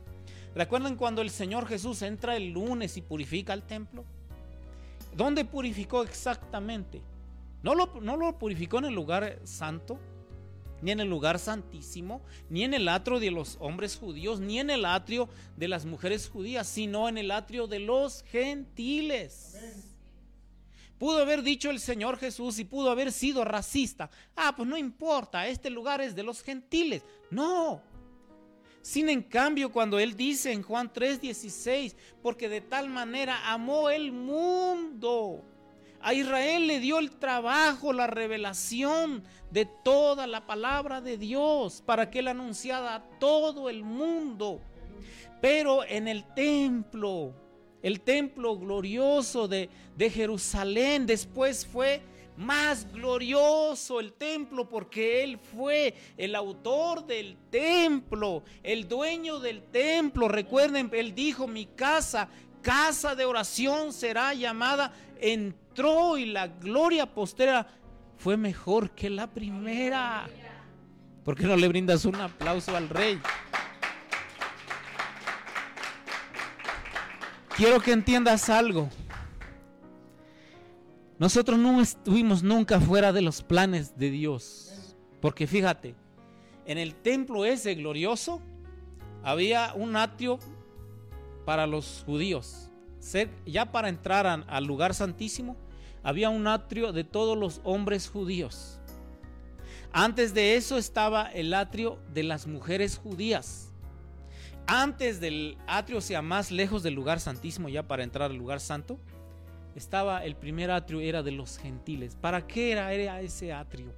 Recuerden 0.55 0.95
cuando 0.95 1.21
el 1.21 1.29
Señor 1.29 1.67
Jesús 1.67 2.01
entra 2.01 2.37
el 2.37 2.51
lunes 2.51 2.95
y 2.95 3.01
purifica 3.01 3.53
el 3.53 3.63
templo. 3.63 4.05
¿Dónde 5.15 5.43
purificó 5.43 6.03
exactamente? 6.03 7.01
No 7.63 7.75
lo, 7.75 7.99
no 8.01 8.15
lo 8.15 8.39
purificó 8.39 8.79
en 8.79 8.85
el 8.85 8.93
lugar 8.93 9.39
santo, 9.43 9.99
ni 10.81 10.91
en 10.91 11.01
el 11.01 11.09
lugar 11.09 11.37
santísimo, 11.37 12.21
ni 12.49 12.63
en 12.63 12.73
el 12.73 12.87
atrio 12.87 13.19
de 13.19 13.31
los 13.31 13.57
hombres 13.59 13.97
judíos, 13.97 14.39
ni 14.39 14.59
en 14.59 14.69
el 14.69 14.85
atrio 14.85 15.27
de 15.57 15.67
las 15.67 15.85
mujeres 15.85 16.29
judías, 16.29 16.67
sino 16.67 17.09
en 17.09 17.17
el 17.17 17.31
atrio 17.31 17.67
de 17.67 17.79
los 17.79 18.23
gentiles. 18.23 19.57
Pudo 21.03 21.21
haber 21.21 21.43
dicho 21.43 21.69
el 21.69 21.81
Señor 21.81 22.17
Jesús 22.17 22.59
y 22.59 22.63
pudo 22.63 22.89
haber 22.89 23.11
sido 23.11 23.43
racista. 23.43 24.09
Ah, 24.37 24.53
pues 24.55 24.69
no 24.69 24.77
importa, 24.77 25.45
este 25.49 25.69
lugar 25.69 25.99
es 25.99 26.15
de 26.15 26.23
los 26.23 26.41
gentiles. 26.41 27.03
No, 27.29 27.81
sin 28.81 29.09
en 29.09 29.21
cambio, 29.21 29.69
cuando 29.69 29.99
él 29.99 30.15
dice 30.15 30.53
en 30.53 30.63
Juan 30.63 30.93
3:16, 30.93 31.97
porque 32.21 32.47
de 32.47 32.61
tal 32.61 32.89
manera 32.89 33.51
amó 33.51 33.89
el 33.89 34.13
mundo, 34.13 35.43
a 35.99 36.13
Israel 36.13 36.67
le 36.67 36.79
dio 36.79 36.99
el 36.99 37.11
trabajo, 37.11 37.91
la 37.91 38.07
revelación 38.07 39.25
de 39.51 39.65
toda 39.65 40.25
la 40.25 40.47
palabra 40.47 41.01
de 41.01 41.17
Dios 41.17 41.83
para 41.85 42.09
que 42.09 42.19
él 42.19 42.29
anunciara 42.29 42.95
a 42.95 43.03
todo 43.19 43.69
el 43.69 43.83
mundo. 43.83 44.61
Pero 45.41 45.83
en 45.83 46.07
el 46.07 46.23
templo, 46.33 47.42
el 47.83 48.01
templo 48.01 48.57
glorioso 48.57 49.47
de, 49.47 49.69
de 49.95 50.09
Jerusalén, 50.09 51.05
después 51.05 51.65
fue 51.65 52.01
más 52.37 52.91
glorioso 52.91 53.99
el 53.99 54.13
templo 54.13 54.67
porque 54.67 55.23
Él 55.23 55.37
fue 55.37 55.93
el 56.17 56.35
autor 56.35 57.05
del 57.05 57.37
templo, 57.49 58.43
el 58.63 58.87
dueño 58.87 59.39
del 59.39 59.63
templo. 59.63 60.27
Recuerden, 60.27 60.89
Él 60.93 61.13
dijo, 61.13 61.47
mi 61.47 61.65
casa, 61.65 62.29
casa 62.61 63.15
de 63.15 63.25
oración 63.25 63.93
será 63.93 64.33
llamada. 64.33 64.93
Entró 65.19 66.17
y 66.17 66.25
la 66.25 66.47
gloria 66.47 67.05
postera 67.05 67.67
fue 68.17 68.37
mejor 68.37 68.91
que 68.91 69.09
la 69.09 69.27
primera. 69.27 70.27
¿Por 71.23 71.35
qué 71.35 71.45
no 71.45 71.55
le 71.55 71.67
brindas 71.67 72.05
un 72.05 72.15
aplauso 72.15 72.75
al 72.75 72.89
rey? 72.89 73.19
Quiero 77.55 77.79
que 77.79 77.91
entiendas 77.91 78.49
algo. 78.49 78.89
Nosotros 81.19 81.59
no 81.59 81.81
estuvimos 81.81 82.41
nunca 82.41 82.79
fuera 82.79 83.13
de 83.13 83.21
los 83.21 83.43
planes 83.43 83.95
de 83.95 84.09
Dios. 84.09 84.95
Porque 85.21 85.45
fíjate, 85.45 85.95
en 86.65 86.79
el 86.79 86.95
templo 86.95 87.45
ese 87.45 87.75
glorioso 87.75 88.41
había 89.23 89.73
un 89.75 89.95
atrio 89.95 90.39
para 91.45 91.67
los 91.67 92.03
judíos. 92.07 92.71
Ya 93.45 93.71
para 93.71 93.89
entrar 93.89 94.25
al 94.25 94.65
lugar 94.65 94.95
santísimo, 94.95 95.55
había 96.01 96.29
un 96.29 96.47
atrio 96.47 96.91
de 96.91 97.03
todos 97.03 97.37
los 97.37 97.61
hombres 97.63 98.09
judíos. 98.09 98.79
Antes 99.91 100.33
de 100.33 100.55
eso 100.55 100.79
estaba 100.79 101.27
el 101.27 101.53
atrio 101.53 101.99
de 102.11 102.23
las 102.23 102.47
mujeres 102.47 102.97
judías. 102.97 103.72
Antes 104.65 105.19
del 105.19 105.57
atrio, 105.67 105.97
o 105.97 106.01
sea, 106.01 106.21
más 106.21 106.51
lejos 106.51 106.83
del 106.83 106.93
lugar 106.93 107.19
santísimo, 107.19 107.69
ya 107.69 107.83
para 107.83 108.03
entrar 108.03 108.31
al 108.31 108.37
lugar 108.37 108.59
santo, 108.59 108.99
estaba 109.75 110.23
el 110.23 110.35
primer 110.35 110.71
atrio, 110.71 111.01
era 111.01 111.23
de 111.23 111.31
los 111.31 111.57
gentiles. 111.57 112.15
¿Para 112.19 112.45
qué 112.45 112.71
era, 112.71 112.93
era 112.93 113.21
ese 113.21 113.51
atrio? 113.51 113.93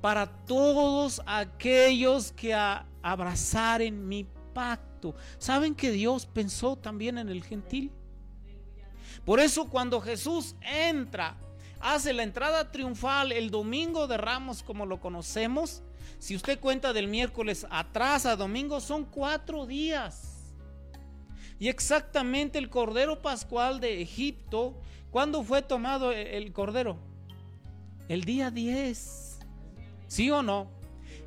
Para 0.00 0.26
todos 0.26 1.20
aquellos 1.26 2.32
que 2.32 2.54
abrazaren 3.02 4.08
mi 4.08 4.26
pacto. 4.54 5.14
¿Saben 5.38 5.74
que 5.74 5.90
Dios 5.90 6.26
pensó 6.26 6.76
también 6.76 7.18
en 7.18 7.28
el 7.28 7.44
gentil? 7.44 7.92
Por 9.24 9.40
eso 9.40 9.68
cuando 9.68 10.00
Jesús 10.00 10.56
entra, 10.62 11.36
hace 11.80 12.12
la 12.12 12.22
entrada 12.22 12.70
triunfal 12.70 13.32
el 13.32 13.50
domingo 13.50 14.06
de 14.06 14.16
Ramos 14.16 14.62
como 14.62 14.86
lo 14.86 15.00
conocemos, 15.00 15.82
si 16.18 16.36
usted 16.36 16.58
cuenta 16.58 16.92
del 16.92 17.08
miércoles 17.08 17.66
atrás 17.70 18.26
a 18.26 18.36
domingo, 18.36 18.80
son 18.80 19.04
cuatro 19.04 19.66
días. 19.66 20.38
Y 21.58 21.68
exactamente 21.68 22.58
el 22.58 22.70
Cordero 22.70 23.20
Pascual 23.20 23.80
de 23.80 24.00
Egipto, 24.00 24.80
¿cuándo 25.10 25.42
fue 25.42 25.62
tomado 25.62 26.12
e-, 26.12 26.36
el 26.36 26.52
Cordero? 26.52 26.98
El 28.08 28.24
día 28.24 28.50
10. 28.50 29.38
¿Sí 30.06 30.30
o 30.30 30.42
no? 30.42 30.70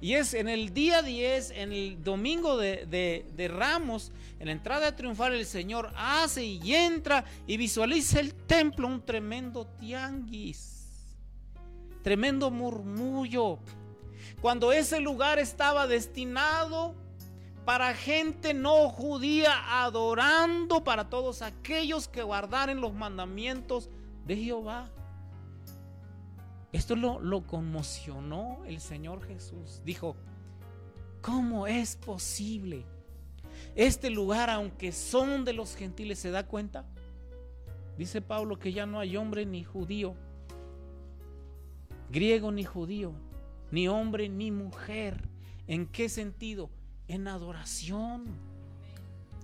Y 0.01 0.15
es 0.15 0.33
en 0.33 0.49
el 0.49 0.73
día 0.73 1.03
10, 1.03 1.51
en 1.51 1.71
el 1.71 2.03
domingo 2.03 2.57
de, 2.57 2.87
de, 2.87 3.47
Ramos, 3.47 4.11
en 4.39 4.47
la 4.47 4.51
entrada 4.51 4.95
triunfal, 4.95 5.35
el 5.35 5.45
Señor 5.45 5.93
hace 5.95 6.43
y 6.43 6.73
entra 6.73 7.23
y 7.45 7.57
visualiza 7.57 8.19
el 8.19 8.33
templo, 8.33 8.87
un 8.87 9.05
tremendo 9.05 9.67
tianguis, 9.79 10.87
tremendo 12.01 12.49
murmullo. 12.49 13.59
Cuando 14.41 14.71
ese 14.71 14.99
lugar 14.99 15.39
estaba 15.39 15.87
destinado 15.87 16.95
para 17.65 17.93
gente 17.93 18.53
no 18.53 18.89
judía, 18.89 19.83
adorando 19.83 20.83
para 20.83 21.09
todos 21.09 21.41
aquellos 21.41 22.07
que 22.07 22.23
guardaren 22.23 22.81
los 22.81 22.93
mandamientos 22.93 23.89
de 24.25 24.37
Jehová. 24.37 24.89
Esto 26.71 26.95
lo, 26.95 27.19
lo 27.19 27.45
conmocionó 27.45 28.63
el 28.65 28.79
Señor 28.79 29.25
Jesús. 29.27 29.81
Dijo, 29.85 30.15
¿cómo 31.21 31.67
es 31.67 31.97
posible? 31.97 32.85
Este 33.75 34.09
lugar, 34.09 34.49
aunque 34.49 34.91
son 34.91 35.45
de 35.45 35.53
los 35.53 35.75
gentiles, 35.75 36.19
¿se 36.19 36.31
da 36.31 36.47
cuenta? 36.47 36.85
Dice 37.97 38.21
Pablo 38.21 38.57
que 38.57 38.73
ya 38.73 38.85
no 38.85 38.99
hay 38.99 39.17
hombre 39.17 39.45
ni 39.45 39.63
judío, 39.63 40.15
griego 42.09 42.51
ni 42.51 42.63
judío, 42.63 43.13
ni 43.71 43.87
hombre 43.87 44.29
ni 44.29 44.51
mujer. 44.51 45.29
¿En 45.67 45.87
qué 45.87 46.09
sentido? 46.09 46.69
en 47.11 47.27
adoración. 47.27 48.25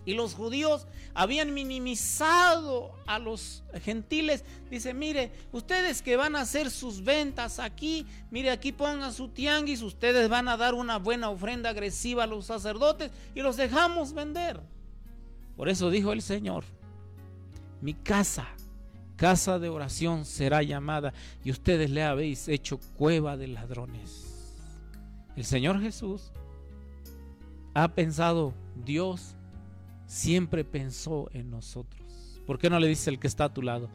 Y 0.05 0.13
los 0.13 0.35
judíos 0.35 0.87
habían 1.13 1.53
minimizado 1.53 2.93
a 3.05 3.19
los 3.19 3.61
gentiles. 3.83 4.45
Dice, 4.69 4.93
mire, 4.93 5.31
ustedes 5.51 6.01
que 6.01 6.15
van 6.15 6.37
a 6.37 6.41
hacer 6.41 6.71
sus 6.71 7.03
ventas 7.03 7.59
aquí, 7.59 8.05
mire, 8.31 8.49
aquí 8.51 8.71
pongan 8.71 9.11
su 9.11 9.27
tianguis, 9.27 9.81
ustedes 9.81 10.29
van 10.29 10.47
a 10.47 10.55
dar 10.55 10.75
una 10.75 10.97
buena 10.97 11.29
ofrenda 11.29 11.71
agresiva 11.71 12.23
a 12.23 12.27
los 12.27 12.45
sacerdotes 12.45 13.11
y 13.35 13.41
los 13.41 13.57
dejamos 13.57 14.13
vender. 14.13 14.61
Por 15.57 15.67
eso 15.67 15.89
dijo 15.89 16.13
el 16.13 16.21
Señor, 16.21 16.63
mi 17.81 17.93
casa, 17.93 18.47
casa 19.17 19.59
de 19.59 19.67
oración 19.67 20.23
será 20.23 20.63
llamada 20.63 21.13
y 21.43 21.51
ustedes 21.51 21.89
le 21.89 22.03
habéis 22.03 22.47
hecho 22.47 22.79
cueva 22.95 23.35
de 23.35 23.47
ladrones. 23.47 24.55
El 25.35 25.43
Señor 25.43 25.81
Jesús 25.81 26.31
ha 27.73 27.89
pensado 27.89 28.53
Dios, 28.85 29.35
siempre 30.05 30.63
pensó 30.63 31.29
en 31.33 31.51
nosotros. 31.51 32.41
¿Por 32.45 32.59
qué 32.59 32.69
no 32.69 32.79
le 32.79 32.87
dice 32.87 33.09
el 33.09 33.19
que 33.19 33.27
está 33.27 33.45
a 33.45 33.53
tu 33.53 33.61
lado? 33.61 33.89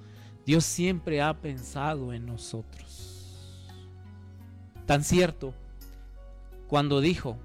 Dios 0.44 0.64
siempre 0.64 1.22
ha 1.22 1.40
pensado 1.40 2.12
en 2.12 2.26
nosotros. 2.26 3.62
Tan 4.86 5.04
cierto, 5.04 5.54
cuando 6.66 7.00
dijo, 7.00 7.38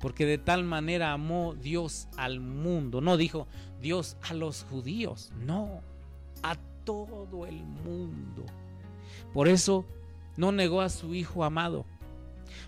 porque 0.00 0.26
de 0.26 0.38
tal 0.38 0.64
manera 0.64 1.12
amó 1.12 1.54
Dios 1.54 2.08
al 2.16 2.40
mundo, 2.40 3.00
no 3.00 3.16
dijo 3.16 3.46
Dios 3.80 4.16
a 4.28 4.34
los 4.34 4.64
judíos, 4.64 5.32
no, 5.38 5.80
a 6.42 6.56
todo 6.90 7.46
el 7.46 7.62
mundo. 7.62 8.44
Por 9.32 9.46
eso 9.46 9.86
no 10.36 10.50
negó 10.50 10.80
a 10.80 10.88
su 10.88 11.14
Hijo 11.14 11.44
amado. 11.44 11.86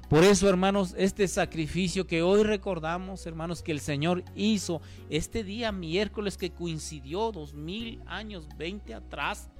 Por 0.08 0.22
eso, 0.22 0.48
hermanos, 0.48 0.94
este 0.96 1.26
sacrificio 1.26 2.06
que 2.06 2.22
hoy 2.22 2.44
recordamos, 2.44 3.26
hermanos, 3.26 3.62
que 3.62 3.72
el 3.72 3.80
Señor 3.80 4.22
hizo 4.36 4.80
este 5.10 5.42
día 5.42 5.72
miércoles 5.72 6.36
que 6.36 6.52
coincidió 6.52 7.32
dos 7.32 7.54
mil 7.54 8.00
años, 8.06 8.46
veinte 8.56 8.94
atrás, 8.94 9.50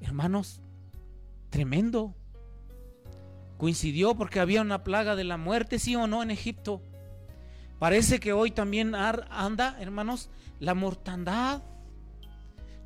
hermanos, 0.00 0.62
tremendo. 1.50 2.14
Coincidió 3.58 4.14
porque 4.14 4.40
había 4.40 4.62
una 4.62 4.84
plaga 4.84 5.16
de 5.16 5.24
la 5.24 5.36
muerte, 5.36 5.78
sí 5.78 5.94
o 5.96 6.06
no, 6.06 6.22
en 6.22 6.30
Egipto. 6.30 6.80
Parece 7.78 8.20
que 8.20 8.32
hoy 8.32 8.52
también 8.52 8.94
anda, 8.94 9.76
hermanos, 9.80 10.30
la 10.60 10.72
mortandad. 10.72 11.62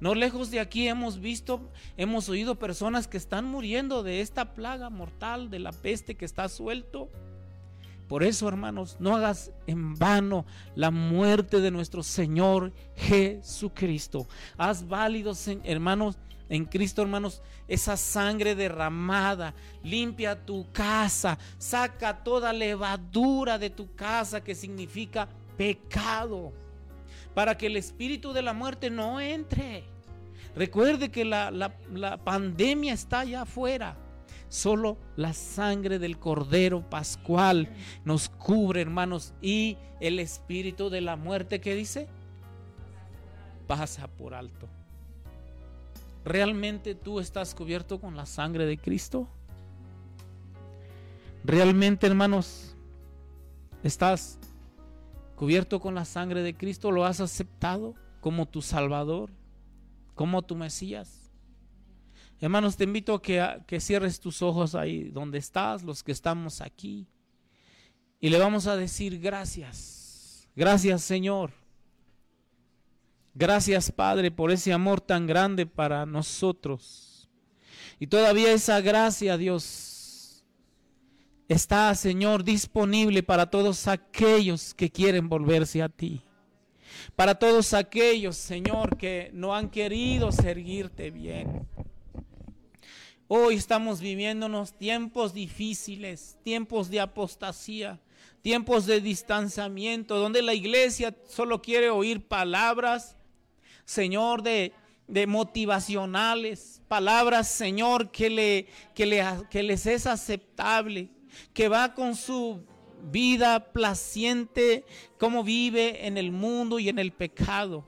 No 0.01 0.15
lejos 0.15 0.51
de 0.51 0.61
aquí 0.61 0.89
hemos 0.89 1.21
visto, 1.21 1.71
hemos 1.97 2.29
oído 2.29 2.59
personas 2.59 3.09
que 3.09 3.17
están 3.17 3.47
muriendo 3.47 4.03
de 4.03 4.21
esta 4.21 4.55
plaga 4.55 4.91
mortal, 4.91 5.49
de 5.49 5.59
la 5.59 5.73
peste 5.73 6.17
que 6.17 6.27
está 6.27 6.49
suelto. 6.49 7.11
Por 8.07 8.23
eso, 8.23 8.47
hermanos, 8.47 8.97
no 9.01 9.17
hagas 9.17 9.51
en 9.67 9.95
vano 9.95 10.45
la 10.75 10.91
muerte 10.91 11.61
de 11.61 11.71
nuestro 11.71 12.03
Señor 12.03 12.73
Jesucristo. 12.95 14.29
Haz 14.57 14.87
válidos, 14.87 15.49
hermanos, 15.65 16.19
en 16.49 16.67
Cristo, 16.67 17.03
hermanos, 17.03 17.43
esa 17.67 17.97
sangre 17.97 18.55
derramada. 18.55 19.55
Limpia 19.83 20.45
tu 20.45 20.71
casa. 20.73 21.39
Saca 21.59 22.23
toda 22.23 22.53
levadura 22.53 23.59
de 23.59 23.71
tu 23.71 23.93
casa 23.97 24.45
que 24.45 24.55
significa 24.55 25.29
pecado 25.57 26.53
para 27.37 27.59
que 27.59 27.67
el 27.67 27.77
espíritu 27.77 28.33
de 28.33 28.41
la 28.41 28.55
muerte 28.55 28.89
no 28.89 29.21
entre. 29.21 29.85
Recuerde 30.55 31.11
que 31.11 31.27
la, 31.27 31.71
pandemia 32.25 32.95
está 32.95 33.21
allá 33.21 33.43
afuera. 33.43 33.95
Solo 34.49 34.97
la 35.17 35.35
sangre 35.35 35.99
del 35.99 36.19
Cordero 36.19 36.89
Pascual 36.89 37.69
nos 38.07 38.31
cubre, 38.31 38.81
hermanos. 38.81 39.35
Y 39.43 39.77
el 40.01 40.19
espíritu 40.19 40.89
de 40.89 41.03
la 41.03 41.17
muerte, 41.17 41.61
¿qué 41.61 41.75
dice? 41.75 42.09
Pasa 43.67 44.09
por 44.09 44.33
alto. 44.33 44.67
¿Realmente 46.25 46.95
tú 46.95 47.21
estás 47.21 47.55
cubierto 47.55 48.01
con 48.01 48.17
la 48.17 48.25
sangre 48.25 48.65
de 48.65 48.79
Cristo? 48.79 49.29
¿Realmente, 51.45 52.07
hermanos, 52.07 52.75
estás 53.83 54.39
cubierto 55.37 55.81
con 55.81 55.95
la 55.95 56.05
sangre 56.05 56.43
de 56.43 56.57
Cristo, 56.57 56.91
lo 56.91 57.05
has 57.05 57.21
aceptado 57.21 57.95
como 58.21 58.47
tu 58.47 58.63
Salvador, 58.63 59.31
como 60.15 60.43
tu 60.43 60.57
Mesías. 60.57 61.31
Hermanos, 62.41 62.77
te 62.77 62.85
invito 62.85 63.15
a 63.15 63.23
que, 63.23 63.63
que 63.67 63.81
cierres 63.81 64.19
tus 64.19 64.43
ojos 64.43 64.75
ahí 64.75 65.11
donde 65.11 65.39
estás, 65.39 65.85
los 65.85 66.03
que 66.03 66.13
estamos 66.13 66.61
aquí, 66.61 67.07
y 68.19 68.31
le 68.31 68.39
vamos 68.39 68.67
a 68.67 68.77
decir 68.77 69.21
gracias, 69.21 70.49
gracias 70.57 71.03
Señor. 71.03 71.53
Gracias 73.35 73.93
Padre 73.93 74.31
por 74.31 74.51
ese 74.51 74.73
amor 74.73 75.03
tan 75.03 75.27
grande 75.27 75.67
para 75.67 76.07
nosotros. 76.07 77.29
Y 77.99 78.07
todavía 78.07 78.53
esa 78.53 78.81
gracia, 78.81 79.37
Dios, 79.37 79.63
está, 81.49 81.95
Señor, 81.95 82.43
disponible 82.45 83.23
para 83.23 83.49
todos 83.49 83.87
aquellos 83.87 84.75
que 84.75 84.91
quieren 84.91 85.29
volverse 85.29 85.83
a 85.83 85.89
ti. 85.89 86.23
Para 87.15 87.35
todos 87.35 87.73
aquellos, 87.75 88.37
Señor, 88.37 88.97
que 88.97 89.31
no 89.33 89.55
han 89.55 89.71
querido 89.71 90.33
servirte 90.33 91.11
bien. 91.11 91.67
Hoy 93.29 93.57
estamos 93.57 94.01
viviendo 94.01 94.47
unos 94.47 94.73
tiempos 94.73 95.35
difíciles, 95.35 96.39
tiempos 96.43 96.91
de 96.91 97.01
apostasía, 97.01 98.01
tiempos 98.43 98.87
de 98.87 99.01
distanciamiento, 99.01 100.17
donde 100.17 100.43
la 100.43 100.55
iglesia 100.55 101.15
solo 101.29 101.61
quiere 101.61 101.91
oír 101.91 102.27
palabras, 102.27 103.17
Señor, 103.85 104.43
de, 104.43 104.73
de 105.09 105.27
motivacionales, 105.27 106.83
palabras, 106.87 107.49
Señor, 107.49 108.11
que, 108.11 108.31
le, 108.31 108.67
que, 108.95 109.07
le, 109.07 109.25
que 109.51 109.63
les 109.63 109.87
es 109.87 110.07
aceptable 110.07 111.11
que 111.53 111.69
va 111.69 111.95
con 111.95 112.15
su 112.15 112.63
vida 113.11 113.73
placiente, 113.73 114.85
como 115.19 115.45
vive 115.45 116.07
en 116.07 116.17
el 116.17 116.33
mundo 116.33 116.79
y 116.79 116.89
en 116.89 116.99
el 116.99 117.13
pecado. 117.13 117.85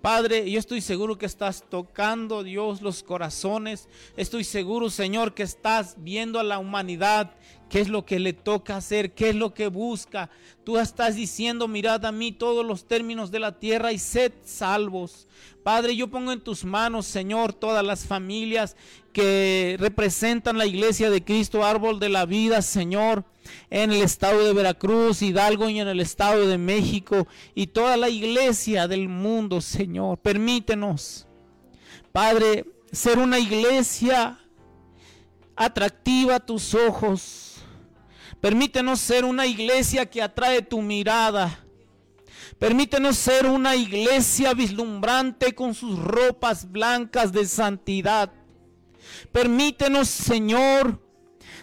Padre, 0.00 0.48
yo 0.48 0.60
estoy 0.60 0.80
seguro 0.80 1.18
que 1.18 1.26
estás 1.26 1.64
tocando, 1.68 2.44
Dios, 2.44 2.82
los 2.82 3.02
corazones. 3.02 3.88
Estoy 4.16 4.44
seguro, 4.44 4.90
Señor, 4.90 5.34
que 5.34 5.42
estás 5.42 5.96
viendo 5.98 6.38
a 6.38 6.44
la 6.44 6.58
humanidad 6.60 7.34
qué 7.68 7.80
es 7.80 7.88
lo 7.88 8.04
que 8.04 8.18
le 8.18 8.32
toca 8.32 8.76
hacer, 8.76 9.12
qué 9.12 9.30
es 9.30 9.34
lo 9.34 9.54
que 9.54 9.68
busca. 9.68 10.30
Tú 10.64 10.78
estás 10.78 11.14
diciendo, 11.14 11.68
mirad 11.68 12.04
a 12.04 12.12
mí 12.12 12.32
todos 12.32 12.64
los 12.64 12.86
términos 12.86 13.30
de 13.30 13.40
la 13.40 13.58
tierra 13.58 13.92
y 13.92 13.98
sed 13.98 14.32
salvos. 14.44 15.28
Padre, 15.62 15.96
yo 15.96 16.08
pongo 16.08 16.32
en 16.32 16.40
tus 16.40 16.64
manos, 16.64 17.06
Señor, 17.06 17.52
todas 17.52 17.84
las 17.84 18.06
familias 18.06 18.76
que 19.12 19.76
representan 19.78 20.56
la 20.56 20.66
iglesia 20.66 21.10
de 21.10 21.24
Cristo, 21.24 21.64
árbol 21.64 22.00
de 22.00 22.08
la 22.08 22.24
vida, 22.24 22.62
Señor, 22.62 23.24
en 23.70 23.92
el 23.92 24.02
estado 24.02 24.44
de 24.44 24.52
Veracruz, 24.52 25.22
Hidalgo 25.22 25.68
y 25.68 25.80
en 25.80 25.88
el 25.88 26.00
estado 26.00 26.46
de 26.46 26.58
México 26.58 27.26
y 27.54 27.68
toda 27.68 27.96
la 27.96 28.08
iglesia 28.08 28.88
del 28.88 29.08
mundo, 29.08 29.60
Señor. 29.60 30.18
Permítenos, 30.18 31.26
Padre, 32.12 32.64
ser 32.92 33.18
una 33.18 33.38
iglesia 33.38 34.38
atractiva 35.56 36.36
a 36.36 36.40
tus 36.40 36.74
ojos. 36.74 37.47
Permítenos 38.40 39.00
ser 39.00 39.24
una 39.24 39.46
iglesia 39.46 40.06
que 40.06 40.22
atrae 40.22 40.62
tu 40.62 40.80
mirada. 40.80 41.64
Permítenos 42.58 43.16
ser 43.16 43.46
una 43.46 43.76
iglesia 43.76 44.54
vislumbrante 44.54 45.54
con 45.54 45.74
sus 45.74 45.98
ropas 45.98 46.70
blancas 46.70 47.32
de 47.32 47.46
santidad. 47.46 48.32
Permítenos, 49.32 50.08
Señor, 50.08 51.00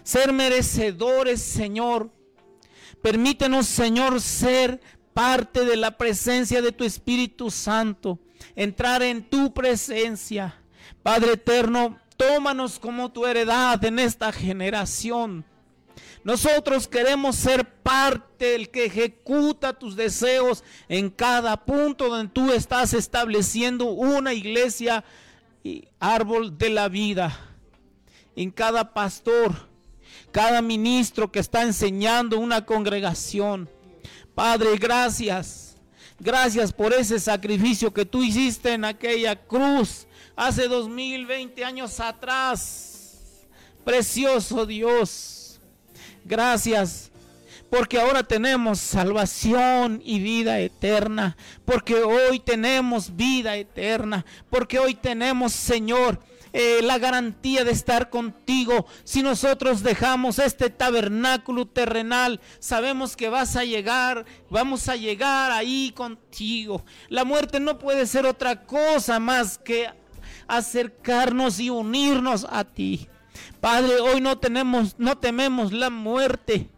ser 0.04 0.34
merecedores, 0.34 1.42
Señor. 1.42 2.12
Permítenos, 3.02 3.68
Señor, 3.68 4.22
ser 4.22 4.82
parte 5.14 5.64
de 5.64 5.78
la 5.78 5.98
presencia 5.98 6.62
de 6.62 6.72
tu 6.72 6.84
Espíritu 6.84 7.52
Santo. 7.52 8.20
Entrar 8.56 9.02
en 9.02 9.30
tu 9.30 9.54
presencia. 9.54 10.62
Padre 11.04 11.34
eterno, 11.34 11.98
tómanos 12.18 12.80
como 12.80 13.12
tu 13.12 13.26
heredad 13.26 13.84
en 13.86 14.00
esta 14.00 14.32
generación. 14.32 15.46
Nosotros 16.26 16.88
queremos 16.88 17.36
ser 17.36 17.64
parte 17.84 18.46
del 18.46 18.72
que 18.72 18.86
ejecuta 18.86 19.74
tus 19.74 19.96
deseos 19.96 20.64
en 20.90 21.12
cada 21.12 21.56
punto 21.66 22.10
donde 22.10 22.34
tú 22.34 22.52
estás 22.52 22.96
estableciendo 22.96 23.86
una 23.86 24.34
iglesia 24.34 25.06
y 25.64 25.88
árbol 26.00 26.58
de 26.58 26.72
la 26.72 26.90
vida. 26.90 27.40
En 28.36 28.50
cada 28.50 28.92
pastor, 28.92 29.54
cada 30.32 30.64
ministro 30.64 31.32
que 31.32 31.38
está 31.38 31.62
enseñando 31.62 32.40
una 32.40 32.66
congregación. 32.66 33.70
Padre, 34.34 34.78
gracias. 34.78 35.78
Gracias 36.20 36.74
por 36.74 36.92
ese 36.92 37.20
sacrificio 37.20 37.94
que 37.94 38.04
tú 38.04 38.24
hiciste 38.24 38.74
en 38.74 38.86
aquella 38.86 39.36
cruz 39.36 40.08
hace 40.36 40.68
2020 40.68 41.64
años 41.64 42.00
atrás. 42.00 43.46
Precioso 43.84 44.66
Dios. 44.66 45.45
Gracias 46.26 47.12
porque 47.70 48.00
ahora 48.00 48.24
tenemos 48.24 48.80
salvación 48.80 50.02
y 50.04 50.20
vida 50.20 50.60
eterna, 50.60 51.38
porque 51.66 51.96
hoy 51.96 52.40
tenemos 52.40 53.16
vida 53.16 53.56
eterna, 53.56 54.26
porque 54.50 54.80
hoy 54.80 54.96
tenemos, 54.96 55.54
Señor, 55.54 56.20
eh, 56.54 56.80
la 56.82 56.98
garantía 56.98 57.64
de 57.64 57.72
estar 57.72 58.10
contigo. 58.10 58.88
Si 59.04 59.22
nosotros 59.22 59.84
dejamos 59.84 60.40
este 60.40 60.70
tabernáculo 60.70 61.68
terrenal, 61.68 62.40
sabemos 62.60 63.16
que 63.16 63.30
vas 63.30 63.56
a 63.56 63.66
llegar, 63.66 64.26
vamos 64.50 64.88
a 64.88 64.96
llegar 64.96 65.52
ahí 65.52 65.92
contigo. 65.94 66.84
La 67.10 67.24
muerte 67.26 67.60
no 67.60 67.78
puede 67.78 68.08
ser 68.08 68.26
otra 68.26 68.64
cosa 68.66 69.20
más 69.20 69.58
que 69.58 69.90
acercarnos 70.48 71.60
y 71.60 71.70
unirnos 71.70 72.48
a 72.50 72.64
ti. 72.64 73.10
Padre, 73.60 74.00
hoy 74.00 74.22
no 74.22 74.38
tenemos, 74.38 74.96
no 74.98 75.18
tememos 75.18 75.72
la 75.72 75.90
muerte 75.90 76.70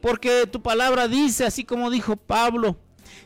porque 0.00 0.46
tu 0.46 0.62
palabra 0.62 1.08
dice, 1.08 1.44
así 1.44 1.64
como 1.64 1.90
dijo 1.90 2.16
Pablo, 2.16 2.76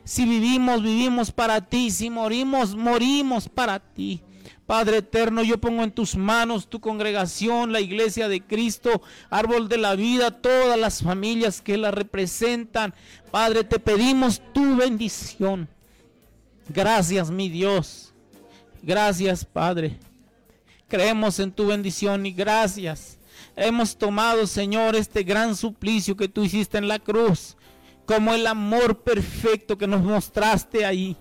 si 0.04 0.24
vivimos, 0.24 0.82
vivimos 0.82 1.30
para 1.30 1.60
ti, 1.60 1.90
si 1.90 2.10
morimos, 2.10 2.74
morimos 2.74 3.48
para 3.48 3.78
ti. 3.78 4.22
Padre 4.66 4.98
eterno, 4.98 5.42
yo 5.42 5.58
pongo 5.58 5.82
en 5.82 5.90
tus 5.90 6.16
manos 6.16 6.68
tu 6.68 6.80
congregación, 6.80 7.72
la 7.72 7.80
iglesia 7.80 8.28
de 8.28 8.40
Cristo, 8.40 9.02
árbol 9.28 9.68
de 9.68 9.76
la 9.76 9.94
vida, 9.94 10.30
todas 10.30 10.78
las 10.78 11.02
familias 11.02 11.60
que 11.60 11.76
la 11.76 11.90
representan. 11.90 12.94
Padre, 13.30 13.64
te 13.64 13.78
pedimos 13.78 14.40
tu 14.54 14.76
bendición. 14.76 15.68
Gracias, 16.68 17.30
mi 17.30 17.48
Dios. 17.48 18.14
Gracias, 18.82 19.44
Padre. 19.44 19.98
Creemos 20.92 21.40
en 21.40 21.50
tu 21.52 21.68
bendición 21.68 22.26
y 22.26 22.32
gracias. 22.32 23.18
Hemos 23.56 23.96
tomado, 23.96 24.46
Señor, 24.46 24.94
este 24.94 25.22
gran 25.22 25.56
suplicio 25.56 26.18
que 26.18 26.28
tú 26.28 26.44
hiciste 26.44 26.76
en 26.76 26.86
la 26.86 26.98
cruz, 26.98 27.56
como 28.04 28.34
el 28.34 28.46
amor 28.46 29.02
perfecto 29.02 29.78
que 29.78 29.86
nos 29.86 30.02
mostraste 30.02 30.84
ahí. 30.84 31.16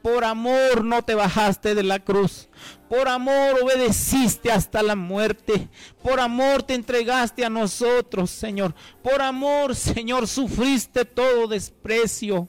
Por 0.00 0.24
amor 0.24 0.82
no 0.82 1.02
te 1.02 1.14
bajaste 1.14 1.74
de 1.74 1.82
la 1.82 1.98
cruz. 1.98 2.48
Por 2.88 3.06
amor 3.06 3.58
obedeciste 3.62 4.50
hasta 4.50 4.82
la 4.82 4.96
muerte. 4.96 5.68
Por 6.02 6.18
amor 6.18 6.62
te 6.62 6.72
entregaste 6.72 7.44
a 7.44 7.50
nosotros, 7.50 8.30
Señor. 8.30 8.74
Por 9.02 9.20
amor, 9.20 9.76
Señor, 9.76 10.26
sufriste 10.26 11.04
todo 11.04 11.48
desprecio. 11.48 12.48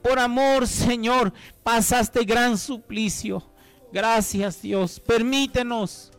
Por 0.00 0.20
amor, 0.20 0.68
Señor, 0.68 1.32
pasaste 1.64 2.22
gran 2.22 2.56
suplicio. 2.56 3.50
Gracias, 3.94 4.60
Dios. 4.60 4.98
Permítenos 4.98 6.10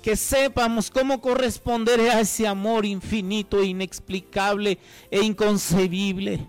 que 0.00 0.16
sepamos 0.16 0.90
cómo 0.90 1.20
corresponder 1.20 2.00
a 2.00 2.20
ese 2.20 2.46
amor 2.46 2.86
infinito, 2.86 3.62
inexplicable 3.62 4.78
e 5.10 5.20
inconcebible. 5.20 6.46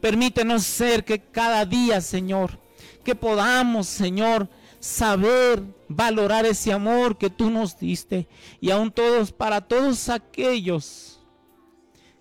Permítenos 0.00 0.62
ser 0.62 1.04
que 1.04 1.18
cada 1.18 1.66
día, 1.66 2.00
Señor, 2.00 2.60
que 3.02 3.16
podamos, 3.16 3.88
Señor, 3.88 4.48
saber 4.78 5.64
valorar 5.88 6.46
ese 6.46 6.72
amor 6.72 7.18
que 7.18 7.28
tú 7.28 7.50
nos 7.50 7.76
diste 7.76 8.28
y 8.60 8.70
aún 8.70 8.92
todos 8.92 9.32
para 9.32 9.60
todos 9.60 10.08
aquellos 10.08 11.18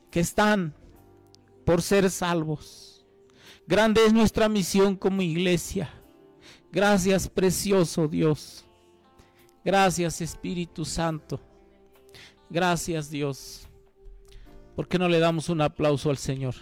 que 0.10 0.22
están 0.22 0.74
por 1.64 1.84
ser 1.84 2.10
salvos. 2.10 3.06
Grande 3.68 4.04
es 4.04 4.14
nuestra 4.14 4.50
misión 4.50 4.96
como 4.96 5.22
iglesia. 5.22 5.94
Gracias, 6.72 7.28
precioso 7.28 8.08
Dios. 8.08 8.66
Gracias, 9.64 10.22
Espíritu 10.22 10.86
Santo. 10.86 11.40
Gracias, 12.50 13.10
Dios. 13.10 13.68
¿Por 14.76 14.88
qué 14.88 14.98
no 14.98 15.10
le 15.10 15.20
damos 15.20 15.50
un 15.50 15.62
aplauso 15.62 16.10
al 16.10 16.18
Señor? 16.18 16.56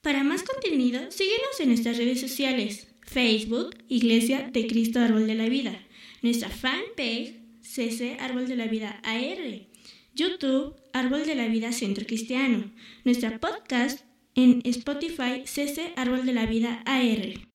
Para 0.00 0.24
más 0.24 0.42
contenido, 0.42 1.10
síguenos 1.10 1.60
en 1.60 1.68
nuestras 1.68 1.96
redes 1.96 2.20
sociales. 2.20 2.88
Facebook, 3.02 3.76
Iglesia 3.88 4.50
de 4.52 4.66
Cristo 4.66 5.00
Árbol 5.00 5.26
de 5.26 5.34
la 5.34 5.48
Vida. 5.48 5.78
Nuestra 6.22 6.48
fanpage, 6.48 7.40
CC 7.62 8.16
Árbol 8.20 8.48
de 8.48 8.56
la 8.56 8.66
Vida 8.66 9.00
AR. 9.04 9.73
YouTube, 10.14 10.76
Árbol 10.92 11.26
de 11.26 11.34
la 11.34 11.48
Vida 11.48 11.72
Centro 11.72 12.06
Cristiano. 12.06 12.70
Nuestra 13.04 13.40
podcast 13.40 14.04
en 14.36 14.62
Spotify, 14.64 15.42
CC 15.44 15.92
Árbol 15.96 16.24
de 16.24 16.32
la 16.32 16.46
Vida 16.46 16.82
AR. 16.86 17.53